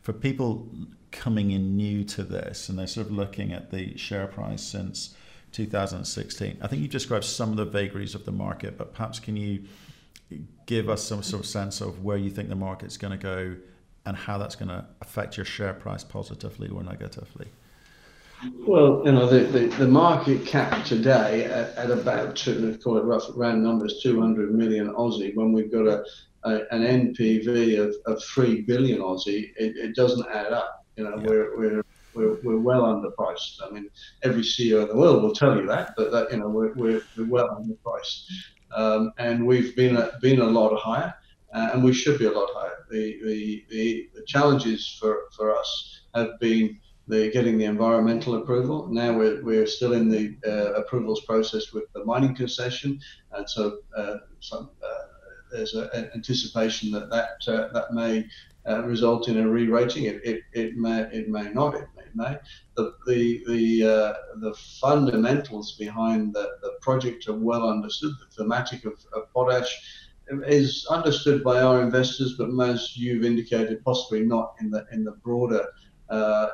For 0.02 0.12
people 0.12 0.68
coming 1.12 1.52
in 1.52 1.78
new 1.78 2.04
to 2.06 2.24
this, 2.24 2.68
and 2.68 2.80
they're 2.80 2.88
sort 2.88 3.06
of 3.06 3.14
looking 3.14 3.54
at 3.54 3.70
the 3.70 3.96
share 3.96 4.26
price 4.26 4.64
since 4.64 5.16
2016. 5.52 6.58
I 6.64 6.68
think 6.68 6.82
you 6.82 6.88
described 6.88 7.26
some 7.26 7.52
of 7.52 7.58
the 7.58 7.66
vagaries 7.66 8.16
of 8.16 8.26
the 8.26 8.32
market, 8.32 8.76
but 8.76 8.92
perhaps 8.94 9.20
can 9.20 9.38
you 9.38 9.66
give 10.66 10.90
us 10.90 11.04
some 11.04 11.22
sort 11.22 11.44
of 11.44 11.48
sense 11.48 11.80
of 11.80 12.04
where 12.04 12.18
you 12.18 12.32
think 12.32 12.50
the 12.50 12.56
market's 12.56 12.98
going 12.98 13.12
to 13.12 13.24
go 13.24 13.56
and 14.06 14.18
how 14.18 14.38
that's 14.38 14.56
going 14.56 14.70
to 14.70 14.86
affect 15.02 15.38
your 15.38 15.46
share 15.46 15.74
price 15.74 16.04
positively 16.04 16.70
or 16.70 16.84
negatively? 16.84 17.48
Well, 18.66 19.04
you 19.06 19.12
know, 19.12 19.28
the, 19.28 19.42
the, 19.42 19.68
the 19.78 19.88
market 19.88 20.46
cap 20.46 20.84
today 20.84 21.46
at, 21.46 21.76
at 21.76 21.92
about, 21.92 22.36
two, 22.36 22.78
call 22.84 22.98
it 22.98 23.04
rough 23.04 23.26
round 23.36 23.64
numbers, 23.64 24.00
200 24.02 24.54
million 24.56 24.92
Aussie, 24.94 25.36
when 25.36 25.52
we've 25.52 25.72
got 25.72 25.86
a, 25.86 26.04
a 26.44 26.74
an 26.74 27.14
NPV 27.14 27.80
of, 27.80 27.96
of 28.08 28.24
3 28.24 28.62
billion 28.62 29.00
Aussie, 29.00 29.52
it, 29.58 29.78
it 29.78 29.96
doesn't 29.96 30.28
add 30.30 30.54
up. 30.54 30.86
You 30.96 31.04
know, 31.04 31.18
yeah. 31.18 31.28
we're, 31.28 31.58
we're, 31.58 31.84
we're, 32.16 32.34
we're 32.42 32.60
well 32.60 32.84
underpriced. 32.84 33.60
I 33.64 33.70
mean, 33.70 33.90
every 34.24 34.42
CEO 34.42 34.82
in 34.82 34.88
the 34.88 34.96
world 34.96 35.22
will 35.22 35.34
tell 35.34 35.56
you 35.56 35.68
that, 35.68 35.94
but 35.96 36.12
that, 36.12 36.32
you 36.32 36.40
know, 36.40 36.50
we're, 36.50 36.74
we're, 36.74 37.02
we're 37.16 37.30
well 37.30 37.50
underpriced. 37.50 38.26
Um, 38.76 39.12
and 39.20 39.46
we've 39.46 39.76
been 39.76 39.98
a, 39.98 40.14
been 40.20 40.40
a 40.40 40.46
lot 40.46 40.76
higher 40.78 41.14
uh, 41.54 41.70
and 41.74 41.84
we 41.84 41.94
should 41.94 42.18
be 42.20 42.26
a 42.26 42.32
lot 42.32 42.50
higher. 42.54 42.81
The, 42.92 43.20
the, 43.70 44.10
the, 44.16 44.24
challenges 44.28 44.98
for, 45.00 45.30
for 45.36 45.56
us 45.58 46.02
have 46.14 46.40
been 46.40 46.80
the 47.08 47.32
getting 47.32 47.58
the 47.58 47.66
environmental 47.66 48.36
approval. 48.36 48.88
Now 48.88 49.18
we're, 49.18 49.44
we're 49.44 49.68
still 49.68 49.94
in 49.94 50.10
the 50.10 50.36
uh, 50.46 50.74
approvals 50.74 51.22
process 51.26 51.74
with 51.74 51.92
the 51.94 52.06
mining 52.06 52.36
concession, 52.36 53.00
and 53.32 53.50
so, 53.50 53.80
uh, 53.98 54.18
uh, 54.52 54.66
there's 55.52 55.74
an 55.74 56.10
anticipation 56.16 56.92
that 56.92 57.10
that, 57.10 57.54
uh, 57.54 57.68
that 57.74 57.94
may 57.94 58.26
uh, 58.68 58.84
result 58.84 59.28
in 59.28 59.40
a 59.40 59.50
re-rating. 59.50 60.06
It, 60.06 60.22
it, 60.24 60.42
it, 60.54 60.78
may 60.78 61.02
it 61.12 61.28
may 61.28 61.52
not. 61.52 61.76
It 61.76 61.88
may. 61.96 62.04
may. 62.14 62.38
The 62.78 62.94
the 63.08 63.44
the, 63.48 64.16
the 64.40 64.54
fundamentals 64.80 65.74
behind 65.74 66.34
the, 66.34 66.52
the 66.62 66.74
project 66.82 67.28
are 67.28 67.34
well 67.34 67.70
understood. 67.70 68.14
The 68.20 68.44
thematic 68.44 68.86
of, 68.86 68.94
of 69.14 69.32
potash 69.34 70.01
is 70.48 70.86
understood 70.90 71.44
by 71.44 71.62
our 71.62 71.82
investors, 71.82 72.36
but 72.38 72.50
as 72.68 72.96
you've 72.96 73.26
indicated, 73.26 73.84
possibly 73.84 74.22
not 74.22 74.54
in 74.60 74.70
the 74.70 74.86
in 74.92 75.04
the 75.04 75.12
broader 75.24 75.66
uh, 76.10 76.48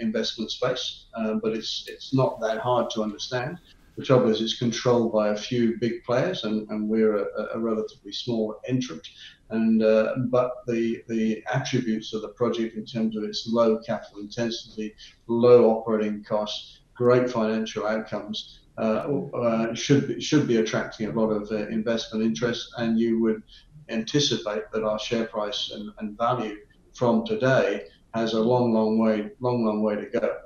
investment 0.00 0.50
space. 0.50 1.06
Um, 1.14 1.40
but 1.42 1.52
it's 1.52 1.84
it's 1.88 2.14
not 2.14 2.40
that 2.40 2.58
hard 2.58 2.90
to 2.90 3.02
understand. 3.02 3.58
The 3.96 4.04
trouble 4.04 4.30
is, 4.30 4.40
it's 4.40 4.58
controlled 4.58 5.12
by 5.12 5.28
a 5.28 5.36
few 5.36 5.76
big 5.78 6.02
players, 6.04 6.44
and, 6.44 6.66
and 6.70 6.88
we're 6.88 7.16
a, 7.16 7.26
a 7.54 7.58
relatively 7.58 8.12
small 8.12 8.58
entrant. 8.66 9.06
And 9.50 9.82
uh, 9.82 10.14
but 10.28 10.50
the 10.66 11.02
the 11.08 11.44
attributes 11.52 12.14
of 12.14 12.22
the 12.22 12.28
project 12.28 12.76
in 12.76 12.86
terms 12.86 13.16
of 13.16 13.24
its 13.24 13.46
low 13.46 13.78
capital 13.78 14.20
intensity, 14.20 14.94
low 15.26 15.70
operating 15.70 16.24
costs, 16.24 16.80
great 16.94 17.30
financial 17.30 17.86
outcomes, 17.86 18.60
uh, 18.78 19.06
uh, 19.34 19.74
should 19.74 20.08
be, 20.08 20.20
should 20.20 20.48
be 20.48 20.56
attracting 20.56 21.08
a 21.08 21.12
lot 21.12 21.28
of 21.28 21.50
uh, 21.52 21.68
investment 21.68 22.24
interest, 22.24 22.72
and 22.78 22.98
you 22.98 23.20
would 23.20 23.42
anticipate 23.90 24.62
that 24.72 24.82
our 24.82 24.98
share 24.98 25.26
price 25.26 25.72
and, 25.74 25.92
and 25.98 26.16
value 26.16 26.56
from 26.94 27.26
today 27.26 27.84
has 28.14 28.32
a 28.32 28.40
long, 28.40 28.72
long 28.72 28.98
way, 28.98 29.30
long, 29.40 29.64
long 29.64 29.82
way 29.82 29.96
to 29.96 30.06
go. 30.06 30.36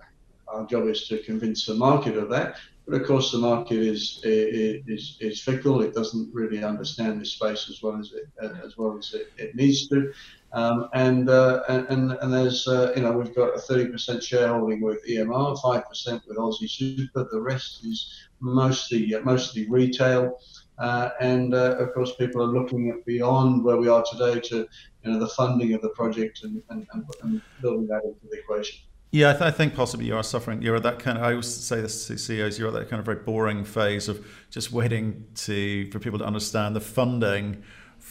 Our 0.49 0.67
job 0.67 0.89
is 0.89 1.07
to 1.09 1.23
convince 1.23 1.67
the 1.67 1.75
market 1.75 2.17
of 2.17 2.29
that, 2.31 2.57
but 2.87 3.01
of 3.01 3.07
course 3.07 3.33
the 3.33 3.39
market 3.39 3.79
is, 3.79 4.21
is 4.25 5.19
is 5.21 5.43
fickle. 5.43 5.83
It 5.83 5.95
doesn't 5.95 6.33
really 6.33 6.63
understand 6.63 7.21
this 7.21 7.33
space 7.33 7.69
as 7.69 7.83
well 7.83 7.99
as 7.99 8.13
it 8.13 8.29
as 8.65 8.77
well 8.77 8.97
as 8.97 9.13
it, 9.15 9.33
it 9.39 9.55
needs 9.57 9.89
to. 9.89 10.13
Um, 10.53 10.89
and, 10.95 11.29
uh, 11.29 11.63
and 11.69 12.13
and 12.13 12.33
there's 12.33 12.67
uh, 12.67 12.93
you 12.97 13.03
know 13.03 13.13
we've 13.13 13.35
got 13.35 13.55
a 13.55 13.59
30% 13.59 14.23
shareholding 14.23 14.81
with 14.81 15.05
EMR, 15.07 15.59
5% 15.59 16.27
with 16.27 16.39
Aussie 16.39 16.71
Super. 16.71 17.29
The 17.31 17.41
rest 17.41 17.85
is 17.85 18.29
mostly 18.41 19.15
mostly 19.25 19.69
retail. 19.69 20.39
Uh, 20.79 21.11
and 21.21 21.55
uh, 21.55 21.77
of 21.79 21.93
course, 21.95 22.15
people 22.17 22.43
are 22.43 22.47
looking 22.47 22.91
at 22.91 23.05
beyond 23.07 23.65
where 23.65 23.77
we 23.77 23.89
are 23.89 24.05
today 24.11 24.41
to 24.41 24.67
you 25.03 25.13
know 25.13 25.19
the 25.19 25.29
funding 25.29 25.73
of 25.75 25.83
the 25.83 25.89
project 25.91 26.45
and, 26.45 26.63
and, 26.71 26.87
and 27.23 27.43
building 27.61 27.87
that 27.89 28.03
into 28.05 28.27
the 28.31 28.39
equation. 28.39 28.81
Yeah, 29.13 29.31
I, 29.31 29.33
th- 29.33 29.43
I, 29.43 29.51
think 29.51 29.75
possibly 29.75 30.07
you 30.07 30.17
are 30.17 30.23
suffering. 30.23 30.61
You're 30.61 30.77
at 30.77 30.83
that 30.83 30.99
kind 30.99 31.17
of. 31.17 31.25
I 31.25 31.31
always 31.31 31.47
say 31.47 31.81
this 31.81 32.07
to 32.09 32.19
CEOs. 32.19 32.59
You're 32.59 32.69
at 32.69 32.75
that 32.75 32.91
kind 32.91 33.01
of 33.01 33.07
very 33.07 33.19
boring 33.19 33.65
phase 33.65 34.09
of 34.09 34.27
just 34.51 34.73
waiting 34.73 35.25
to 35.37 35.91
for 35.91 35.99
people 35.99 36.19
to 36.19 36.25
understand 36.25 36.77
the 36.77 36.81
funding 36.81 37.63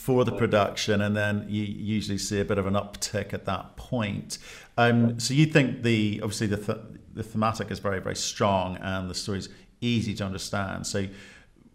for 0.06 0.24
the 0.24 0.32
production, 0.32 1.02
and 1.02 1.18
then 1.18 1.48
you 1.50 1.64
usually 1.64 2.20
see 2.20 2.40
a 2.40 2.46
bit 2.46 2.60
of 2.60 2.68
an 2.68 2.76
uptick 2.76 3.34
at 3.34 3.46
that 3.46 3.76
point. 3.76 4.38
Um, 4.78 5.20
so 5.20 5.34
you 5.34 5.48
think 5.48 5.82
the 5.82 6.20
obviously 6.22 6.46
the 6.46 6.58
th- 6.58 6.86
the 7.16 7.24
thematic 7.24 7.72
is 7.72 7.80
very 7.80 8.00
very 8.00 8.16
strong, 8.16 8.78
and 8.78 9.10
the 9.10 9.16
story 9.16 9.40
is 9.40 9.50
easy 9.82 10.14
to 10.14 10.24
understand. 10.24 10.86
So 10.86 11.08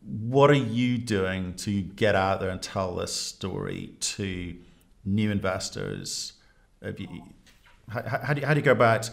what 0.04 0.48
are 0.48 0.62
you 0.80 0.96
doing 0.96 1.54
to 1.54 1.82
get 1.82 2.14
out 2.14 2.38
there 2.38 2.50
and 2.50 2.62
tell 2.62 2.94
this 2.94 3.12
story 3.12 3.94
to 4.00 4.56
new 5.04 5.32
investors? 5.32 6.34
You, 6.82 7.24
how, 7.88 8.02
how, 8.26 8.32
do 8.32 8.40
you, 8.42 8.46
how 8.46 8.54
do 8.54 8.60
you 8.60 8.64
go 8.64 8.70
about 8.70 9.10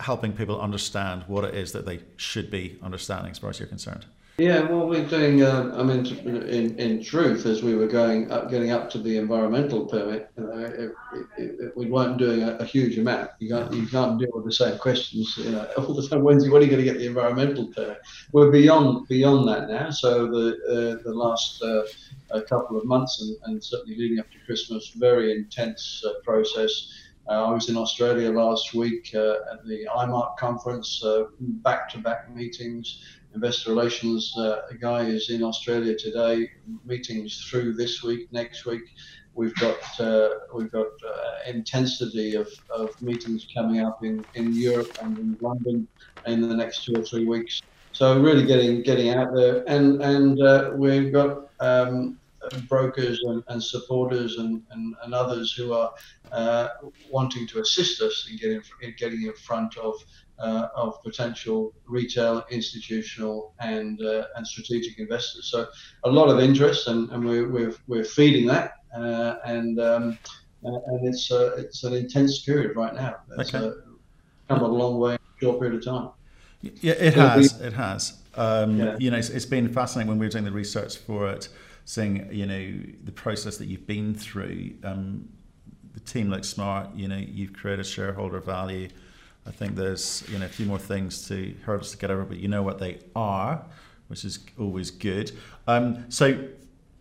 helping 0.00 0.32
people 0.32 0.60
understand 0.60 1.22
what 1.28 1.44
it 1.44 1.54
is 1.54 1.70
that 1.72 1.86
they 1.86 2.00
should 2.16 2.50
be 2.50 2.76
understanding 2.82 3.30
as 3.30 3.38
far 3.38 3.50
as 3.50 3.60
you're 3.60 3.68
concerned? 3.68 4.04
Yeah, 4.38 4.70
well, 4.70 4.86
we're 4.86 5.04
doing. 5.04 5.42
Uh, 5.42 5.74
I 5.76 5.82
mean, 5.82 6.06
in 6.06 6.78
in 6.78 7.02
truth, 7.02 7.44
as 7.44 7.64
we 7.64 7.74
were 7.74 7.88
going 7.88 8.30
up, 8.30 8.48
getting 8.48 8.70
up 8.70 8.88
to 8.90 8.98
the 8.98 9.16
environmental 9.16 9.86
permit, 9.86 10.30
you 10.36 10.44
know, 10.44 10.58
it, 10.60 10.92
it, 11.36 11.60
it, 11.60 11.76
we 11.76 11.90
weren't 11.90 12.18
doing 12.18 12.44
a, 12.44 12.52
a, 12.58 12.64
huge 12.64 12.98
amount. 12.98 13.32
You 13.40 13.48
can't 13.48 13.72
you 13.74 13.88
can't 13.88 14.16
deal 14.16 14.28
with 14.32 14.44
the 14.44 14.52
same 14.52 14.78
questions, 14.78 15.36
you 15.38 15.50
know, 15.50 15.64
all 15.76 15.92
the 15.92 16.06
time. 16.06 16.22
When's 16.22 16.48
when 16.48 16.62
are 16.62 16.64
you 16.64 16.70
going 16.70 16.84
to 16.84 16.88
get 16.88 16.98
the 16.98 17.06
environmental 17.06 17.66
permit? 17.66 17.98
We're 18.30 18.52
beyond 18.52 19.08
beyond 19.08 19.48
that 19.48 19.68
now. 19.68 19.90
So 19.90 20.28
the 20.28 20.46
uh, 20.70 21.02
the 21.02 21.12
last 21.12 21.60
uh, 21.60 22.40
couple 22.42 22.78
of 22.78 22.84
months 22.84 23.20
and, 23.20 23.36
and 23.46 23.64
certainly 23.64 23.96
leading 23.96 24.20
up 24.20 24.30
to 24.30 24.38
Christmas, 24.46 24.90
very 24.90 25.32
intense 25.32 26.04
uh, 26.06 26.12
process. 26.22 26.92
Uh, 27.28 27.44
I 27.44 27.52
was 27.52 27.68
in 27.68 27.76
Australia 27.76 28.30
last 28.30 28.72
week 28.72 29.10
uh, 29.14 29.52
at 29.52 29.66
the 29.66 29.86
IMARC 29.94 30.38
conference, 30.38 31.04
back 31.40 31.90
to 31.90 31.98
back 31.98 32.34
meetings 32.34 33.02
investor 33.34 33.70
relations 33.70 34.34
uh, 34.38 34.62
guy 34.80 35.02
is 35.04 35.30
in 35.30 35.42
Australia 35.42 35.96
today. 35.96 36.50
Meetings 36.84 37.46
through 37.48 37.74
this 37.74 38.02
week, 38.02 38.32
next 38.32 38.64
week. 38.64 38.82
We've 39.34 39.54
got 39.56 40.00
uh, 40.00 40.30
we've 40.54 40.72
got 40.72 40.86
uh, 40.86 41.36
intensity 41.46 42.34
of, 42.34 42.48
of 42.70 43.00
meetings 43.00 43.46
coming 43.54 43.80
up 43.80 44.02
in, 44.02 44.24
in 44.34 44.52
Europe 44.54 44.90
and 45.02 45.16
in 45.18 45.36
London 45.40 45.86
in 46.26 46.48
the 46.48 46.56
next 46.56 46.84
two 46.84 46.94
or 46.96 47.02
three 47.02 47.24
weeks. 47.24 47.60
So 47.92 48.20
really 48.20 48.44
getting 48.44 48.82
getting 48.82 49.10
out 49.10 49.34
there, 49.34 49.64
and 49.68 50.02
and 50.02 50.40
uh, 50.40 50.72
we've 50.74 51.12
got 51.12 51.50
um, 51.60 52.18
brokers 52.68 53.20
and, 53.24 53.42
and 53.48 53.62
supporters 53.62 54.38
and, 54.38 54.62
and, 54.70 54.94
and, 55.02 55.14
others 55.14 55.52
who 55.52 55.72
are 55.72 55.92
uh, 56.32 56.68
wanting 57.10 57.46
to 57.48 57.60
assist 57.60 58.00
us 58.00 58.28
in 58.30 58.36
getting 58.36 58.60
in 58.82 58.94
getting 58.96 59.22
in 59.22 59.32
front 59.34 59.76
of 59.76 59.94
uh, 60.40 60.68
of 60.74 61.02
potential 61.02 61.72
retail, 61.86 62.44
institutional, 62.50 63.54
and 63.60 64.00
uh, 64.02 64.24
and 64.36 64.46
strategic 64.46 64.98
investors. 64.98 65.48
So 65.50 65.66
a 66.04 66.10
lot 66.10 66.28
of 66.28 66.40
interest, 66.40 66.88
and, 66.88 67.10
and 67.10 67.24
we're, 67.24 67.48
we're, 67.48 67.74
we're 67.86 68.04
feeding 68.04 68.46
that, 68.46 68.74
uh, 68.96 69.36
and 69.44 69.80
um, 69.80 70.18
and 70.62 71.08
it's 71.08 71.30
uh, 71.30 71.54
it's 71.56 71.84
an 71.84 71.94
intense 71.94 72.42
period 72.42 72.76
right 72.76 72.94
now. 72.94 73.16
It's 73.38 73.54
okay. 73.54 73.66
Uh, 73.66 73.72
come 74.48 74.62
a 74.62 74.68
long 74.68 74.98
way 74.98 75.12
in 75.12 75.18
a 75.18 75.40
short 75.40 75.60
period 75.60 75.78
of 75.78 75.84
time. 75.84 76.10
Yeah, 76.60 76.94
it 76.94 77.14
has. 77.14 77.60
It 77.60 77.72
has. 77.72 78.18
Um, 78.34 78.78
yeah. 78.78 78.96
You 78.98 79.10
know, 79.10 79.18
it's, 79.18 79.30
it's 79.30 79.46
been 79.46 79.72
fascinating 79.72 80.08
when 80.08 80.18
we 80.18 80.26
were 80.26 80.30
doing 80.30 80.44
the 80.44 80.52
research 80.52 80.96
for 80.98 81.28
it, 81.28 81.48
seeing 81.84 82.28
you 82.32 82.46
know 82.46 82.80
the 83.04 83.12
process 83.12 83.56
that 83.58 83.66
you've 83.66 83.86
been 83.86 84.14
through. 84.14 84.74
Um, 84.84 85.28
the 85.94 86.00
team 86.00 86.30
looks 86.30 86.48
smart. 86.48 86.94
You 86.94 87.08
know, 87.08 87.16
you've 87.16 87.52
created 87.52 87.86
shareholder 87.86 88.40
value 88.40 88.88
I 89.48 89.52
think 89.52 89.74
there's 89.74 90.22
you 90.28 90.38
know 90.38 90.46
a 90.46 90.48
few 90.48 90.66
more 90.66 90.78
things 90.78 91.26
to 91.28 91.54
hurdles 91.64 91.90
to 91.92 91.98
get 91.98 92.10
over, 92.10 92.24
but 92.24 92.36
you 92.36 92.48
know 92.48 92.62
what 92.62 92.78
they 92.78 92.98
are, 93.16 93.64
which 94.08 94.24
is 94.24 94.40
always 94.58 94.90
good. 94.90 95.32
Um, 95.66 96.04
so 96.10 96.48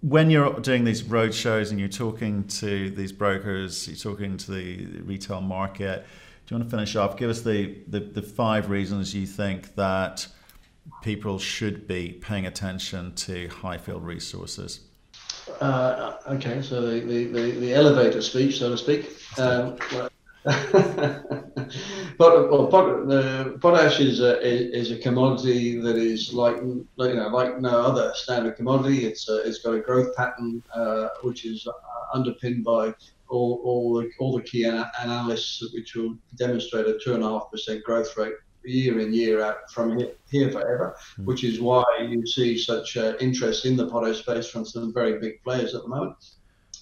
when 0.01 0.29
you're 0.29 0.59
doing 0.59 0.83
these 0.83 1.03
road 1.03 1.33
shows 1.33 1.71
and 1.71 1.79
you're 1.79 1.89
talking 1.89 2.45
to 2.45 2.89
these 2.91 3.11
brokers, 3.11 3.87
you're 3.87 3.97
talking 3.97 4.37
to 4.37 4.51
the 4.51 4.85
retail 5.01 5.41
market. 5.41 6.05
Do 6.45 6.55
you 6.55 6.59
want 6.59 6.69
to 6.69 6.77
finish 6.77 6.95
off? 6.95 7.17
Give 7.17 7.29
us 7.29 7.41
the, 7.41 7.77
the, 7.87 7.99
the 7.99 8.21
five 8.21 8.69
reasons 8.69 9.13
you 9.13 9.25
think 9.25 9.75
that 9.75 10.27
people 11.01 11.39
should 11.39 11.87
be 11.87 12.13
paying 12.21 12.45
attention 12.45 13.13
to 13.15 13.49
Highfield 13.49 14.05
resources. 14.05 14.81
Uh, 15.59 16.13
okay, 16.27 16.61
so 16.61 16.81
the, 16.81 16.99
the, 17.01 17.51
the, 17.51 17.73
elevator 17.73 18.21
speech, 18.21 18.59
so 18.59 18.69
to 18.69 18.77
speak. 18.77 19.17
Um, 19.37 19.77
but 22.17 22.49
well, 22.49 22.67
pot, 22.67 23.07
the 23.07 23.57
potash 23.59 23.99
is 23.99 24.21
a, 24.21 24.41
is 24.41 24.91
a 24.91 24.97
commodity 24.97 25.77
that 25.81 25.97
is 25.97 26.31
like 26.31 26.55
you 26.57 26.87
know 26.97 27.27
like 27.27 27.59
no 27.59 27.81
other 27.81 28.13
standard 28.15 28.55
commodity. 28.55 29.05
It's 29.05 29.27
a, 29.27 29.45
it's 29.45 29.59
got 29.59 29.73
a 29.73 29.81
growth 29.81 30.15
pattern 30.15 30.63
uh, 30.73 31.09
which 31.23 31.45
is 31.45 31.67
uh, 31.67 31.71
underpinned 32.13 32.63
by 32.63 32.93
all, 33.27 33.59
all 33.65 33.95
the 33.95 34.09
all 34.19 34.37
the 34.37 34.43
key 34.43 34.65
analysts 34.65 35.69
which 35.73 35.95
will 35.95 36.17
demonstrate 36.35 36.87
a 36.87 36.97
two 36.97 37.13
and 37.13 37.23
a 37.23 37.27
half 37.27 37.51
percent 37.51 37.83
growth 37.83 38.15
rate 38.15 38.35
year 38.63 38.99
in 38.99 39.13
year 39.13 39.41
out 39.41 39.69
from 39.71 39.97
here, 39.97 40.13
here 40.29 40.49
forever, 40.49 40.95
mm. 41.19 41.25
which 41.25 41.43
is 41.43 41.59
why 41.59 41.83
you 41.99 42.25
see 42.25 42.57
such 42.57 42.95
uh, 42.95 43.15
interest 43.19 43.65
in 43.65 43.75
the 43.75 43.87
potash 43.87 44.19
space 44.19 44.49
from 44.49 44.63
some 44.63 44.93
very 44.93 45.19
big 45.19 45.43
players 45.43 45.75
at 45.75 45.81
the 45.81 45.89
moment 45.89 46.15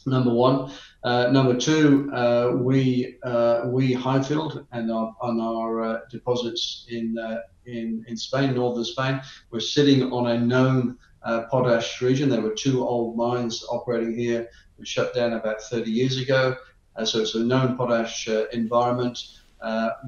number 0.05 0.33
one. 0.33 0.71
Uh, 1.03 1.29
number 1.31 1.55
two, 1.55 2.11
uh, 2.13 2.51
we 2.55 3.17
uh, 3.23 3.63
we 3.65 3.93
Highfield 3.93 4.65
and 4.71 4.91
our, 4.91 5.15
on 5.21 5.39
our 5.39 5.81
uh, 5.81 5.99
deposits 6.09 6.85
in 6.89 7.17
uh, 7.17 7.41
in 7.65 8.05
in 8.07 8.17
Spain, 8.17 8.55
northern 8.55 8.85
Spain, 8.85 9.21
we're 9.51 9.59
sitting 9.59 10.11
on 10.11 10.27
a 10.27 10.39
known 10.39 10.97
uh, 11.23 11.43
potash 11.43 12.01
region. 12.01 12.29
There 12.29 12.41
were 12.41 12.53
two 12.53 12.87
old 12.87 13.17
mines 13.17 13.65
operating 13.69 14.17
here, 14.17 14.47
which 14.77 14.87
shut 14.87 15.13
down 15.13 15.33
about 15.33 15.61
30 15.61 15.91
years 15.91 16.17
ago. 16.17 16.55
so 17.03 17.19
it's 17.19 17.35
a 17.35 17.39
known 17.39 17.75
potash 17.75 18.27
environment. 18.51 19.17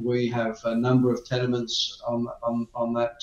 we 0.03 0.27
have 0.27 0.59
a 0.65 0.75
number 0.75 1.11
of 1.11 1.25
tenements 1.25 2.01
on 2.07 2.27
on, 2.43 2.67
on 2.73 2.93
that 2.93 3.17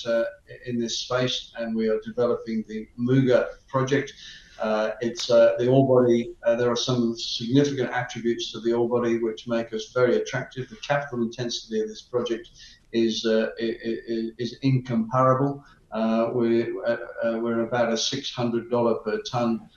in 0.65 0.79
this 0.79 0.99
space, 0.99 1.53
and 1.57 1.75
we 1.75 1.89
are 1.89 1.99
developing 2.01 2.63
the 2.67 2.87
Muga 2.99 3.47
project. 3.67 4.13
Uh, 4.59 4.91
it's 5.01 5.29
uh, 5.29 5.55
the 5.57 5.67
ore 5.67 5.87
body. 5.87 6.33
Uh, 6.43 6.55
there 6.55 6.69
are 6.71 6.75
some 6.75 7.17
significant 7.17 7.89
attributes 7.91 8.51
to 8.51 8.59
the 8.61 8.73
ore 8.73 8.87
body 8.87 9.17
which 9.17 9.47
make 9.47 9.73
us 9.73 9.91
very 9.93 10.17
attractive. 10.17 10.69
The 10.69 10.77
capital 10.77 11.21
intensity 11.21 11.81
of 11.81 11.89
this 11.89 12.01
project 12.01 12.49
is 12.93 13.25
uh, 13.25 13.49
is, 13.59 14.31
is, 14.37 14.57
incomparable. 14.61 15.63
Uh, 15.91 16.29
we're 16.33 16.71
uh, 16.85 17.39
we're 17.39 17.61
about 17.61 17.91
a 17.91 17.97
six 17.97 18.31
hundred 18.31 18.69
dollar 18.69 18.95
per 18.95 19.21
ton 19.29 19.69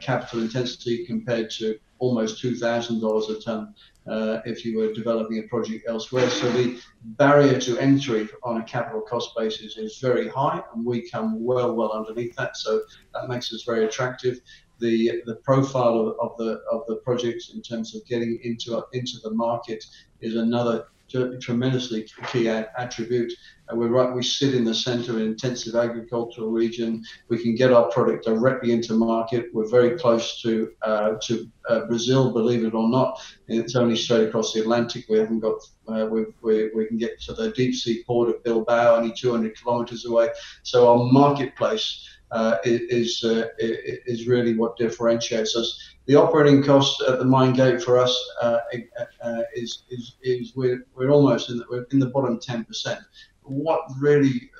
capital 0.00 0.40
intensity 0.40 1.06
compared 1.06 1.50
to 1.50 1.78
almost 1.98 2.40
two 2.40 2.56
thousand 2.56 3.00
dollars 3.00 3.30
a 3.30 3.40
ton 3.40 3.74
uh, 4.06 4.40
if 4.44 4.64
you 4.64 4.78
were 4.78 4.92
developing 4.92 5.38
a 5.38 5.42
project 5.48 5.84
elsewhere. 5.88 6.28
So 6.28 6.50
the 6.52 6.78
barrier 7.02 7.58
to 7.60 7.78
entry 7.78 8.28
on 8.42 8.60
a 8.60 8.64
capital 8.64 9.00
cost 9.00 9.30
basis 9.36 9.76
is 9.76 9.98
very 9.98 10.28
high, 10.28 10.62
and 10.74 10.84
we 10.84 11.08
come 11.08 11.42
well, 11.42 11.74
well 11.74 11.92
underneath 11.92 12.34
that. 12.36 12.56
So 12.56 12.82
that 13.14 13.28
makes 13.28 13.52
us 13.52 13.62
very 13.64 13.84
attractive. 13.84 14.40
The, 14.80 15.22
the 15.24 15.36
profile 15.36 16.00
of, 16.00 16.16
of 16.20 16.36
the 16.36 16.60
of 16.70 16.82
the 16.88 16.96
project 16.96 17.44
in 17.54 17.62
terms 17.62 17.94
of 17.94 18.04
getting 18.06 18.40
into 18.42 18.82
into 18.92 19.18
the 19.22 19.30
market 19.30 19.84
is 20.20 20.34
another 20.34 20.86
tremendously 21.40 22.08
key 22.30 22.48
attribute. 22.48 23.32
Uh, 23.72 23.76
we're 23.76 23.88
right, 23.88 24.14
we 24.14 24.22
sit 24.22 24.54
in 24.54 24.64
the 24.64 24.74
center 24.74 25.12
of 25.12 25.16
an 25.16 25.22
intensive 25.22 25.74
agricultural 25.74 26.50
region. 26.50 27.02
We 27.28 27.42
can 27.42 27.54
get 27.54 27.72
our 27.72 27.90
product 27.90 28.26
directly 28.26 28.72
into 28.72 28.94
market. 28.94 29.46
We're 29.54 29.68
very 29.68 29.98
close 29.98 30.42
to 30.42 30.72
uh, 30.82 31.14
to 31.22 31.50
uh, 31.68 31.86
Brazil, 31.86 32.32
believe 32.32 32.64
it 32.64 32.74
or 32.74 32.88
not. 32.88 33.22
It's 33.48 33.74
only 33.74 33.96
straight 33.96 34.28
across 34.28 34.52
the 34.52 34.60
Atlantic. 34.60 35.06
We 35.08 35.18
haven't 35.18 35.40
got. 35.40 35.60
Uh, 35.88 36.06
we, 36.06 36.24
we, 36.42 36.70
we 36.74 36.86
can 36.86 36.98
get 36.98 37.20
to 37.22 37.34
the 37.34 37.52
deep 37.52 37.74
sea 37.74 38.04
port 38.06 38.28
of 38.28 38.42
Bilbao, 38.42 38.96
only 38.96 39.12
200 39.12 39.58
kilometers 39.58 40.04
away. 40.06 40.28
So 40.62 40.88
our 40.88 41.10
marketplace 41.12 42.06
uh, 42.30 42.58
is 42.64 43.22
uh, 43.24 43.48
is 43.58 44.26
really 44.26 44.56
what 44.56 44.76
differentiates 44.76 45.56
us. 45.56 45.78
The 46.06 46.16
operating 46.16 46.62
cost 46.62 47.02
at 47.02 47.18
the 47.18 47.24
mine 47.24 47.52
gate 47.52 47.82
for 47.82 47.98
us 47.98 48.14
uh, 48.42 48.58
uh, 49.22 49.42
is, 49.54 49.84
is 49.90 50.16
is 50.22 50.54
we're, 50.56 50.86
we're 50.94 51.10
almost 51.10 51.50
in 51.50 51.58
the, 51.58 51.64
we're 51.70 51.86
in 51.92 51.98
the 51.98 52.06
bottom 52.06 52.38
10%. 52.38 52.98
What 53.42 53.80
really 53.98 54.50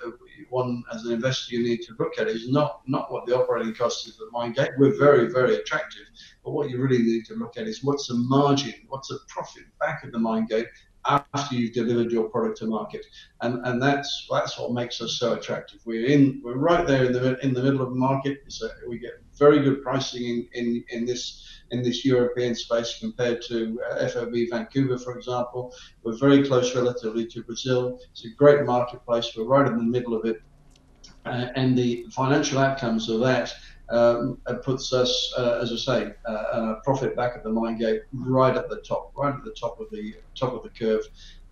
one 0.51 0.85
as 0.93 1.05
an 1.05 1.13
investor 1.13 1.55
you 1.55 1.63
need 1.63 1.83
to 1.83 1.95
look 1.99 2.19
at 2.19 2.29
is 2.29 2.51
not 2.51 2.83
not 2.87 3.11
what 3.11 3.27
the 3.27 3.37
operating 3.37 3.75
cost 3.75 4.07
is 4.07 4.15
at 4.15 4.19
the 4.19 4.31
mine 4.31 4.53
gate. 4.53 4.71
We're 4.79 4.97
very 4.99 5.31
very 5.33 5.57
attractive, 5.57 6.07
but 6.45 6.53
what 6.53 6.71
you 6.71 6.81
really 6.81 7.03
need 7.03 7.25
to 7.27 7.35
look 7.35 7.57
at 7.57 7.67
is 7.67 7.83
what's 7.83 8.09
the 8.09 8.15
margin, 8.15 8.75
what's 8.89 9.09
the 9.09 9.19
profit 9.29 9.65
back 9.81 10.03
at 10.05 10.13
the 10.13 10.19
mine 10.19 10.47
gate 10.47 10.69
after 11.07 11.55
you've 11.55 11.75
delivered 11.75 12.11
your 12.11 12.29
product 12.29 12.59
to 12.59 12.67
market, 12.67 13.05
and 13.43 13.67
and 13.67 13.83
that's 13.83 14.27
that's 14.31 14.59
what 14.59 14.73
makes 14.73 15.01
us 15.01 15.19
so 15.19 15.35
attractive. 15.35 15.81
We're 15.85 16.07
in 16.07 16.41
we're 16.43 16.57
right 16.57 16.87
there 16.87 17.05
in 17.05 17.13
the 17.13 17.39
in 17.45 17.55
the 17.55 17.63
middle 17.63 17.83
of 17.83 17.91
the 17.91 17.97
market, 17.97 18.39
so 18.49 18.69
we 18.89 18.99
get 18.99 19.13
very 19.35 19.61
good 19.63 19.83
pricing 19.83 20.25
in 20.25 20.49
in, 20.55 20.85
in 20.91 21.05
this 21.05 21.63
in 21.71 21.83
this 21.83 22.05
European 22.05 22.55
space 22.55 22.99
compared 23.01 23.43
to 23.43 23.81
uh, 23.91 24.09
FOB 24.09 24.35
Vancouver, 24.51 24.99
for 24.99 25.17
example. 25.17 25.75
We're 26.03 26.17
very 26.17 26.47
close 26.47 26.75
relatively 26.75 27.27
to 27.27 27.43
Brazil. 27.43 27.99
It's 28.13 28.25
a 28.25 28.31
great 28.31 28.65
marketplace. 28.65 29.33
We're 29.37 29.45
right 29.45 29.67
in 29.67 29.77
the 29.77 29.83
middle 29.83 30.15
of 30.15 30.25
it. 30.25 30.41
Uh, 31.27 31.47
and 31.57 31.77
the 31.77 32.07
financial 32.11 32.59
outcomes 32.59 33.09
of 33.09 33.21
that 33.21 33.55
um, 33.91 34.39
it 34.49 34.63
puts 34.63 34.93
us, 34.93 35.33
uh, 35.37 35.59
as 35.63 35.73
I 35.73 35.77
say, 35.77 36.15
uh, 36.27 36.77
profit 36.85 37.15
back 37.17 37.33
at 37.37 37.45
the 37.45 37.51
mine 37.51 37.79
gate, 37.79 38.03
right 38.13 38.57
at 38.57 38.69
the 38.69 38.81
top, 38.81 39.13
right 39.17 39.35
at 39.35 39.45
the 39.45 39.53
top 39.53 39.81
of 39.81 39.91
the 39.91 40.15
top 40.35 40.55
of 40.55 40.63
the 40.63 40.71
curve, 40.71 41.03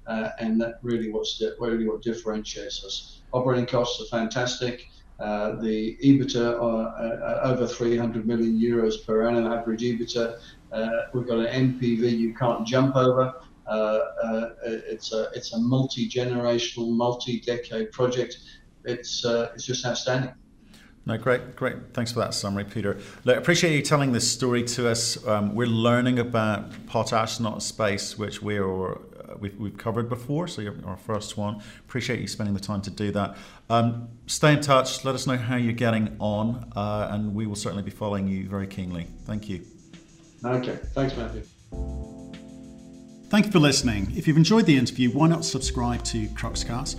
uh, 0.06 0.30
and 0.38 0.60
that 0.60 0.74
really 0.82 1.10
what's 1.10 1.42
really 1.60 1.86
what 1.86 2.02
differentiates 2.02 2.84
us. 2.84 3.22
Operating 3.32 3.66
costs 3.66 4.00
are 4.00 4.06
fantastic. 4.06 4.88
Uh, 5.20 5.60
the 5.60 5.96
EBITDA 6.02 6.54
uh, 6.58 7.40
over 7.44 7.66
300 7.66 8.26
million 8.26 8.58
euros 8.58 9.06
per 9.06 9.28
annum 9.28 9.46
average 9.46 9.82
EBITDA. 9.82 10.38
Uh, 10.72 10.88
we've 11.12 11.26
got 11.26 11.38
an 11.38 11.78
NPV 11.78 12.18
you 12.18 12.34
can't 12.34 12.66
jump 12.66 12.96
over. 12.96 13.34
it's 14.64 15.12
a 15.12 15.28
it's 15.34 15.52
a 15.52 15.58
multi 15.58 16.08
generational, 16.08 16.96
multi 16.96 17.40
decade 17.40 17.92
project. 17.92 18.38
It's 18.84 19.22
it's 19.24 19.66
just 19.66 19.84
outstanding. 19.84 20.32
No, 21.04 21.18
great, 21.18 21.56
great. 21.56 21.76
Thanks 21.94 22.12
for 22.12 22.20
that 22.20 22.32
summary, 22.32 22.64
Peter. 22.64 22.98
Look, 23.24 23.36
appreciate 23.36 23.74
you 23.74 23.82
telling 23.82 24.12
this 24.12 24.30
story 24.30 24.62
to 24.64 24.88
us. 24.88 25.24
Um, 25.26 25.54
we're 25.54 25.66
learning 25.66 26.20
about 26.20 26.86
potash, 26.86 27.40
not 27.40 27.60
space 27.62 28.16
which 28.16 28.40
we 28.40 28.56
are 28.58 28.92
uh, 28.92 28.98
we've, 29.40 29.58
we've 29.58 29.76
covered 29.76 30.08
before. 30.08 30.46
So 30.46 30.62
you're 30.62 30.76
our 30.86 30.96
first 30.96 31.36
one. 31.36 31.60
Appreciate 31.80 32.20
you 32.20 32.28
spending 32.28 32.54
the 32.54 32.60
time 32.60 32.82
to 32.82 32.90
do 32.90 33.10
that. 33.12 33.36
Um, 33.68 34.10
stay 34.26 34.52
in 34.52 34.60
touch. 34.60 35.04
Let 35.04 35.16
us 35.16 35.26
know 35.26 35.36
how 35.36 35.56
you're 35.56 35.72
getting 35.72 36.14
on, 36.20 36.70
uh, 36.76 37.08
and 37.10 37.34
we 37.34 37.46
will 37.46 37.56
certainly 37.56 37.82
be 37.82 37.90
following 37.90 38.28
you 38.28 38.48
very 38.48 38.68
keenly. 38.68 39.08
Thank 39.24 39.48
you. 39.48 39.64
Okay. 40.44 40.78
Thanks, 40.94 41.16
Matthew. 41.16 41.42
Thank 43.28 43.46
you 43.46 43.52
for 43.52 43.60
listening. 43.60 44.12
If 44.14 44.28
you've 44.28 44.36
enjoyed 44.36 44.66
the 44.66 44.76
interview, 44.76 45.10
why 45.10 45.26
not 45.26 45.44
subscribe 45.44 46.04
to 46.04 46.26
Cruxcast? 46.28 46.98